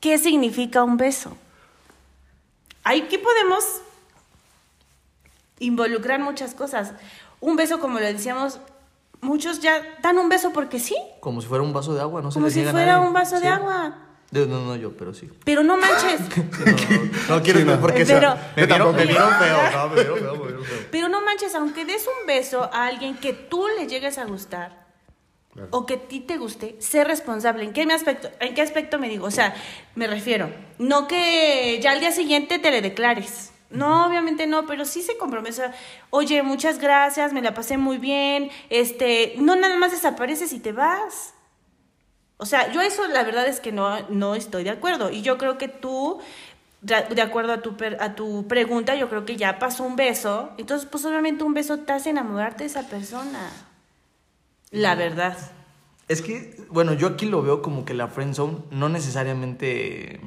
¿Qué 0.00 0.16
significa 0.16 0.82
un 0.82 0.96
beso? 0.96 1.36
Aquí 2.84 3.18
podemos 3.18 3.64
involucrar 5.58 6.20
muchas 6.20 6.54
cosas. 6.54 6.94
Un 7.40 7.56
beso, 7.56 7.78
como 7.80 8.00
lo 8.00 8.06
decíamos, 8.06 8.60
muchos 9.24 9.60
ya 9.60 9.82
dan 10.02 10.18
un 10.18 10.28
beso 10.28 10.52
porque 10.52 10.78
sí, 10.78 10.96
Como 11.20 11.40
si 11.40 11.48
fuera 11.48 11.64
un 11.64 11.72
vaso 11.72 11.94
de 11.94 12.00
agua, 12.00 12.22
no 12.22 12.30
se 12.30 12.34
como 12.34 12.46
les 12.46 12.54
si 12.54 12.60
niega 12.60 12.70
a 12.70 12.72
fuera 12.74 12.92
nadie. 12.94 13.06
un 13.08 13.12
vaso 13.12 13.36
Sí. 13.36 13.42
de 13.42 13.48
agua. 13.48 13.98
No, 14.30 14.46
no, 14.46 14.74
yo, 14.74 14.96
pero 14.96 15.14
sí. 15.14 15.30
Pero 15.44 15.62
no 15.62 15.76
manches, 15.76 16.20
No, 17.28 17.40
quiero 17.42 17.60
Sí, 17.60 17.64
no. 17.66 17.80
porque 17.80 18.04
Pero- 18.04 18.32
se, 18.32 18.36
me, 18.36 18.62
Yo 18.62 18.66
vieron, 18.66 18.68
tampoco. 18.68 18.92
me 18.94 19.06
vieron 19.06 19.30
feo, 19.38 19.56
no, 19.72 19.88
me 19.88 19.94
vieron 19.94 20.18
feo, 20.18 20.34
me 20.34 20.42
vieron 20.46 20.64
feo. 20.64 20.78
pero 20.90 21.08
no 21.08 21.20
manches, 21.20 21.54
aunque 21.54 21.84
des 21.84 22.04
un 22.06 22.26
beso 22.26 22.68
a 22.72 22.86
alguien 22.86 23.16
que 23.16 23.32
tú 23.32 23.66
le 23.78 23.86
llegues 23.86 24.18
a 24.18 24.24
gustar 24.24 24.82
o 25.70 25.86
que 25.86 25.94
a 25.94 25.98
ti 26.00 26.18
te 26.18 26.36
guste, 26.36 26.74
sé 26.80 27.04
responsable. 27.04 27.62
¿En 27.62 27.72
qué, 27.72 27.86
me 27.86 27.94
aspecto, 27.94 28.28
¿En 28.40 28.54
qué 28.54 28.62
aspecto 28.62 28.98
me 28.98 29.08
digo? 29.08 29.24
O 29.26 29.30
sea, 29.30 29.54
me 29.94 30.08
refiero, 30.08 30.50
no 30.78 31.06
que 31.06 31.78
ya 31.80 31.92
al 31.92 32.00
día 32.00 32.10
siguiente 32.10 32.58
te 32.58 32.72
le 32.72 32.82
declares. 32.82 33.52
No, 33.74 34.06
obviamente 34.06 34.46
no, 34.46 34.66
pero 34.66 34.84
sí 34.84 35.02
se 35.02 35.16
sea, 35.52 35.72
Oye, 36.10 36.42
muchas 36.42 36.78
gracias, 36.78 37.32
me 37.32 37.42
la 37.42 37.54
pasé 37.54 37.76
muy 37.76 37.98
bien. 37.98 38.50
Este, 38.70 39.34
no 39.38 39.56
nada 39.56 39.76
más 39.76 39.90
desapareces 39.92 40.52
y 40.52 40.60
te 40.60 40.72
vas. 40.72 41.34
O 42.36 42.46
sea, 42.46 42.70
yo 42.72 42.80
eso 42.80 43.06
la 43.08 43.22
verdad 43.22 43.46
es 43.46 43.60
que 43.60 43.72
no, 43.72 44.08
no 44.08 44.34
estoy 44.34 44.64
de 44.64 44.70
acuerdo. 44.70 45.10
Y 45.10 45.22
yo 45.22 45.38
creo 45.38 45.56
que 45.58 45.68
tú, 45.68 46.18
de 46.82 47.22
acuerdo 47.22 47.52
a 47.52 47.62
tu, 47.62 47.76
per- 47.76 47.96
a 48.02 48.14
tu 48.14 48.46
pregunta, 48.48 48.94
yo 48.94 49.08
creo 49.08 49.24
que 49.24 49.36
ya 49.36 49.58
pasó 49.58 49.84
un 49.84 49.96
beso. 49.96 50.50
Entonces, 50.58 50.88
pues 50.90 51.04
obviamente 51.04 51.44
un 51.44 51.54
beso 51.54 51.78
te 51.80 51.92
hace 51.92 52.10
enamorarte 52.10 52.64
de 52.64 52.70
esa 52.70 52.88
persona. 52.88 53.50
La 54.70 54.94
verdad. 54.94 55.36
Es 56.08 56.20
que, 56.20 56.56
bueno, 56.70 56.92
yo 56.92 57.06
aquí 57.06 57.26
lo 57.26 57.40
veo 57.42 57.62
como 57.62 57.84
que 57.84 57.94
la 57.94 58.08
friend 58.08 58.34
zone 58.34 58.58
no 58.70 58.88
necesariamente 58.90 60.20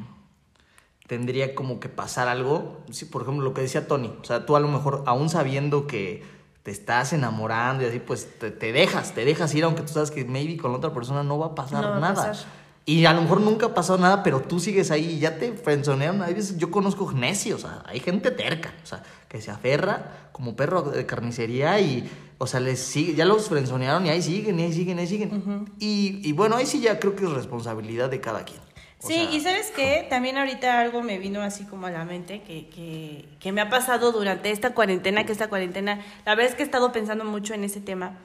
tendría 1.07 1.55
como 1.55 1.79
que 1.79 1.89
pasar 1.89 2.27
algo. 2.27 2.77
Sí, 2.91 3.05
por 3.05 3.23
ejemplo, 3.23 3.43
lo 3.43 3.53
que 3.53 3.61
decía 3.61 3.87
Tony. 3.87 4.13
O 4.21 4.25
sea, 4.25 4.45
tú 4.45 4.55
a 4.55 4.59
lo 4.59 4.67
mejor, 4.67 5.03
aún 5.05 5.29
sabiendo 5.29 5.87
que 5.87 6.23
te 6.63 6.71
estás 6.71 7.13
enamorando 7.13 7.83
y 7.83 7.87
así, 7.87 7.99
pues 7.99 8.37
te, 8.39 8.51
te 8.51 8.73
dejas, 8.73 9.13
te 9.13 9.23
dejas 9.23 9.55
ir, 9.55 9.63
aunque 9.63 9.83
tú 9.83 9.93
sabes 9.93 10.11
que 10.11 10.25
maybe 10.25 10.57
con 10.57 10.71
la 10.71 10.77
otra 10.77 10.93
persona 10.93 11.23
no 11.23 11.39
va 11.39 11.47
a 11.47 11.55
pasar 11.55 11.81
No 11.81 11.89
va 11.91 11.97
a 11.97 11.99
nada. 12.01 12.27
pasar. 12.27 12.45
Y 12.85 13.05
a 13.05 13.11
lo 13.13 13.21
mejor 13.21 13.41
nunca 13.41 13.65
ha 13.67 13.73
pasado 13.73 13.99
nada, 13.99 14.23
pero 14.23 14.41
tú 14.41 14.61
sigues 14.61 14.91
ahí 14.91 15.15
y 15.15 15.19
ya 15.19 15.37
te 15.37 15.51
frenzonearon. 15.53 16.21
Hay 16.21 16.33
veces, 16.33 16.57
yo 16.57 16.71
conozco 16.71 17.11
necios, 17.11 17.63
o 17.65 17.67
sea, 17.67 17.83
hay 17.85 17.99
gente 17.99 18.31
terca, 18.31 18.73
o 18.81 18.85
sea, 18.85 19.03
que 19.27 19.41
se 19.41 19.51
aferra 19.51 20.29
como 20.31 20.55
perro 20.55 20.83
de 20.83 21.05
carnicería 21.05 21.79
y, 21.81 22.09
o 22.37 22.47
sea, 22.47 22.61
les 22.61 22.79
sigue, 22.79 23.13
ya 23.13 23.25
los 23.25 23.49
frenzonearon 23.49 24.05
y 24.05 24.09
ahí 24.09 24.21
siguen, 24.21 24.57
y 24.59 24.63
ahí 24.63 24.73
siguen, 24.73 24.99
y 24.99 25.01
ahí 25.01 25.07
siguen. 25.07 25.65
y, 25.79 26.21
y 26.23 26.31
bueno, 26.31 26.55
ahí 26.55 26.65
sí 26.65 26.79
ya 26.79 26.97
creo 26.97 27.13
que 27.15 27.25
es 27.25 27.31
responsabilidad 27.31 28.09
de 28.09 28.21
cada 28.21 28.45
quien. 28.45 28.59
O 29.01 29.07
Sí, 29.07 29.13
sea, 29.13 29.31
y 29.31 29.39
sabes 29.41 29.71
qué, 29.75 30.07
también 30.09 30.37
ahorita 30.37 30.79
algo 30.79 31.03
me 31.03 31.19
vino 31.19 31.41
así 31.41 31.65
como 31.65 31.85
a 31.85 31.91
la 31.91 32.03
mente 32.03 32.41
que, 32.41 32.67
que, 32.69 33.25
que 33.39 33.51
me 33.51 33.61
ha 33.61 33.69
pasado 33.69 34.11
durante 34.11 34.49
esta 34.49 34.73
cuarentena, 34.73 35.23
que 35.25 35.31
esta 35.31 35.49
cuarentena, 35.49 36.03
la 36.25 36.33
verdad 36.33 36.49
es 36.51 36.55
que 36.55 36.63
he 36.63 36.65
estado 36.65 36.91
pensando 36.91 37.23
mucho 37.23 37.53
en 37.53 37.63
ese 37.63 37.79
tema. 37.79 38.17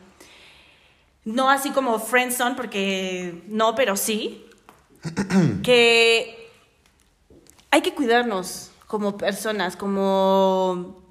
No 1.25 1.51
así 1.51 1.71
como 1.71 1.99
friendzone, 1.99 2.55
porque 2.57 3.43
no, 3.49 3.75
pero 3.75 3.97
sí. 3.97 4.47
que 5.63 6.49
hay 7.71 7.81
que 7.83 7.93
cuidarnos 7.95 8.71
como 8.87 9.17
personas, 9.19 9.77
como 9.77 11.02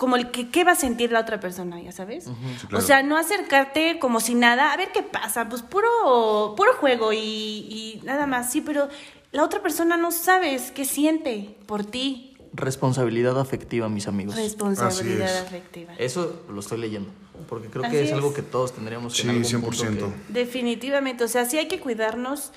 como 0.00 0.16
el 0.16 0.30
que 0.30 0.48
qué 0.48 0.64
va 0.64 0.72
a 0.72 0.76
sentir 0.76 1.12
la 1.12 1.20
otra 1.20 1.40
persona, 1.40 1.78
ya 1.78 1.92
sabes. 1.92 2.24
claro. 2.68 2.78
O 2.78 2.80
sea, 2.80 3.02
no 3.02 3.18
acercarte 3.18 3.98
como 3.98 4.20
si 4.20 4.34
nada, 4.34 4.72
a 4.72 4.76
ver 4.78 4.88
qué 4.94 5.02
pasa, 5.02 5.46
pues 5.50 5.60
puro 5.60 6.54
puro 6.56 6.72
juego 6.80 7.12
y, 7.12 7.18
y 7.18 8.00
nada 8.04 8.26
más, 8.26 8.50
sí, 8.50 8.62
pero 8.62 8.88
la 9.30 9.44
otra 9.44 9.60
persona 9.60 9.98
no 9.98 10.10
sabes 10.10 10.70
qué 10.70 10.86
siente 10.86 11.54
por 11.66 11.84
ti. 11.84 12.34
Responsabilidad 12.54 13.38
afectiva, 13.38 13.90
mis 13.90 14.08
amigos. 14.08 14.36
Responsabilidad 14.36 15.26
Así 15.28 15.36
es. 15.36 15.46
afectiva. 15.46 15.92
Eso 15.98 16.44
lo 16.48 16.60
estoy 16.60 16.78
leyendo, 16.78 17.10
porque 17.46 17.68
creo 17.68 17.84
Así 17.84 17.92
que 17.92 18.00
es, 18.02 18.08
es. 18.08 18.14
algo 18.14 18.32
que 18.32 18.40
todos 18.42 18.72
tendríamos 18.72 19.12
que 19.14 19.20
Sí, 19.22 19.28
en 19.28 19.34
algún 19.36 19.44
100%. 19.44 19.62
punto 19.62 20.12
que- 20.28 20.32
Definitivamente, 20.32 21.24
o 21.24 21.28
sea, 21.28 21.44
sí 21.44 21.58
hay 21.58 21.68
que 21.68 21.78
cuidarnos 21.78 22.52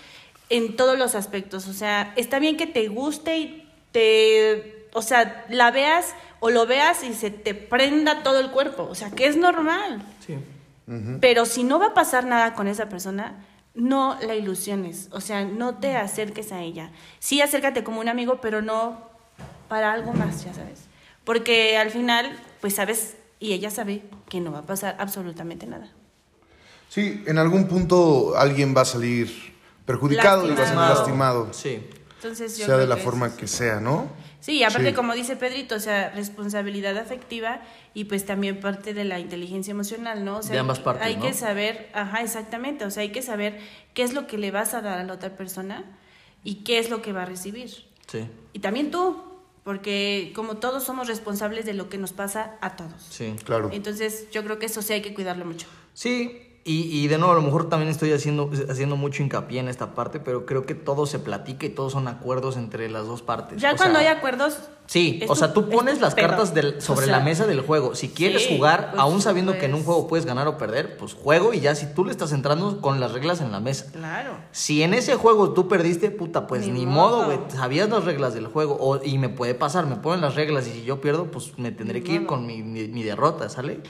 en 0.50 0.78
todos 0.78 0.98
los 0.98 1.14
aspectos. 1.14 1.68
O 1.68 1.74
sea, 1.74 2.14
está 2.16 2.40
bien 2.40 2.56
que 2.56 2.68
te 2.68 2.88
guste 2.88 3.38
y 3.38 3.70
te, 3.92 4.83
o 4.94 5.02
sea, 5.02 5.46
la 5.50 5.72
veas 5.72 6.14
o 6.40 6.50
lo 6.50 6.66
veas 6.66 7.04
y 7.04 7.14
se 7.14 7.32
te 7.32 7.54
prenda 7.54 8.24
todo 8.24 8.40
el 8.40 8.52
cuerpo. 8.52 8.84
O 8.90 8.96
sea, 8.96 9.12
que 9.12 9.28
es 9.28 9.36
normal. 9.38 10.02
Sí. 10.26 10.38
Pero 11.22 11.46
si 11.46 11.64
no 11.64 11.80
va 11.80 11.88
a 11.88 11.94
pasar 11.94 12.26
nada 12.26 12.54
con 12.54 12.68
esa 12.68 12.90
persona, 12.90 13.46
no 13.74 14.18
la 14.22 14.36
ilusiones. 14.36 15.08
O 15.12 15.22
sea, 15.22 15.46
no 15.46 15.76
te 15.76 15.96
acerques 15.96 16.52
a 16.52 16.62
ella. 16.62 16.92
Sí, 17.20 17.42
acércate 17.42 17.84
como 17.84 18.02
un 18.02 18.10
amigo, 18.10 18.40
pero 18.42 18.62
no 18.62 19.10
para 19.70 19.94
algo 19.94 20.14
más, 20.14 20.44
ya 20.44 20.54
sabes. 20.54 20.82
Porque 21.24 21.78
al 21.78 21.90
final, 21.90 22.38
pues 22.60 22.76
sabes, 22.76 23.16
y 23.40 23.54
ella 23.54 23.72
sabe 23.72 24.04
que 24.30 24.42
no 24.42 24.52
va 24.52 24.60
a 24.60 24.64
pasar 24.64 24.98
absolutamente 25.00 25.66
nada. 25.66 25.90
Sí, 26.90 27.24
en 27.26 27.38
algún 27.38 27.68
punto 27.68 28.34
alguien 28.38 28.76
va 28.76 28.82
a 28.82 28.86
salir 28.86 29.56
perjudicado 29.86 30.46
y 30.46 30.54
va 30.54 30.64
a 30.64 30.68
salir 30.68 30.80
Lastimado. 30.82 31.48
Sí. 31.54 31.88
Entonces, 32.18 32.58
yo 32.58 32.66
sea 32.66 32.78
de 32.78 32.88
la 32.88 32.96
que 32.98 33.02
forma 33.02 33.28
es- 33.28 33.34
que 33.34 33.48
sea, 33.48 33.80
¿no? 33.80 34.08
Sí, 34.44 34.62
aparte, 34.62 34.90
Sí. 34.90 34.94
como 34.94 35.14
dice 35.14 35.38
Pedrito, 35.38 35.76
o 35.76 35.80
sea, 35.80 36.10
responsabilidad 36.10 36.98
afectiva 36.98 37.62
y 37.94 38.04
pues 38.04 38.26
también 38.26 38.60
parte 38.60 38.94
de 38.94 39.06
la 39.06 39.18
inteligencia 39.20 39.72
emocional, 39.72 40.26
¿no? 40.26 40.40
O 40.40 40.44
sea, 40.44 40.52
De 40.52 40.60
ambas 40.60 40.82
partes, 40.82 41.08
Hay 41.08 41.16
¿no? 41.16 41.22
que 41.22 41.34
saber, 41.34 41.90
ajá, 41.94 42.22
exactamente, 42.22 42.84
o 42.84 42.92
sea, 42.92 43.04
hay 43.04 43.14
que 43.14 43.22
saber 43.22 43.58
qué 43.94 44.04
es 44.04 44.14
lo 44.14 44.28
que 44.28 44.38
le 44.38 44.52
vas 44.52 44.74
a 44.74 44.82
dar 44.82 45.00
a 45.00 45.04
la 45.06 45.14
otra 45.14 45.38
persona 45.38 45.86
y 46.44 46.56
qué 46.66 46.78
es 46.78 46.90
lo 46.90 47.02
que 47.02 47.14
va 47.14 47.22
a 47.22 47.26
recibir. 47.26 47.70
Sí. 48.08 48.28
Y 48.52 48.60
también 48.60 48.92
tú, 48.92 49.24
porque 49.64 50.34
como 50.36 50.58
todos 50.58 50.84
somos 50.84 51.08
responsables 51.08 51.66
de 51.66 51.74
lo 51.74 51.88
que 51.88 51.98
nos 51.98 52.12
pasa 52.12 52.58
a 52.60 52.76
todos. 52.76 53.02
Sí. 53.12 53.36
Claro. 53.46 53.70
Entonces, 53.72 54.28
yo 54.32 54.44
creo 54.44 54.60
que 54.60 54.66
eso 54.66 54.82
sí 54.82 54.92
hay 54.92 55.02
que 55.02 55.14
cuidarlo 55.14 55.46
mucho. 55.46 55.68
Sí, 55.94 56.42
y, 56.65 56.84
y 57.04 57.08
de 57.10 57.17
nuevo, 57.17 57.34
a 57.34 57.36
lo 57.36 57.41
mejor 57.41 57.67
también 57.67 57.91
estoy 57.91 58.13
haciendo, 58.13 58.49
haciendo 58.69 58.95
mucho 58.95 59.22
hincapié 59.22 59.59
en 59.59 59.68
esta 59.68 59.93
parte, 59.95 60.20
pero 60.22 60.45
creo 60.45 60.66
que 60.66 60.76
todo 60.76 61.05
se 61.05 61.20
platica 61.20 61.66
y 61.66 61.70
todos 61.70 61.91
son 61.91 62.07
acuerdos 62.07 62.55
entre 62.55 62.89
las 62.89 63.05
dos 63.05 63.22
partes. 63.22 63.61
Ya 63.61 63.74
O 63.74 63.76
cuando 63.76 63.99
sea, 63.99 64.09
hay 64.09 64.16
acuerdos... 64.18 64.57
Sí, 64.86 65.22
o 65.30 65.36
sea, 65.36 65.53
tú 65.53 65.61
es 65.61 65.68
pones 65.68 66.01
las 66.01 66.14
pedo. 66.14 66.28
cartas 66.28 66.53
del- 66.53 66.82
sobre 66.82 67.03
O 67.03 67.07
sea, 67.07 67.18
la 67.18 67.24
mesa 67.24 67.47
del 67.47 67.61
juego. 67.61 67.95
Si 67.95 68.09
quieres 68.09 68.43
sí, 68.43 68.55
jugar, 68.57 68.91
pues, 68.91 69.01
aún 69.01 69.22
sabiendo 69.22 69.53
que 69.53 69.66
en 69.66 69.74
un 69.74 69.80
pues. 69.80 69.86
juego 69.86 70.07
puedes 70.07 70.26
ganar 70.26 70.47
o 70.47 70.57
perder, 70.57 70.97
pues 70.97 71.14
juego 71.14 71.53
y 71.53 71.61
ya 71.61 71.74
si 71.76 71.86
tú 71.93 72.03
le 72.05 72.11
estás 72.11 72.32
entrando 72.34 72.82
con 72.82 72.99
las 72.99 73.14
reglas 73.14 73.39
en 73.41 73.51
la 73.53 73.59
mesa. 73.61 73.91
Claro. 73.93 74.32
Si 74.51 74.84
en 74.84 74.93
ese 74.93 75.16
juego 75.16 75.53
tú 75.53 75.70
perdiste, 75.70 76.11
puta, 76.11 76.47
pues 76.47 76.66
Ni 76.68 76.72
ni, 76.72 76.86
modo. 76.86 77.26
güey. 77.26 77.39
Sabías 77.49 77.89
las 77.89 78.03
reglas 78.03 78.34
del 78.34 78.47
juego. 78.47 78.78
O, 78.80 79.01
y 79.03 79.18
me 79.18 79.30
puede 79.30 79.53
pasar, 79.55 79.86
me 79.86 79.95
ponen 79.95 80.20
las 80.22 80.36
reglas 80.36 80.68
y 80.68 80.72
si 80.72 80.84
yo 80.84 80.99
pierdo, 80.99 81.32
pues 81.32 81.57
me 81.57 81.72
tendré 81.72 81.99
Ni 82.01 82.05
que 82.05 82.14
ir 82.14 82.26
con 82.26 82.45
mi, 82.45 82.61
mi- 82.61 82.88
mi 82.89 83.03
derrota, 83.03 83.47
¿sale? 83.49 83.82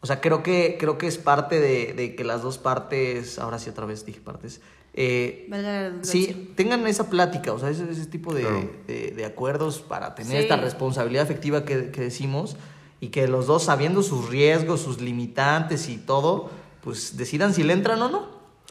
O 0.00 0.06
sea, 0.06 0.20
creo 0.20 0.42
que, 0.42 0.76
creo 0.78 0.96
que 0.98 1.06
es 1.08 1.18
parte 1.18 1.58
de, 1.60 1.92
de 1.92 2.14
que 2.14 2.22
las 2.24 2.42
dos 2.42 2.58
partes, 2.58 3.38
ahora 3.38 3.58
sí 3.58 3.68
otra 3.70 3.84
vez 3.86 4.04
dije 4.06 4.20
partes, 4.20 4.60
eh, 4.94 5.48
sí, 6.02 6.52
tengan 6.56 6.86
esa 6.86 7.10
plática, 7.10 7.52
o 7.52 7.58
sea, 7.58 7.70
ese, 7.70 7.90
ese 7.90 8.06
tipo 8.06 8.32
de, 8.34 8.42
Claro. 8.42 8.70
de- 8.86 9.10
de 9.12 9.24
acuerdos 9.24 9.80
para 9.80 10.14
tener 10.14 10.32
Sí. 10.32 10.38
esta 10.38 10.56
responsabilidad 10.56 11.24
afectiva 11.24 11.64
que, 11.64 11.90
que 11.90 12.00
decimos 12.00 12.56
y 13.00 13.08
que 13.08 13.26
los 13.28 13.46
dos, 13.46 13.64
sabiendo 13.64 14.02
sus 14.02 14.28
riesgos, 14.28 14.80
sus 14.80 15.00
limitantes 15.00 15.88
y 15.88 15.96
todo, 15.98 16.50
pues 16.82 17.16
decidan 17.16 17.52
si 17.54 17.62
le 17.64 17.72
entran 17.72 18.00
o 18.02 18.08
no. 18.08 18.26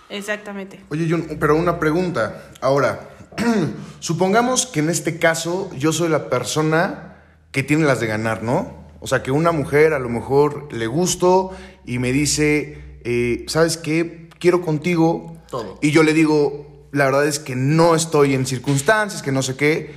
Exactamente. 0.09 0.79
Oye, 0.89 1.07
John, 1.09 1.27
pero 1.39 1.55
una 1.55 1.79
pregunta. 1.79 2.51
Ahora, 2.61 3.09
supongamos 3.99 4.65
que 4.65 4.79
en 4.79 4.89
este 4.89 5.19
caso 5.19 5.69
yo 5.77 5.91
soy 5.93 6.09
la 6.09 6.29
persona 6.29 7.15
que 7.51 7.63
tiene 7.63 7.85
las 7.85 7.99
de 7.99 8.07
ganar, 8.07 8.43
¿no? 8.43 8.86
O 8.99 9.07
sea, 9.07 9.23
que 9.23 9.31
una 9.31 9.51
mujer 9.51 9.93
a 9.93 9.99
lo 9.99 10.09
mejor 10.09 10.73
le 10.73 10.87
gusto 10.87 11.51
y 11.85 11.99
me 11.99 12.11
dice, 12.11 12.99
eh, 13.03 13.45
¿sabes 13.47 13.77
qué? 13.77 14.29
Quiero 14.39 14.61
contigo. 14.61 15.37
Todo. 15.49 15.79
Y 15.81 15.91
yo 15.91 16.03
le 16.03 16.13
digo, 16.13 16.87
la 16.91 17.05
verdad 17.05 17.27
es 17.27 17.39
que 17.39 17.55
no 17.55 17.95
estoy 17.95 18.33
en 18.33 18.45
circunstancias, 18.45 19.21
que 19.21 19.31
no 19.31 19.41
sé 19.41 19.55
qué. 19.55 19.93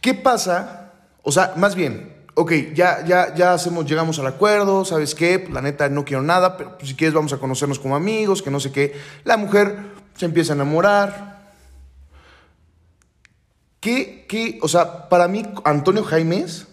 ¿Qué 0.00 0.14
pasa? 0.14 0.92
O 1.22 1.32
sea, 1.32 1.54
más 1.56 1.74
bien, 1.74 2.14
ok, 2.34 2.52
ya, 2.74 3.04
ya, 3.04 3.34
ya 3.34 3.52
hacemos, 3.52 3.84
llegamos 3.84 4.18
al 4.18 4.26
acuerdo, 4.26 4.84
¿sabes 4.84 5.14
qué? 5.14 5.38
Pues, 5.40 5.52
la 5.52 5.60
neta 5.60 5.88
no 5.88 6.04
quiero 6.04 6.22
nada, 6.22 6.56
pero 6.56 6.78
pues, 6.78 6.88
si 6.90 6.94
quieres 6.94 7.14
vamos 7.14 7.32
a 7.32 7.38
conocernos 7.38 7.78
como 7.78 7.96
amigos, 7.96 8.42
que 8.42 8.50
no 8.50 8.60
sé 8.60 8.70
qué. 8.70 8.94
La 9.24 9.36
mujer 9.36 9.76
se 10.16 10.26
empieza 10.26 10.52
a 10.52 10.56
enamorar. 10.56 11.52
¿Qué, 13.80 14.24
qué, 14.28 14.58
o 14.62 14.68
sea, 14.68 15.08
para 15.08 15.28
mí, 15.28 15.44
Antonio 15.64 16.04
Jaimes, 16.04 16.66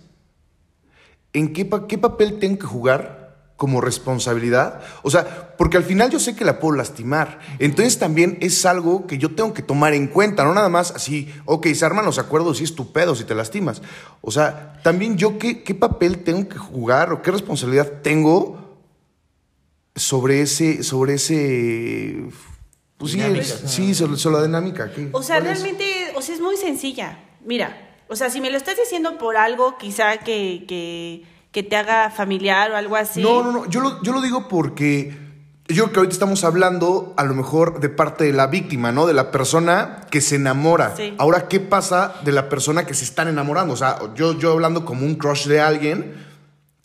¿en 1.37 1.53
qué, 1.53 1.65
pa- 1.65 1.87
qué 1.87 1.97
papel 1.97 2.39
tengo 2.39 2.57
que 2.59 2.65
jugar 2.65 3.23
como 3.57 3.79
responsabilidad? 3.81 4.81
O 5.03 5.09
sea, 5.11 5.55
porque 5.57 5.77
al 5.77 5.83
final 5.83 6.09
yo 6.09 6.19
sé 6.19 6.35
que 6.35 6.43
la 6.43 6.59
puedo 6.59 6.75
lastimar. 6.75 7.39
Entonces 7.59 7.97
también 7.99 8.37
es 8.41 8.65
algo 8.65 9.07
que 9.07 9.17
yo 9.17 9.33
tengo 9.35 9.53
que 9.53 9.61
tomar 9.61 9.93
en 9.93 10.07
cuenta, 10.07 10.43
no 10.43 10.53
nada 10.53 10.67
más 10.69 10.91
así, 10.91 11.33
ok, 11.45 11.67
se 11.67 11.85
arman 11.85 12.03
los 12.05 12.19
acuerdos 12.19 12.59
y 12.59 12.63
es 12.65 12.75
tu 12.75 12.91
pedo 12.91 13.15
si 13.15 13.23
te 13.23 13.35
lastimas. 13.35 13.81
O 14.21 14.31
sea, 14.31 14.73
también 14.83 15.17
yo 15.17 15.37
qué, 15.37 15.63
qué 15.63 15.73
papel 15.75 16.23
tengo 16.23 16.49
que 16.49 16.57
jugar 16.57 17.13
o 17.13 17.21
qué 17.21 17.31
responsabilidad 17.31 18.01
tengo 18.01 18.79
sobre 19.95 20.41
ese, 20.41 20.83
sobre 20.83 21.13
ese... 21.15 22.25
Pues 22.97 23.11
sí, 23.11 23.17
Dinámica. 23.17 23.43
sí, 23.45 23.93
sobre, 23.93 24.17
sobre 24.17 24.37
la 24.37 24.43
dinámica. 24.45 24.91
¿qué? 24.91 25.09
O 25.11 25.21
sea, 25.21 25.39
realmente, 25.41 25.85
o 26.15 26.21
sea, 26.21 26.33
es 26.35 26.41
muy 26.41 26.55
sencilla. 26.57 27.19
Mira, 27.45 27.94
o 28.07 28.15
sea, 28.15 28.29
si 28.29 28.41
me 28.41 28.49
lo 28.51 28.57
estás 28.57 28.77
diciendo 28.77 29.17
por 29.17 29.37
algo 29.37 29.77
quizá 29.77 30.17
que, 30.17 30.65
que, 30.67 31.23
que 31.51 31.63
te 31.63 31.75
haga 31.75 32.09
familiar 32.11 32.71
o 32.71 32.75
algo 32.77 32.95
así. 32.95 33.21
No, 33.21 33.43
no, 33.43 33.51
no. 33.51 33.65
Yo 33.69 33.79
lo, 33.81 34.01
yo 34.03 34.13
lo 34.13 34.21
digo 34.21 34.47
porque 34.47 35.15
yo 35.67 35.83
creo 35.85 35.91
que 35.91 35.99
ahorita 35.99 36.13
estamos 36.13 36.43
hablando 36.43 37.13
a 37.17 37.23
lo 37.23 37.33
mejor 37.33 37.79
de 37.79 37.89
parte 37.89 38.23
de 38.25 38.33
la 38.33 38.47
víctima, 38.47 38.91
¿no? 38.91 39.07
De 39.07 39.13
la 39.13 39.31
persona 39.31 40.01
que 40.11 40.21
se 40.21 40.35
enamora. 40.35 40.95
Sí. 40.95 41.15
Ahora, 41.17 41.47
¿qué 41.47 41.59
pasa 41.59 42.13
de 42.23 42.31
la 42.31 42.49
persona 42.49 42.85
que 42.85 42.93
se 42.93 43.03
están 43.05 43.27
enamorando? 43.27 43.73
O 43.73 43.77
sea, 43.77 43.97
yo, 44.13 44.37
yo 44.37 44.51
hablando 44.51 44.85
como 44.85 45.05
un 45.05 45.15
crush 45.15 45.47
de 45.47 45.59
alguien, 45.61 46.23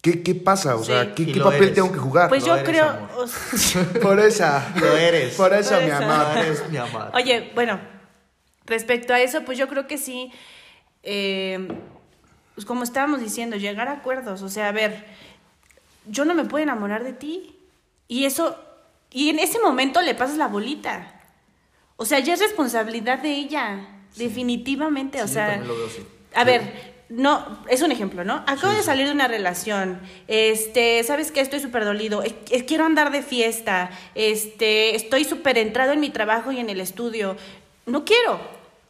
¿qué, 0.01 0.23
qué 0.23 0.35
pasa? 0.35 0.77
O 0.77 0.81
Sí. 0.81 0.87
sea, 0.93 1.15
¿qué, 1.15 1.27
papel 1.43 1.63
eres. 1.65 1.75
tengo 1.75 1.93
que 1.93 1.99
jugar? 1.99 2.31
Pues 2.31 2.41
Lo 2.43 2.49
yo 2.49 2.55
eres, 2.57 2.69
creo. 2.71 2.89
amor. 2.89 3.11
o 3.19 3.27
sea, 3.27 3.85
Por 4.03 4.19
esa. 4.21 4.73
Lo 4.81 4.97
eres. 4.97 5.35
Por 5.35 5.53
eso, 5.53 5.75
Por 5.75 5.83
mi 5.85 5.91
eso. 5.91 5.97
amor. 5.97 6.39
Eres 6.39 6.71
mi 6.71 6.77
amada. 6.79 7.11
Oye, 7.15 7.51
bueno, 7.55 7.79
respecto 8.65 9.13
a 9.13 9.21
eso, 9.21 9.43
pues 9.45 9.59
yo 9.59 9.69
creo 9.69 9.87
que 9.87 9.99
sí, 9.99 10.33
eh, 11.03 11.69
pues 12.55 12.67
como 12.67 12.83
estábamos 12.83 13.21
diciendo, 13.21 13.57
llegar 13.57 13.89
a 13.89 13.93
acuerdos, 13.93 14.43
o 14.43 14.49
sea, 14.49 14.69
a 14.69 14.73
ver, 14.73 15.05
yo 16.07 16.25
no 16.25 16.35
me 16.35 16.45
puedo 16.45 16.63
enamorar 16.63 17.05
de 17.05 17.13
ti. 17.13 17.57
Y 18.09 18.25
eso, 18.25 18.57
y 19.11 19.31
en 19.31 19.39
ese 19.39 19.61
momento 19.61 20.03
le 20.03 20.15
pasas 20.15 20.37
la 20.37 20.49
bolita. 20.49 21.21
O 21.97 22.05
sea, 22.05 22.19
ya 22.19 22.35
es 22.35 22.41
responsabilidad 22.41 23.21
de 23.21 23.35
ella, 23.35 23.87
definitivamente, 24.17 25.23
o 25.23 25.29
Sí, 25.29 25.35
sea, 25.35 25.59
lo 25.59 25.77
veo 25.77 25.89
a 26.35 26.45
ver, 26.45 26.95
no, 27.09 27.59
es 27.69 27.83
un 27.83 27.93
ejemplo, 27.93 28.25
¿no? 28.25 28.45
Acabo 28.47 28.73
de 28.73 28.83
salir 28.83 29.07
de 29.07 29.13
una 29.13 29.27
relación, 29.27 30.01
este, 30.29 31.03
¿sabes 31.03 31.33
qué? 31.33 31.41
Estoy 31.41 31.61
súper 31.61 31.85
dolido, 31.85 32.23
eh, 32.23 32.35
eh, 32.51 32.65
quiero 32.65 32.85
andar 32.85 33.11
de 33.11 33.23
fiesta, 33.23 33.91
este, 34.15 34.95
estoy 34.95 35.25
súper 35.25 35.59
entrado 35.59 35.93
en 35.93 36.01
mi 36.01 36.11
trabajo 36.11 36.53
y 36.53 36.61
en 36.61 36.71
el 36.71 36.81
estudio, 36.81 37.37
no 37.87 38.05
quiero. 38.05 38.41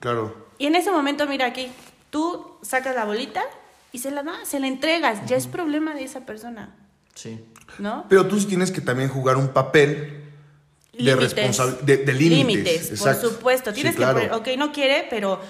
Claro. 0.00 0.48
Y 0.58 0.66
en 0.66 0.74
ese 0.74 0.90
momento, 0.90 1.26
mira 1.26 1.46
aquí, 1.46 1.70
tú 2.10 2.56
sacas 2.62 2.94
la 2.94 3.04
bolita 3.04 3.42
y 3.92 3.98
se 3.98 4.10
la 4.10 4.22
das, 4.22 4.46
se 4.48 4.60
la 4.60 4.66
entregas, 4.66 5.26
ya 5.26 5.36
es 5.36 5.46
problema 5.46 5.94
de 5.94 6.04
esa 6.04 6.20
persona, 6.26 6.74
Sí. 7.14 7.40
¿no? 7.78 8.04
Pero 8.08 8.26
tú 8.26 8.38
tienes 8.44 8.70
que 8.70 8.80
también 8.80 9.08
jugar 9.08 9.36
un 9.36 9.48
papel 9.48 10.24
de 10.92 11.02
Límites. 11.04 11.20
responsabilidad, 11.34 11.80
de, 11.82 11.96
de 11.98 12.12
límites. 12.12 12.82
por 12.88 12.92
Exacto. 12.98 13.30
supuesto. 13.30 13.70
Sí, 13.70 13.74
Tienes 13.76 13.96
claro. 13.96 14.20
que 14.20 14.28
poner, 14.28 14.54
ok, 14.54 14.58
no 14.58 14.72
quiere, 14.72 15.06
pero 15.10 15.40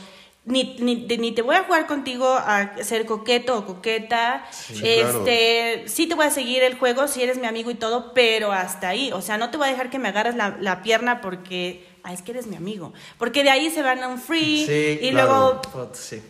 ni, 0.45 0.77
ni, 0.81 1.07
te- 1.07 1.19
ni 1.19 1.33
te 1.33 1.43
voy 1.43 1.57
a 1.57 1.65
jugar 1.65 1.87
contigo 1.87 2.27
a 2.29 2.73
ser 2.83 3.05
coqueto 3.05 3.59
o 3.59 3.67
coqueta. 3.67 4.45
Sí, 4.51 4.81
este, 4.85 5.85
sí 5.87 6.07
te 6.07 6.15
voy 6.15 6.27
a 6.27 6.31
seguir 6.31 6.63
el 6.63 6.79
juego 6.79 7.09
si 7.09 7.23
eres 7.23 7.39
mi 7.39 7.47
amigo 7.47 7.71
y 7.71 7.75
todo, 7.75 8.13
pero 8.15 8.53
hasta 8.53 8.89
ahí. 8.89 9.13
O 9.13 9.23
sea, 9.23 9.39
no 9.39 9.51
te 9.51 9.57
voy 9.59 9.69
a 9.69 9.71
dejar 9.71 9.91
que 9.91 9.99
me 9.99 10.09
agarres 10.09 10.35
la, 10.37 10.57
la 10.61 10.83
pierna 10.83 11.21
porque, 11.21 11.87
ah, 12.05 12.13
es 12.13 12.23
que 12.23 12.33
eres 12.33 12.47
mi 12.47 12.57
amigo. 12.57 12.93
Porque 13.19 13.43
de 13.43 13.51
ahí 13.51 13.71
se 13.71 13.83
van 13.83 14.03
a 14.03 14.09
un 14.09 14.19
free 14.19 14.67
Sí, 14.67 14.99
y 15.07 15.11
claro. 15.11 15.61
luego 15.73 15.91
Sí. 15.95 16.23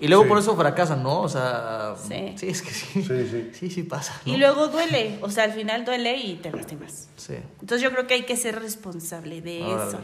Y 0.00 0.08
luego 0.08 0.22
Sí. 0.24 0.28
por 0.28 0.38
eso 0.38 0.56
fracasan, 0.56 1.02
¿no? 1.02 1.22
O 1.22 1.28
sea, 1.28 1.94
Sí. 2.06 2.34
sí, 2.36 2.48
es 2.48 2.62
que 2.62 2.70
sí. 2.70 3.02
Sí, 3.02 3.28
sí. 3.30 3.50
Sí, 3.58 3.70
sí 3.70 3.82
pasa. 3.82 4.20
¿no? 4.24 4.32
y 4.32 4.36
luego 4.36 4.68
duele. 4.68 5.18
O 5.22 5.30
sea, 5.30 5.44
al 5.44 5.52
final 5.52 5.84
duele 5.84 6.16
y 6.16 6.34
te 6.36 6.50
lastimas. 6.52 7.08
Sí. 7.16 7.34
Entonces 7.60 7.80
yo 7.82 7.90
creo 7.90 8.06
que 8.06 8.14
hay 8.14 8.22
que 8.24 8.36
ser 8.36 8.60
responsable 8.60 9.40
de 9.40 9.60
eso. 9.60 10.00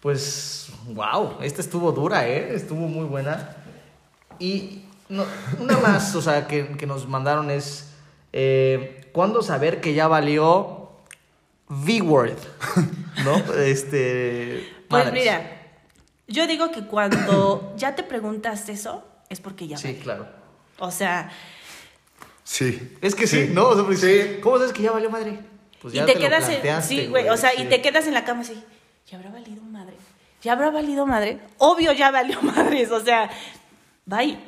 Pues, 0.00 0.68
wow, 0.88 1.38
esta 1.40 1.62
estuvo 1.62 1.90
dura, 1.92 2.28
¿eh? 2.28 2.54
Estuvo 2.54 2.80
muy 2.88 3.06
buena. 3.06 3.56
Y 4.38 4.82
no, 5.08 5.24
una 5.60 5.78
más, 5.78 6.14
o 6.14 6.20
sea, 6.20 6.46
que, 6.46 6.76
que 6.76 6.86
nos 6.86 7.08
mandaron 7.08 7.50
es, 7.50 7.90
eh, 8.32 9.08
¿cuándo 9.12 9.40
saber 9.42 9.80
que 9.80 9.94
ya 9.94 10.06
valió 10.08 10.90
V-Word? 11.70 12.36
¿No? 13.24 13.36
Este... 13.54 14.68
Pues 14.88 15.04
madres. 15.06 15.22
mira, 15.22 15.53
yo 16.26 16.46
digo 16.46 16.70
que 16.70 16.84
cuando 16.86 17.72
ya 17.76 17.94
te 17.94 18.02
preguntas 18.02 18.68
eso, 18.68 19.04
es 19.28 19.40
porque 19.40 19.66
ya 19.66 19.76
Sí, 19.76 19.88
valió. 19.88 20.02
claro. 20.02 20.26
O 20.78 20.90
sea, 20.90 21.30
Sí. 22.46 22.96
Es 23.00 23.14
que 23.14 23.26
sí, 23.26 23.48
¿no? 23.52 23.68
O 23.68 23.74
sea, 23.74 23.84
porque, 23.84 24.40
¿Cómo 24.42 24.58
sabes 24.58 24.72
que 24.72 24.82
ya 24.82 24.92
valió 24.92 25.08
madre? 25.10 25.38
Pues 25.80 25.94
y 25.94 25.96
ya 25.96 26.06
te, 26.06 26.14
lo 26.14 26.20
quedas 26.20 26.44
en, 26.44 26.50
planteaste, 26.60 26.88
sí, 26.94 27.06
güey, 27.06 27.28
o 27.30 27.36
sea, 27.38 27.54
y 27.54 27.58
sí. 27.62 27.68
te 27.68 27.80
quedas 27.80 28.06
en 28.06 28.14
la 28.14 28.24
cama 28.24 28.42
así, 28.42 28.62
¿ya 29.06 29.16
habrá 29.18 29.30
valido 29.30 29.62
madre? 29.62 29.94
¿Ya 30.42 30.52
habrá 30.52 30.70
valido 30.70 31.06
madre? 31.06 31.40
Obvio 31.58 31.92
ya 31.92 32.10
valió 32.10 32.40
madres, 32.42 32.90
o 32.90 33.00
sea, 33.00 33.30
bye. 34.04 34.38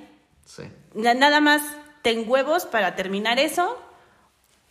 Sí. 0.44 0.64
Na- 0.94 1.14
nada 1.14 1.40
más 1.40 1.62
ten 2.02 2.24
huevos 2.28 2.66
para 2.66 2.94
terminar 2.96 3.38
eso 3.38 3.78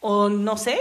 o 0.02 0.30
no 0.30 0.56
sé. 0.58 0.80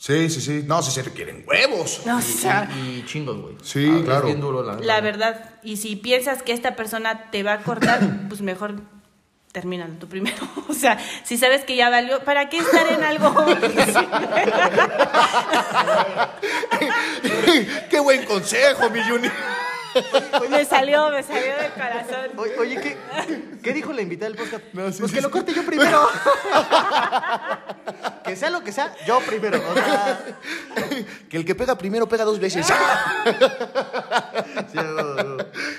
Sí, 0.00 0.30
sí, 0.30 0.40
sí. 0.40 0.62
No, 0.64 0.80
si 0.80 0.92
se 0.92 1.02
requieren 1.02 1.44
huevos. 1.46 2.02
No, 2.06 2.16
o 2.16 2.20
Y, 2.20 2.22
sea, 2.22 2.70
y- 2.72 3.00
y 3.00 3.04
chingos, 3.04 3.36
güey. 3.42 3.56
Sí, 3.62 3.90
Ah, 3.92 4.00
claro. 4.04 4.20
Es 4.20 4.24
bien 4.26 4.40
duro, 4.40 4.62
la, 4.62 4.74
la 4.74 5.00
verdad, 5.00 5.56
y 5.64 5.76
si 5.76 5.96
piensas 5.96 6.42
que 6.44 6.52
esta 6.52 6.76
persona 6.76 7.30
te 7.32 7.42
va 7.42 7.54
a 7.54 7.58
cortar, 7.64 7.98
pues 8.28 8.40
mejor 8.40 8.76
termínalo 9.52 9.94
tú 9.94 10.08
primero. 10.08 10.36
O 10.68 10.72
sea, 10.74 10.98
si 11.24 11.36
sabes 11.36 11.64
que 11.64 11.74
ya 11.74 11.90
valió, 11.90 12.22
¿para 12.24 12.48
qué 12.48 12.58
estar 12.58 12.86
en 12.92 13.02
algo? 13.02 13.34
Qué 17.90 17.98
buen 18.00 18.24
consejo, 18.26 18.90
mi 18.90 19.00
Juni. 19.02 19.28
me 20.50 20.64
salió, 20.64 21.10
me 21.10 21.22
salió 21.22 21.56
del 21.56 21.72
corazón. 21.72 22.30
Oye, 22.36 22.58
oye, 22.58 22.80
¿qué, 22.80 22.96
¿qué 23.62 23.72
dijo 23.72 23.92
la 23.92 24.02
invitada 24.02 24.30
del 24.30 24.38
podcast? 24.38 24.64
No, 24.72 24.90
sí, 24.92 24.98
pues 25.00 25.10
sí, 25.10 25.16
que 25.16 25.22
lo 25.22 25.30
corte 25.30 25.52
yo 25.54 25.64
primero. 25.64 26.08
que 28.24 28.36
sea 28.36 28.50
lo 28.50 28.62
que 28.62 28.72
sea, 28.72 28.94
yo 29.06 29.20
primero. 29.20 29.58
O 29.70 29.74
sea, 29.74 30.20
Que 31.28 31.38
el 31.38 31.44
que 31.44 31.54
pega 31.54 31.78
primero 31.78 32.08
pega 32.08 32.24
dos 32.24 32.40
veces. 32.40 32.66
sí, 34.72 34.74
no, 34.74 34.82
no. 34.82 35.36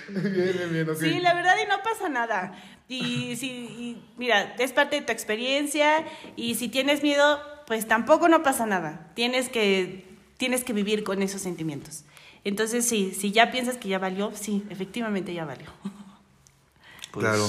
bien, 0.08 0.58
bien, 0.58 0.74
bien, 0.74 0.90
ok. 0.90 0.98
Sí, 1.00 1.20
la 1.20 1.34
verdad 1.34 1.56
y 1.64 1.68
no 1.68 1.82
pasa 1.84 2.10
nada. 2.10 2.54
Y 2.88 3.36
si, 3.36 3.48
y 3.48 4.14
mira, 4.18 4.56
es 4.58 4.74
parte 4.74 4.96
de 4.98 5.04
tu 5.04 5.12
experiencia 5.12 6.06
y 6.36 6.56
si 6.56 6.70
tienes 6.70 7.04
miedo, 7.04 7.40
pues 7.68 7.88
tampoco 7.88 8.28
no 8.30 8.42
pasa 8.42 8.66
nada. 8.66 9.12
Tienes 9.14 9.50
que, 9.50 10.08
tienes 10.38 10.64
que 10.64 10.74
vivir 10.74 11.04
con 11.04 11.22
esos 11.22 11.42
sentimientos. 11.42 12.04
Entonces, 12.44 12.88
sí, 12.88 13.16
si 13.20 13.32
ya 13.32 13.52
piensas 13.52 13.78
que 13.78 13.90
ya 13.90 14.00
valió, 14.00 14.32
sí, 14.34 14.64
efectivamente 14.70 15.34
ya 15.34 15.46
valió. 15.46 15.68
Pues, 17.12 17.26
Claro. 17.26 17.48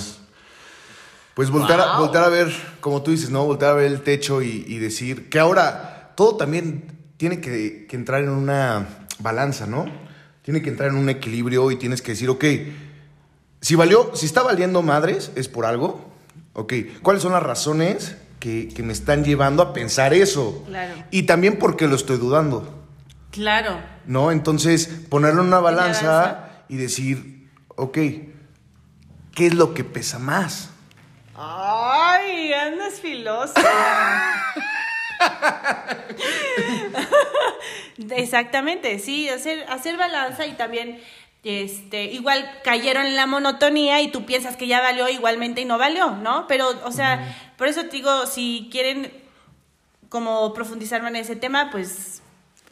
Pues 1.34 1.50
voltar, 1.50 1.78
a, 1.78 1.98
voltar 1.98 2.24
a 2.24 2.30
ver, 2.30 2.50
como 2.80 3.02
tú 3.02 3.10
dices, 3.10 3.28
¿no? 3.28 3.44
Voltar 3.44 3.72
a 3.72 3.74
ver 3.74 3.92
el 3.92 4.00
techo 4.00 4.40
y, 4.40 4.64
y 4.66 4.78
decir 4.78 5.28
que 5.28 5.38
ahora 5.38 6.12
todo 6.16 6.36
también 6.36 6.96
tiene 7.18 7.42
que, 7.42 7.86
que 7.86 7.94
entrar 7.94 8.22
en 8.22 8.30
una 8.30 9.06
balanza, 9.18 9.66
¿no? 9.66 9.84
Tiene 10.40 10.62
que 10.62 10.70
entrar 10.70 10.88
en 10.88 10.96
un 10.96 11.10
equilibrio 11.10 11.70
y 11.70 11.76
tienes 11.76 12.00
que 12.00 12.12
decir, 12.12 12.30
ok, 12.30 12.44
si 13.60 13.74
valió, 13.74 14.12
si 14.14 14.24
está 14.24 14.42
valiendo 14.42 14.80
madres, 14.80 15.30
es 15.34 15.46
por 15.46 15.66
algo. 15.66 16.10
Ok, 16.54 16.72
¿cuáles 17.02 17.22
son 17.22 17.32
las 17.32 17.42
razones 17.42 18.16
que, 18.40 18.68
que 18.68 18.82
me 18.82 18.92
están 18.92 19.22
llevando 19.22 19.62
a 19.62 19.72
pensar 19.72 20.14
eso. 20.14 20.64
Claro. 20.66 20.94
Y 21.10 21.24
también 21.24 21.58
porque 21.58 21.86
lo 21.86 21.94
estoy 21.94 22.16
dudando, 22.16 22.79
Claro. 23.30 23.80
¿no? 24.06 24.32
Entonces, 24.32 24.88
ponerlo 25.08 25.42
en 25.42 25.48
una 25.48 25.60
balanza 25.60 26.64
y 26.68 26.76
decir, 26.76 27.48
ok, 27.76 27.98
¿qué 29.34 29.46
es 29.46 29.54
lo 29.54 29.72
que 29.72 29.84
pesa 29.84 30.18
más? 30.18 30.70
Ay, 31.36 32.52
andas 32.52 33.00
filosa. 33.00 33.60
Exactamente, 38.10 38.98
sí, 38.98 39.28
hacer, 39.28 39.64
hacer 39.68 39.96
balanza 39.96 40.46
y 40.46 40.52
también, 40.52 41.00
este, 41.44 42.06
igual 42.06 42.50
cayeron 42.64 43.06
en 43.06 43.16
la 43.16 43.26
monotonía 43.26 44.00
y 44.00 44.10
tú 44.10 44.26
piensas 44.26 44.56
que 44.56 44.66
ya 44.66 44.80
valió 44.80 45.08
igualmente 45.08 45.60
y 45.60 45.66
no 45.66 45.78
valió, 45.78 46.10
¿no? 46.10 46.46
Pero, 46.48 46.68
o 46.84 46.90
sea, 46.90 47.52
por 47.56 47.68
eso 47.68 47.84
te 47.84 47.90
digo, 47.90 48.26
si 48.26 48.68
quieren 48.72 49.12
como 50.08 50.52
profundizar 50.52 51.06
en 51.06 51.16
ese 51.16 51.36
tema, 51.36 51.70
pues 51.70 52.19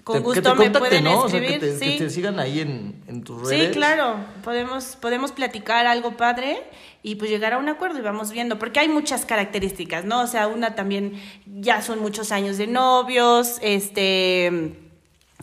con 0.09 0.19
que 0.19 0.25
gusto 0.25 0.55
te 0.55 0.59
me 0.59 0.71
pueden 0.71 1.05
¿no? 1.05 1.21
O 1.21 1.29
sea, 1.29 1.39
escribir. 1.39 1.61
que, 1.61 1.67
te, 1.67 1.79
sí. 1.79 1.99
que 1.99 2.05
te 2.05 2.11
sigan 2.11 2.39
ahí 2.41 2.61
en, 2.61 3.03
en 3.07 3.23
tus 3.23 3.43
redes. 3.43 3.69
Sí, 3.69 3.73
claro, 3.75 4.17
podemos, 4.43 4.97
podemos 4.97 5.33
platicar 5.33 5.87
algo 5.87 6.17
padre 6.17 6.63
y 7.03 7.17
pues 7.17 7.31
llegar 7.31 7.53
a 7.53 7.59
un 7.59 7.69
acuerdo 7.69 7.99
y 7.99 8.03
vamos 8.03 8.31
viendo, 8.31 8.59
porque 8.59 8.81
hay 8.81 8.89
muchas 8.89 9.27
características, 9.27 10.07
¿no? 10.07 10.23
O 10.23 10.27
sea, 10.27 10.47
una 10.49 10.75
también 10.75 11.21
ya 11.61 11.83
son 11.83 12.01
muchos 12.01 12.33
años 12.33 12.57
de 12.57 12.67
novios, 12.67 13.59
este, 13.61 14.75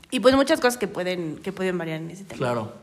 y 0.10 0.20
pues 0.20 0.36
muchas 0.36 0.60
cosas 0.60 0.78
que 0.78 0.88
pueden, 0.88 1.38
que 1.38 1.52
pueden 1.52 1.78
variar 1.78 2.02
en 2.02 2.10
ese 2.10 2.24
tema. 2.24 2.38
Claro. 2.38 2.74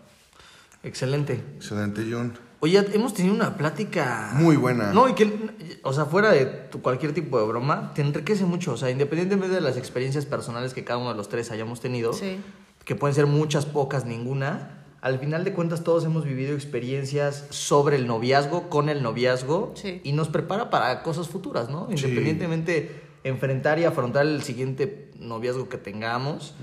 Excelente. 0.85 1.43
Excelente, 1.57 2.03
Jun. 2.03 2.39
Oye, 2.65 2.79
hemos 2.93 3.13
tenido 3.13 3.35
una 3.35 3.57
plática... 3.57 4.31
Muy 4.37 4.55
buena. 4.55 4.93
No, 4.93 5.09
y 5.09 5.15
que, 5.15 5.81
o 5.83 5.93
sea, 5.93 6.05
fuera 6.05 6.31
de 6.31 6.47
tu- 6.47 6.81
cualquier 6.81 7.13
tipo 7.13 7.41
de 7.41 7.45
broma, 7.45 7.91
te 7.93 8.03
enriquece 8.03 8.45
mucho. 8.45 8.75
O 8.75 8.77
sea, 8.77 8.89
independientemente 8.89 9.53
de 9.57 9.61
las 9.61 9.77
experiencias 9.77 10.27
personales 10.27 10.73
que 10.73 10.85
cada 10.85 11.01
uno 11.01 11.11
de 11.11 11.17
los 11.17 11.29
tres 11.29 11.51
hayamos 11.51 11.81
tenido, 11.81 12.13
Sí. 12.13 12.39
que 12.85 12.95
pueden 12.95 13.17
ser 13.17 13.27
muchas, 13.27 13.67
pocas, 13.67 14.05
ninguna, 14.07 14.85
al 15.01 15.19
final 15.19 15.43
de 15.43 15.53
cuentas 15.55 15.83
todos 15.83 16.05
hemos 16.05 16.25
vivido 16.25 16.55
experiencias 16.55 17.47
sobre 17.51 17.97
el 17.97 18.07
noviazgo, 18.07 18.69
con 18.71 18.89
el 18.89 19.03
noviazgo, 19.03 19.73
Sí. 19.75 20.01
y 20.05 20.13
nos 20.13 20.29
prepara 20.29 20.71
para 20.71 21.03
cosas 21.03 21.27
futuras, 21.27 21.69
¿no? 21.69 21.89
Independientemente 21.91 23.03
enfrentar 23.25 23.81
y 23.81 23.85
afrontar 23.87 24.25
el 24.25 24.41
siguiente 24.45 25.11
noviazgo 25.19 25.69
que 25.69 25.79
tengamos. 25.79 26.55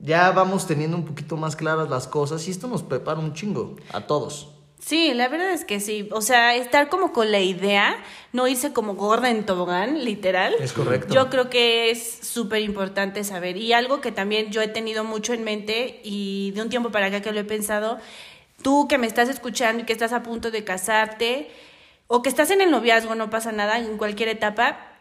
Ya 0.00 0.30
vamos 0.32 0.66
teniendo 0.66 0.98
un 0.98 1.06
poquito 1.06 1.38
más 1.38 1.56
claras 1.56 1.88
las 1.88 2.06
cosas 2.08 2.46
y 2.46 2.50
esto 2.50 2.68
nos 2.68 2.82
prepara 2.82 3.20
un 3.20 3.32
chingo 3.32 3.76
a 3.94 4.02
todos. 4.02 4.50
Sí, 4.84 5.14
la 5.14 5.28
verdad 5.28 5.50
es 5.52 5.64
que 5.64 5.80
sí. 5.80 6.10
O 6.12 6.20
sea, 6.20 6.54
estar 6.56 6.90
como 6.90 7.14
con 7.14 7.32
la 7.32 7.40
idea, 7.40 7.96
no 8.32 8.46
irse 8.46 8.74
como 8.74 8.96
gorda 8.96 9.30
en 9.30 9.46
tobogán, 9.46 10.04
literal. 10.04 10.54
Es 10.60 10.74
correcto. 10.74 11.14
Yo 11.14 11.30
creo 11.30 11.48
que 11.48 11.90
es 11.90 12.18
súper 12.20 12.60
importante 12.60 13.24
saber. 13.24 13.56
Y 13.56 13.72
algo 13.72 14.02
que 14.02 14.12
también 14.12 14.50
yo 14.50 14.60
he 14.60 14.68
tenido 14.68 15.02
mucho 15.02 15.32
en 15.32 15.42
mente 15.42 16.00
y 16.04 16.50
de 16.50 16.60
un 16.60 16.68
tiempo 16.68 16.90
para 16.90 17.06
acá 17.06 17.22
que 17.22 17.32
lo 17.32 17.40
he 17.40 17.44
pensado, 17.44 17.98
tú 18.60 18.86
que 18.86 18.98
me 18.98 19.06
estás 19.06 19.30
escuchando 19.30 19.82
y 19.82 19.86
que 19.86 19.94
estás 19.94 20.12
a 20.12 20.22
punto 20.22 20.50
de 20.50 20.64
casarte 20.64 21.50
o 22.06 22.20
que 22.20 22.28
estás 22.28 22.50
en 22.50 22.60
el 22.60 22.70
noviazgo, 22.70 23.14
no 23.14 23.30
pasa 23.30 23.52
nada, 23.52 23.78
en 23.78 23.96
cualquier 23.96 24.28
etapa, 24.28 24.93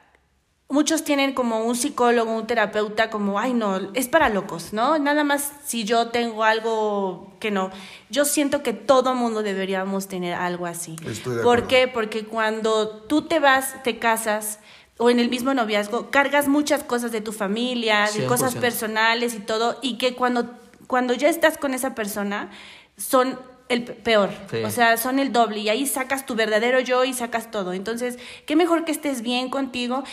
muchos 0.73 1.03
tienen 1.03 1.33
como 1.33 1.59
un 1.63 1.75
psicólogo, 1.75 2.35
un 2.35 2.47
terapeuta, 2.47 3.09
como, 3.11 3.39
ay, 3.39 3.53
no, 3.53 3.77
es 3.93 4.07
para 4.07 4.29
locos, 4.29 4.73
¿no? 4.73 4.97
Nada 4.97 5.23
más 5.23 5.51
si 5.63 5.83
yo 5.83 6.07
tengo 6.07 6.43
algo 6.43 7.31
que 7.39 7.51
no. 7.51 7.69
Yo 8.09 8.25
siento 8.25 8.63
que 8.63 8.73
todo 8.73 9.13
mundo 9.13 9.43
deberíamos 9.43 10.07
tener 10.07 10.33
algo 10.33 10.65
así. 10.65 10.95
Estoy 11.05 11.35
de 11.35 11.43
¿Por 11.43 11.59
acuerdo. 11.59 11.67
qué? 11.67 11.87
Porque 11.87 12.25
cuando 12.25 12.87
tú 12.89 13.21
te 13.21 13.39
vas, 13.39 13.83
te 13.83 13.99
casas 13.99 14.59
o 14.97 15.09
en 15.11 15.19
el 15.19 15.29
mismo 15.29 15.53
noviazgo, 15.53 16.09
cargas 16.09 16.47
muchas 16.47 16.83
cosas 16.83 17.11
de 17.11 17.21
tu 17.21 17.31
familia, 17.33 18.09
de 18.15 18.25
cosas 18.25 18.55
100%. 18.55 18.59
personales 18.59 19.35
y 19.35 19.39
todo, 19.39 19.77
y 19.83 19.97
que 19.99 20.15
cuando, 20.15 20.49
cuando 20.87 21.13
ya 21.13 21.29
estás 21.29 21.57
con 21.59 21.73
esa 21.75 21.93
persona, 21.93 22.49
son 22.97 23.39
el 23.69 23.85
pe- 23.85 23.93
peor. 23.93 24.29
Sí. 24.51 24.57
O 24.63 24.69
sea, 24.69 24.97
son 24.97 25.17
el 25.19 25.31
doble 25.31 25.59
y 25.59 25.69
ahí 25.69 25.87
sacas 25.87 26.25
tu 26.25 26.35
verdadero 26.35 26.79
yo 26.79 27.05
y 27.05 27.13
sacas 27.13 27.49
todo. 27.49 27.73
Entonces, 27.73 28.19
qué 28.45 28.55
mejor 28.55 28.85
que 28.85 28.91
estés 28.91 29.21
bien 29.21 29.49
contigo. 29.49 30.03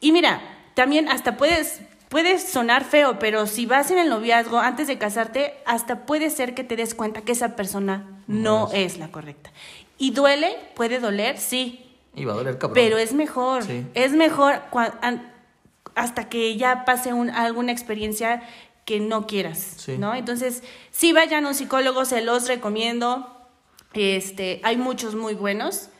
Y 0.00 0.12
mira, 0.12 0.40
también 0.74 1.08
hasta 1.08 1.36
puedes 1.36 1.80
puedes 2.08 2.42
sonar 2.48 2.84
feo, 2.84 3.18
pero 3.18 3.46
si 3.46 3.66
vas 3.66 3.90
en 3.90 3.98
el 3.98 4.08
noviazgo 4.08 4.58
antes 4.60 4.86
de 4.86 4.96
casarte, 4.96 5.52
hasta 5.66 6.06
puede 6.06 6.30
ser 6.30 6.54
que 6.54 6.64
te 6.64 6.74
des 6.74 6.94
cuenta 6.94 7.20
que 7.20 7.32
esa 7.32 7.54
persona 7.54 8.22
no 8.26 8.70
es 8.72 8.96
la 8.96 9.08
correcta. 9.08 9.50
Y 9.98 10.12
duele, 10.12 10.56
puede 10.74 11.00
doler, 11.00 11.36
sí, 11.36 11.84
Y 12.14 12.24
va 12.24 12.32
a 12.32 12.36
doler 12.36 12.56
cabrón. 12.56 12.72
pero 12.74 12.96
es 12.96 13.12
mejor, 13.12 13.62
Sí. 13.64 13.84
es 13.92 14.12
mejor 14.12 14.62
hasta 15.94 16.28
que 16.30 16.56
ya 16.56 16.86
pase 16.86 17.12
un- 17.12 17.28
alguna 17.28 17.72
experiencia 17.72 18.42
que 18.86 19.00
no 19.00 19.26
quieras, 19.26 19.58
Sí. 19.76 19.98
¿no? 19.98 20.14
Entonces, 20.14 20.62
sí 20.90 21.12
vayan 21.12 21.44
a 21.44 21.48
un 21.48 21.54
psicólogo, 21.54 22.06
se 22.06 22.22
los 22.22 22.48
recomiendo. 22.48 23.36
Este, 23.92 24.60
hay 24.64 24.78
muchos 24.78 25.14
muy 25.14 25.34
buenos 25.34 25.90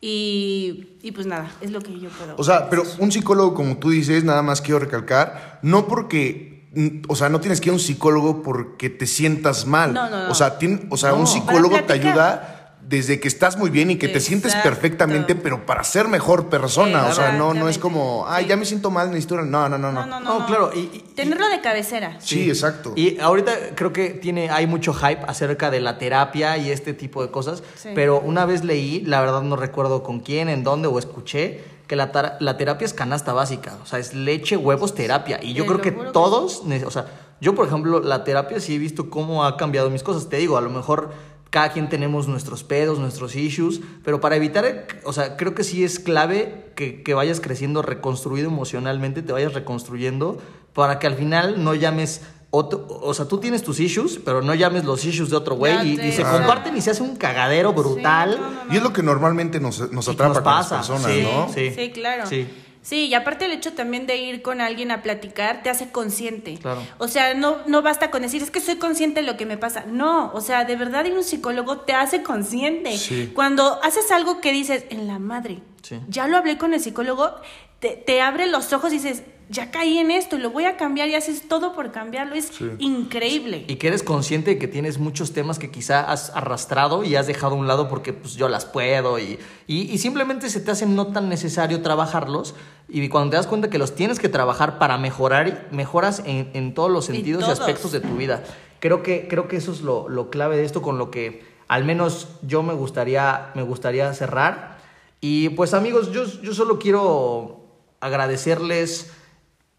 y, 0.00 0.96
y 1.02 1.12
pues 1.12 1.26
nada, 1.26 1.50
es 1.60 1.70
lo 1.70 1.80
que 1.80 1.98
yo 1.98 2.08
puedo. 2.10 2.34
O 2.36 2.44
sea, 2.44 2.70
pero 2.70 2.84
un 2.98 3.10
psicólogo, 3.12 3.54
como 3.54 3.78
tú 3.78 3.90
dices, 3.90 4.24
nada 4.24 4.42
más 4.42 4.60
quiero 4.60 4.78
recalcar, 4.78 5.58
no 5.62 5.86
porque, 5.88 6.68
o 7.08 7.16
sea, 7.16 7.28
no 7.28 7.40
tienes 7.40 7.60
que 7.60 7.66
ir 7.68 7.70
a 7.70 7.74
un 7.74 7.80
psicólogo 7.80 8.42
porque 8.42 8.90
te 8.90 9.06
sientas 9.06 9.66
mal. 9.66 9.92
No, 9.94 10.08
no, 10.08 10.24
no. 10.26 10.30
O 10.30 10.34
sea, 10.34 10.58
tien- 10.58 10.86
o 10.90 10.96
sea 10.96 11.14
un 11.14 11.26
psicólogo 11.26 11.82
te 11.82 11.92
ayuda 11.94 12.57
desde 12.88 13.20
que 13.20 13.28
estás 13.28 13.58
muy 13.58 13.68
bien 13.68 13.90
y 13.90 13.96
que 13.96 14.08
te 14.08 14.18
sientes 14.18 14.54
perfectamente, 14.54 15.34
pero 15.34 15.66
para 15.66 15.84
ser 15.84 16.08
mejor 16.08 16.48
persona. 16.48 17.04
O 17.06 17.12
sea, 17.12 17.32
no, 17.32 17.52
no 17.52 17.68
es 17.68 17.76
como, 17.76 18.24
ay, 18.26 18.44
Sí. 18.44 18.48
ya 18.48 18.56
me 18.56 18.64
siento 18.64 18.90
mal, 18.90 19.08
necesito... 19.08 19.34
una-". 19.34 19.44
No, 19.44 19.68
no, 19.68 19.76
no, 19.76 19.92
no. 19.92 20.00
no, 20.00 20.06
no, 20.06 20.20
no, 20.20 20.38
No, 20.40 20.46
claro, 20.46 20.70
y- 20.74 20.78
y- 20.92 21.04
tenerlo 21.14 21.46
de 21.50 21.60
cabecera. 21.60 22.16
Sí, 22.18 22.48
exacto. 22.48 22.94
Y 22.96 23.20
ahorita 23.20 23.52
creo 23.74 23.92
que 23.92 24.08
tiene, 24.10 24.48
hay 24.48 24.66
mucho 24.66 24.94
hype 24.94 25.20
acerca 25.26 25.70
de 25.70 25.80
la 25.80 25.98
terapia 25.98 26.56
y 26.56 26.70
este 26.70 26.94
tipo 26.94 27.22
de 27.22 27.30
cosas, 27.30 27.62
Sí. 27.76 27.90
pero 27.94 28.20
una 28.20 28.46
vez 28.46 28.64
leí, 28.64 29.02
la 29.02 29.20
verdad 29.20 29.42
no 29.42 29.56
recuerdo 29.56 30.02
con 30.02 30.20
quién, 30.20 30.48
en 30.48 30.64
dónde 30.64 30.88
o 30.88 30.98
escuché, 30.98 31.62
que 31.88 31.94
la, 31.96 32.36
la 32.40 32.56
terapia 32.56 32.86
es 32.86 32.94
canasta 32.94 33.34
básica, 33.34 33.76
o 33.82 33.86
sea, 33.86 33.98
es 33.98 34.14
leche, 34.14 34.56
huevos, 34.56 34.94
terapia. 34.94 35.40
Y 35.42 35.52
yo 35.52 35.66
creo 35.66 35.80
que 35.82 35.90
todos, 35.92 36.62
o 36.86 36.90
sea, 36.90 37.04
yo 37.40 37.54
por 37.54 37.66
ejemplo, 37.66 38.00
la 38.00 38.24
terapia 38.24 38.60
sí 38.60 38.74
he 38.76 38.78
visto 38.78 39.10
cómo 39.10 39.44
ha 39.44 39.56
cambiado 39.58 39.90
mis 39.90 40.02
cosas. 40.02 40.28
Te 40.30 40.38
digo, 40.38 40.56
a 40.56 40.60
lo 40.62 40.70
mejor 40.70 41.12
cada 41.50 41.72
quien 41.72 41.88
tenemos 41.88 42.28
nuestros 42.28 42.62
pedos, 42.64 42.98
nuestros 42.98 43.34
issues, 43.36 43.80
pero 44.04 44.20
para 44.20 44.36
evitar, 44.36 44.86
o 45.04 45.12
sea, 45.12 45.36
creo 45.36 45.54
que 45.54 45.64
sí 45.64 45.82
es 45.84 45.98
clave 45.98 46.72
que, 46.74 47.02
que 47.02 47.14
vayas 47.14 47.40
creciendo 47.40 47.80
reconstruido 47.82 48.48
emocionalmente, 48.48 49.22
te 49.22 49.32
vayas 49.32 49.54
reconstruyendo, 49.54 50.38
para 50.74 50.98
que 50.98 51.06
al 51.06 51.14
final 51.14 51.62
no 51.64 51.74
llames... 51.74 52.22
Otro, 52.50 52.86
o 52.88 53.12
sea, 53.12 53.26
tú 53.28 53.36
tienes 53.40 53.62
tus 53.62 53.78
issues, 53.78 54.18
pero 54.24 54.40
no 54.40 54.54
llames 54.54 54.86
los 54.86 55.04
issues 55.04 55.28
de 55.28 55.36
otro 55.36 55.54
güey 55.56 55.86
y, 55.86 56.00
y 56.00 56.12
se 56.12 56.22
Claro. 56.22 56.38
comparten 56.38 56.74
y 56.78 56.80
se 56.80 56.92
hace 56.92 57.02
un 57.02 57.14
cagadero 57.16 57.74
brutal. 57.74 58.32
Sí, 58.32 58.38
no, 58.40 58.50
no, 58.50 58.64
no. 58.64 58.72
Y 58.72 58.76
es 58.78 58.82
lo 58.82 58.90
que 58.94 59.02
normalmente 59.02 59.60
nos, 59.60 59.92
nos 59.92 60.08
atrapa 60.08 60.28
nos 60.28 60.36
con 60.38 60.44
pasa, 60.44 60.76
las 60.78 60.88
personas, 60.88 61.12
sí. 61.14 61.22
¿no? 61.30 61.48
Sí. 61.52 61.70
Sí, 61.76 61.90
claro. 61.90 62.26
Sí. 62.26 62.48
Sí. 62.88 63.06
y 63.06 63.14
aparte 63.14 63.44
el 63.44 63.52
hecho 63.52 63.72
también 63.74 64.06
de 64.06 64.16
ir 64.16 64.40
con 64.42 64.60
alguien 64.60 64.90
a 64.90 65.02
platicar 65.02 65.62
te 65.62 65.70
hace 65.70 65.90
consciente. 65.90 66.54
Claro. 66.60 66.82
O 66.98 67.08
sea, 67.08 67.34
no, 67.34 67.58
no 67.66 67.82
basta 67.82 68.10
con 68.10 68.22
decir, 68.22 68.42
es 68.42 68.50
que 68.50 68.60
soy 68.60 68.76
consciente 68.76 69.20
de 69.20 69.26
lo 69.26 69.36
que 69.36 69.46
me 69.46 69.56
pasa. 69.58 69.84
No, 69.86 70.30
o 70.32 70.40
sea, 70.40 70.64
de 70.64 70.76
verdad 70.76 71.04
ir 71.04 71.12
a 71.12 71.16
un 71.16 71.24
psicólogo 71.24 71.78
te 71.80 71.92
hace 71.92 72.22
consciente. 72.22 72.96
Sí. 72.96 73.30
Cuando 73.34 73.78
haces 73.82 74.10
algo 74.10 74.40
que 74.40 74.52
dices, 74.52 74.84
en 74.90 75.06
la 75.06 75.18
madre, 75.18 75.60
Sí. 75.82 76.00
ya 76.08 76.26
lo 76.26 76.36
hablé 76.36 76.56
con 76.58 76.74
el 76.74 76.80
psicólogo, 76.80 77.34
te, 77.80 77.90
te 77.90 78.20
abre 78.20 78.46
los 78.46 78.72
ojos 78.72 78.90
y 78.92 78.96
dices, 78.96 79.22
ya 79.50 79.70
caí 79.70 79.98
en 79.98 80.10
esto 80.10 80.36
y 80.36 80.40
lo 80.40 80.50
voy 80.50 80.64
a 80.64 80.76
cambiar 80.76 81.08
y 81.08 81.14
haces 81.14 81.48
todo 81.48 81.74
por 81.74 81.90
cambiarlo. 81.90 82.34
Es 82.34 82.50
increíble. 82.78 83.64
Y 83.68 83.76
que 83.76 83.88
eres 83.88 84.02
consciente 84.02 84.50
de 84.52 84.58
que 84.58 84.68
tienes 84.68 84.98
muchos 84.98 85.32
temas 85.32 85.58
que 85.58 85.70
quizá 85.70 86.00
has 86.00 86.30
arrastrado 86.36 87.04
y 87.04 87.16
has 87.16 87.26
dejado 87.26 87.54
a 87.54 87.58
un 87.58 87.66
lado 87.66 87.88
porque 87.88 88.12
pues 88.12 88.34
yo 88.34 88.48
las 88.48 88.64
puedo 88.66 89.18
y, 89.18 89.38
y, 89.66 89.82
y 89.90 89.98
simplemente 89.98 90.50
se 90.50 90.60
te 90.60 90.70
hace 90.70 90.86
no 90.86 91.08
tan 91.08 91.28
necesario 91.28 91.80
trabajarlos 91.82 92.54
y 92.88 93.08
cuando 93.08 93.30
te 93.30 93.36
das 93.36 93.46
cuenta 93.46 93.70
que 93.70 93.78
los 93.78 93.94
tienes 93.94 94.18
que 94.18 94.28
trabajar 94.28 94.78
para 94.78 94.98
mejorar, 94.98 95.68
mejoras 95.70 96.22
en, 96.24 96.50
en 96.54 96.74
todos 96.74 96.90
los 96.90 97.08
En 97.08 97.16
sentidos 97.16 97.42
y 97.42 97.46
todos. 97.46 97.60
aspectos 97.60 97.92
de 97.92 98.00
tu 98.00 98.16
vida. 98.16 98.44
Creo 98.80 99.02
que, 99.02 99.28
creo 99.28 99.48
que 99.48 99.56
eso 99.56 99.72
es 99.72 99.80
lo, 99.82 100.08
lo 100.08 100.30
clave 100.30 100.56
de 100.56 100.64
esto 100.64 100.82
con 100.82 100.98
lo 100.98 101.10
que 101.10 101.42
al 101.68 101.84
menos 101.84 102.28
yo 102.42 102.62
me 102.62 102.72
gustaría, 102.72 103.50
me 103.54 103.62
gustaría 103.62 104.12
cerrar. 104.14 104.78
Y 105.20 105.50
pues 105.50 105.74
amigos, 105.74 106.12
yo, 106.12 106.24
yo 106.42 106.54
solo 106.54 106.78
quiero 106.78 107.60
agradecerles 108.00 109.12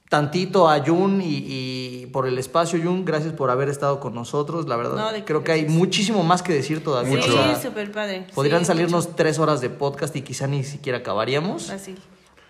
tantito 0.10 0.68
a 0.70 0.84
Jun 0.84 1.22
y, 1.22 1.44
y 1.48 2.06
por 2.08 2.28
el 2.28 2.38
espacio, 2.40 2.80
Jun. 2.84 3.06
Gracias 3.06 3.34
por 3.34 3.50
haber 3.52 3.70
estado 3.70 4.00
con 4.00 4.14
nosotros. 4.16 4.68
La 4.68 4.76
verdad, 4.76 4.96
No, 4.96 5.12
de- 5.12 5.24
creo 5.24 5.44
que 5.44 5.52
hay 5.52 5.68
muchísimo 5.68 6.24
más 6.24 6.42
que 6.44 6.52
decir 6.54 6.84
todavía. 6.84 7.22
Sí, 7.22 7.30
O 7.30 7.56
sea, 7.56 7.72
padre. 7.94 8.28
podrían 8.34 8.62
Sí, 8.62 8.66
salirnos 8.66 9.16
tres 9.16 9.40
horas 9.40 9.62
de 9.62 9.70
podcast 9.70 10.16
y 10.16 10.22
quizá 10.24 10.48
ni 10.48 10.64
siquiera 10.64 10.98
acabaríamos. 11.00 11.68
Fácil. 11.68 11.98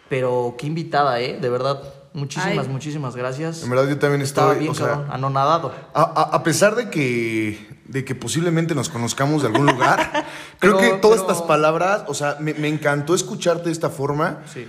Pero 0.07 0.55
qué 0.57 0.65
invitada, 0.65 1.19
¿eh? 1.19 1.37
De 1.39 1.49
verdad, 1.49 1.83
muchísimas, 2.13 2.65
Ay. 2.65 2.71
muchísimas 2.73 3.15
gracias. 3.15 3.61
En 3.63 3.69
verdad 3.69 3.87
yo 3.87 3.99
también 3.99 4.21
Estaba 4.21 4.53
estoy, 4.53 4.59
bien, 4.61 4.71
o 4.71 4.75
sea, 4.75 4.87
cabrón, 4.87 5.07
anonadado. 5.11 5.71
A, 5.93 6.01
a- 6.01 6.35
a 6.35 6.43
pesar 6.43 6.75
de 6.75 6.89
que, 6.89 7.77
de 7.85 8.03
que 8.05 8.15
posiblemente 8.15 8.73
nos 8.73 8.89
conozcamos 8.89 9.41
de 9.43 9.49
algún 9.49 9.67
lugar, 9.67 10.25
creo 10.59 10.77
Pero- 10.77 10.79
que 10.95 10.97
todas 10.99 11.19
pero- 11.21 11.31
estas 11.33 11.41
palabras, 11.45 12.05
o 12.07 12.13
sea, 12.15 12.37
me, 12.39 12.53
me 12.55 12.69
encantó 12.69 13.13
escucharte 13.13 13.65
de 13.65 13.71
esta 13.73 13.89
forma. 13.91 14.39
Sí. 14.51 14.65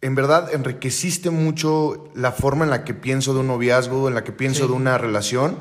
En 0.00 0.14
verdad 0.14 0.52
enriqueciste 0.52 1.30
mucho 1.30 2.08
la 2.14 2.32
forma 2.32 2.64
en 2.64 2.70
la 2.70 2.84
que 2.84 2.94
pienso 2.94 3.34
de 3.34 3.40
un 3.40 3.48
noviazgo, 3.48 4.08
en 4.08 4.14
la 4.14 4.24
que 4.24 4.32
pienso 4.32 4.62
Sí. 4.64 4.68
de 4.68 4.74
una 4.74 4.98
relación. 4.98 5.56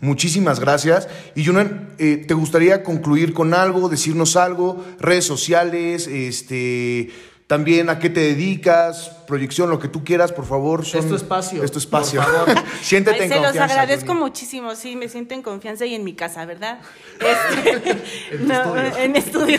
Muchísimas 0.00 0.60
gracias. 0.60 1.08
Y 1.34 1.44
Junen, 1.44 1.90
eh, 1.98 2.24
¿te 2.26 2.32
gustaría 2.34 2.82
concluir 2.82 3.34
con 3.34 3.52
algo, 3.52 3.88
decirnos 3.90 4.36
algo? 4.36 4.82
Redes 4.98 5.26
sociales, 5.26 6.06
este, 6.06 7.10
también 7.50 7.90
a 7.90 7.98
qué 7.98 8.08
te 8.10 8.20
dedicas, 8.20 9.08
proyección, 9.26 9.70
lo 9.70 9.80
que 9.80 9.88
tú 9.88 10.04
quieras, 10.04 10.30
por 10.30 10.46
favor. 10.46 10.82
Es 10.84 11.08
tu 11.08 11.16
espacio, 11.16 11.64
Es 11.64 11.72
tu 11.72 11.80
espacio. 11.80 12.22
por 12.22 12.32
favor. 12.32 12.64
Siéntete 12.80 13.16
Ay, 13.16 13.22
en 13.24 13.28
se 13.28 13.34
los 13.34 13.46
confianza. 13.46 13.74
agradezco 13.74 14.14
muchísimo, 14.14 14.76
sí, 14.76 14.94
me 14.94 15.08
siento 15.08 15.34
en 15.34 15.42
confianza 15.42 15.84
y 15.84 15.96
en 15.96 16.04
mi 16.04 16.14
casa, 16.14 16.46
¿verdad? 16.46 16.78
Este, 17.18 17.96
no, 18.38 18.76
en 18.76 19.16
estudio. 19.16 19.58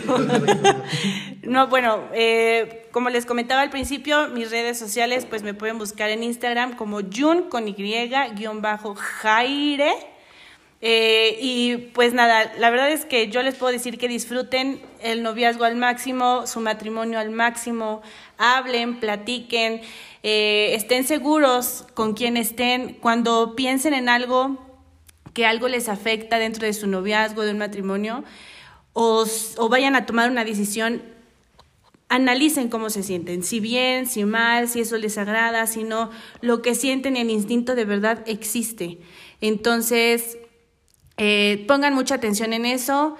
no, 1.43 1.67
bueno, 1.67 1.99
eh, 2.13 2.87
como 2.93 3.09
les 3.09 3.25
comentaba 3.25 3.59
al 3.59 3.71
principio, 3.71 4.29
mis 4.29 4.51
redes 4.51 4.79
sociales, 4.79 5.25
pues 5.29 5.43
me 5.43 5.53
pueden 5.53 5.77
buscar 5.77 6.11
en 6.11 6.23
Instagram 6.23 6.77
como 6.77 7.01
Jun 7.01 7.49
con 7.49 7.67
Y, 7.67 7.73
guion 7.73 8.61
bajo 8.61 8.95
Jaire. 8.95 9.91
Eh, 10.83 11.37
y 11.39 11.77
pues 11.93 12.13
nada, 12.13 12.51
la 12.57 12.71
verdad 12.71 12.91
es 12.91 13.05
que 13.05 13.29
yo 13.29 13.43
les 13.43 13.53
puedo 13.55 13.71
decir 13.71 13.99
que 13.99 14.07
disfruten 14.07 14.81
el 15.01 15.21
noviazgo 15.21 15.63
al 15.63 15.75
máximo, 15.75 16.47
su 16.47 16.59
matrimonio 16.59 17.19
al 17.19 17.29
máximo, 17.29 18.01
hablen, 18.37 18.99
platiquen, 18.99 19.81
eh, 20.23 20.73
estén 20.73 21.05
seguros 21.05 21.85
con 21.93 22.13
quien 22.13 22.35
estén, 22.35 22.93
cuando 22.95 23.55
piensen 23.55 23.93
en 23.93 24.09
algo 24.09 24.57
que 25.33 25.45
algo 25.45 25.67
les 25.67 25.87
afecta 25.87 26.39
dentro 26.39 26.65
de 26.65 26.73
su 26.73 26.87
noviazgo, 26.87 27.43
de 27.43 27.51
un 27.51 27.59
matrimonio, 27.59 28.23
o, 28.93 29.25
vayan 29.69 29.95
a 29.95 30.05
tomar 30.05 30.29
una 30.29 30.43
decisión, 30.43 31.01
analicen 32.09 32.69
cómo 32.69 32.89
se 32.89 33.03
sienten, 33.03 33.43
si 33.43 33.59
bien, 33.59 34.05
si 34.05 34.25
mal, 34.25 34.67
si 34.67 34.81
eso 34.81 34.97
les 34.97 35.17
agrada, 35.17 35.65
si 35.67 35.83
no, 35.83 36.09
lo 36.41 36.61
que 36.61 36.75
sienten 36.75 37.15
el 37.15 37.29
instinto 37.29 37.75
de 37.75 37.85
verdad 37.85 38.23
existe. 38.25 38.97
Entonces, 39.39 40.37
eh, 41.23 41.65
pongan 41.67 41.93
mucha 41.93 42.15
atención 42.15 42.51
en 42.51 42.65
eso 42.65 43.15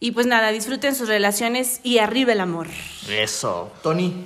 y 0.00 0.10
pues 0.10 0.26
nada, 0.26 0.50
disfruten 0.50 0.92
sus 0.96 1.06
relaciones 1.06 1.78
y 1.84 1.98
arriba 1.98 2.32
el 2.32 2.40
amor. 2.40 2.66
Eso. 3.08 3.70
Tony. 3.80 4.24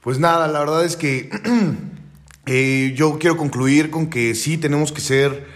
Pues 0.00 0.18
nada, 0.18 0.48
la 0.48 0.60
verdad 0.60 0.82
es 0.82 0.96
que 0.96 1.28
eh, 2.46 2.94
yo 2.96 3.18
quiero 3.18 3.36
concluir 3.36 3.90
con 3.90 4.08
que 4.08 4.34
sí 4.34 4.56
tenemos 4.56 4.92
que 4.92 5.02
ser, 5.02 5.46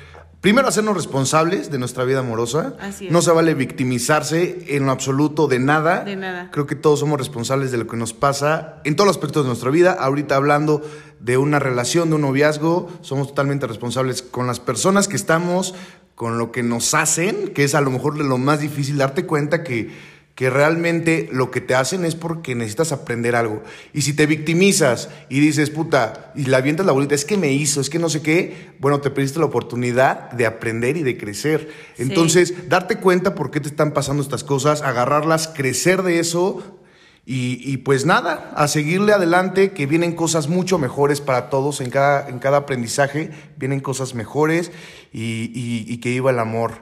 primero 0.42 0.68
hacernos 0.68 0.94
responsables 0.94 1.70
de 1.70 1.78
nuestra 1.78 2.04
vida 2.04 2.18
amorosa. 2.18 2.74
Así 2.78 3.06
es. 3.06 3.12
No 3.12 3.22
se 3.22 3.30
vale 3.30 3.54
victimizarse 3.54 4.58
en 4.68 4.84
lo 4.84 4.92
absoluto 4.92 5.48
de 5.48 5.60
nada. 5.60 6.04
De 6.04 6.14
nada. 6.14 6.50
Creo 6.50 6.66
que 6.66 6.74
todos 6.74 7.00
somos 7.00 7.18
responsables 7.18 7.72
de 7.72 7.78
lo 7.78 7.86
que 7.86 7.96
nos 7.96 8.12
pasa 8.12 8.82
en 8.84 8.96
todos 8.96 9.06
los 9.06 9.16
aspectos 9.16 9.44
de 9.44 9.48
nuestra 9.48 9.70
vida. 9.70 9.92
Ahorita 9.98 10.36
hablando 10.36 10.82
de 11.20 11.38
una 11.38 11.58
relación, 11.58 12.10
de 12.10 12.16
un 12.16 12.20
noviazgo, 12.20 12.92
somos 13.00 13.28
totalmente 13.28 13.66
responsables 13.66 14.20
con 14.20 14.46
las 14.46 14.60
personas 14.60 15.08
que 15.08 15.16
estamos, 15.16 15.74
con 16.16 16.38
lo 16.38 16.50
que 16.50 16.64
nos 16.64 16.94
hacen, 16.94 17.48
que 17.48 17.62
es 17.62 17.76
a 17.76 17.80
lo 17.82 17.90
mejor 17.90 18.18
de 18.18 18.24
lo 18.24 18.38
más 18.38 18.58
difícil 18.58 18.96
darte 18.96 19.26
cuenta 19.26 19.62
que, 19.62 19.90
que 20.34 20.48
realmente 20.48 21.28
lo 21.30 21.50
que 21.50 21.60
te 21.60 21.74
hacen 21.74 22.06
es 22.06 22.14
porque 22.14 22.54
necesitas 22.54 22.90
aprender 22.90 23.36
algo. 23.36 23.62
Y 23.92 24.00
si 24.00 24.14
te 24.14 24.24
victimizas 24.24 25.10
y 25.28 25.40
dices, 25.40 25.68
puta, 25.68 26.32
y 26.34 26.46
la 26.46 26.56
avientas 26.56 26.86
la 26.86 26.92
bolita, 26.92 27.14
es 27.14 27.26
que 27.26 27.36
me 27.36 27.52
hizo, 27.52 27.82
es 27.82 27.90
que 27.90 27.98
no 27.98 28.08
sé 28.08 28.22
qué, 28.22 28.70
bueno, 28.80 29.00
te 29.00 29.10
perdiste 29.10 29.38
la 29.38 29.44
oportunidad 29.44 30.30
de 30.32 30.46
aprender 30.46 30.96
y 30.96 31.02
de 31.02 31.18
crecer. 31.18 31.68
Sí. 31.96 32.02
Entonces, 32.02 32.68
darte 32.68 32.96
cuenta 32.96 33.34
por 33.34 33.50
qué 33.50 33.60
te 33.60 33.68
están 33.68 33.92
pasando 33.92 34.22
estas 34.22 34.42
cosas, 34.42 34.80
agarrarlas, 34.80 35.48
crecer 35.48 36.02
de 36.02 36.18
eso 36.18 36.80
y, 37.26 37.58
y 37.70 37.78
pues 37.78 38.06
nada, 38.06 38.52
a 38.54 38.68
seguirle 38.68 39.12
adelante, 39.12 39.72
que 39.72 39.86
vienen 39.86 40.14
cosas 40.14 40.48
mucho 40.48 40.78
mejores 40.78 41.20
para 41.20 41.50
todos 41.50 41.80
en 41.80 41.90
cada, 41.90 42.28
en 42.28 42.38
cada 42.38 42.58
aprendizaje, 42.58 43.30
vienen 43.56 43.80
cosas 43.80 44.14
mejores 44.14 44.70
y, 45.12 45.50
y- 45.52 45.84
y 45.92 45.98
que 45.98 46.10
iba 46.10 46.30
el 46.30 46.38
amor. 46.38 46.72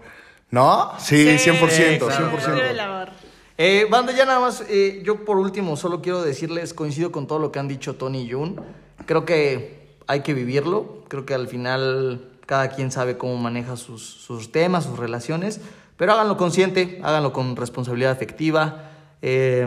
¿No? 0.51 0.93
Sí, 0.99 1.25
100%, 1.27 1.99
claro, 1.99 2.31
100%. 2.31 2.43
Arriba 2.45 2.71
el 2.71 2.81
amor. 2.81 3.09
Eh, 3.57 3.87
banda, 3.91 4.13
ya 4.13 4.25
nada 4.25 4.39
más, 4.41 4.63
eh, 4.69 5.01
yo 5.05 5.25
por 5.25 5.39
último 5.39 5.77
solo 5.77 6.01
quiero 6.03 6.23
decirles, 6.23 6.75
coincido 6.75 7.11
con 7.11 7.27
todo 7.27 7.39
lo 7.39 7.51
que 7.51 7.59
han 7.59 7.67
dicho 7.69 7.95
Tony 7.97 8.23
y 8.23 8.31
Jun. 8.33 8.61
Creo 9.07 9.25
que 9.25 9.97
hay 10.07 10.21
que 10.21 10.35
vivirlo. 10.35 11.05
Creo 11.09 11.25
que 11.25 11.35
al 11.35 11.49
final 11.49 12.31
cada 12.47 12.69
quien 12.69 12.91
sabe 12.93 13.17
cómo 13.17 13.37
maneja 13.37 13.77
sus, 13.77 14.03
sus 14.05 14.53
temas, 14.53 14.85
sus 14.85 14.99
relaciones. 14.99 15.61
Pero 15.97 16.13
háganlo 16.13 16.37
consciente, 16.37 17.01
háganlo 17.03 17.33
con 17.33 17.57
responsabilidad 17.57 18.13
afectiva. 18.13 18.91
eh, 19.23 19.67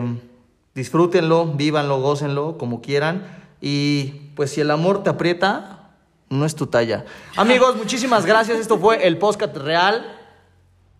disfrútenlo, 0.78 1.46
vívanlo, 1.46 2.00
gócenlo, 2.00 2.56
como 2.56 2.80
quieran. 2.80 3.26
Y 3.60 4.30
pues 4.36 4.52
si 4.52 4.60
el 4.60 4.70
amor 4.70 5.02
te 5.02 5.10
aprieta, 5.10 5.90
no 6.30 6.46
es 6.46 6.54
tu 6.54 6.68
talla. 6.68 7.04
Amigos, 7.36 7.76
muchísimas 7.76 8.24
gracias. 8.24 8.58
Esto 8.58 8.78
fue 8.78 9.06
el 9.06 9.18
podcast 9.18 9.56
real. 9.56 10.16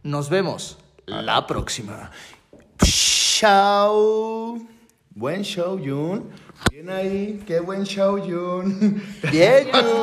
Nos 0.03 0.29
vemos 0.29 0.79
la 1.07 1.47
próxima. 1.47 2.11
Chao. 2.83 4.59
Buen 5.15 5.43
show, 5.43 5.79
Jun. 5.79 6.29
Bien 6.73 6.91
ahí, 6.91 7.43
qué 7.47 7.61
buen 7.61 7.85
show, 7.85 8.19
Jun. 8.19 9.01
Bien, 9.31 9.69
Jun. 9.73 9.83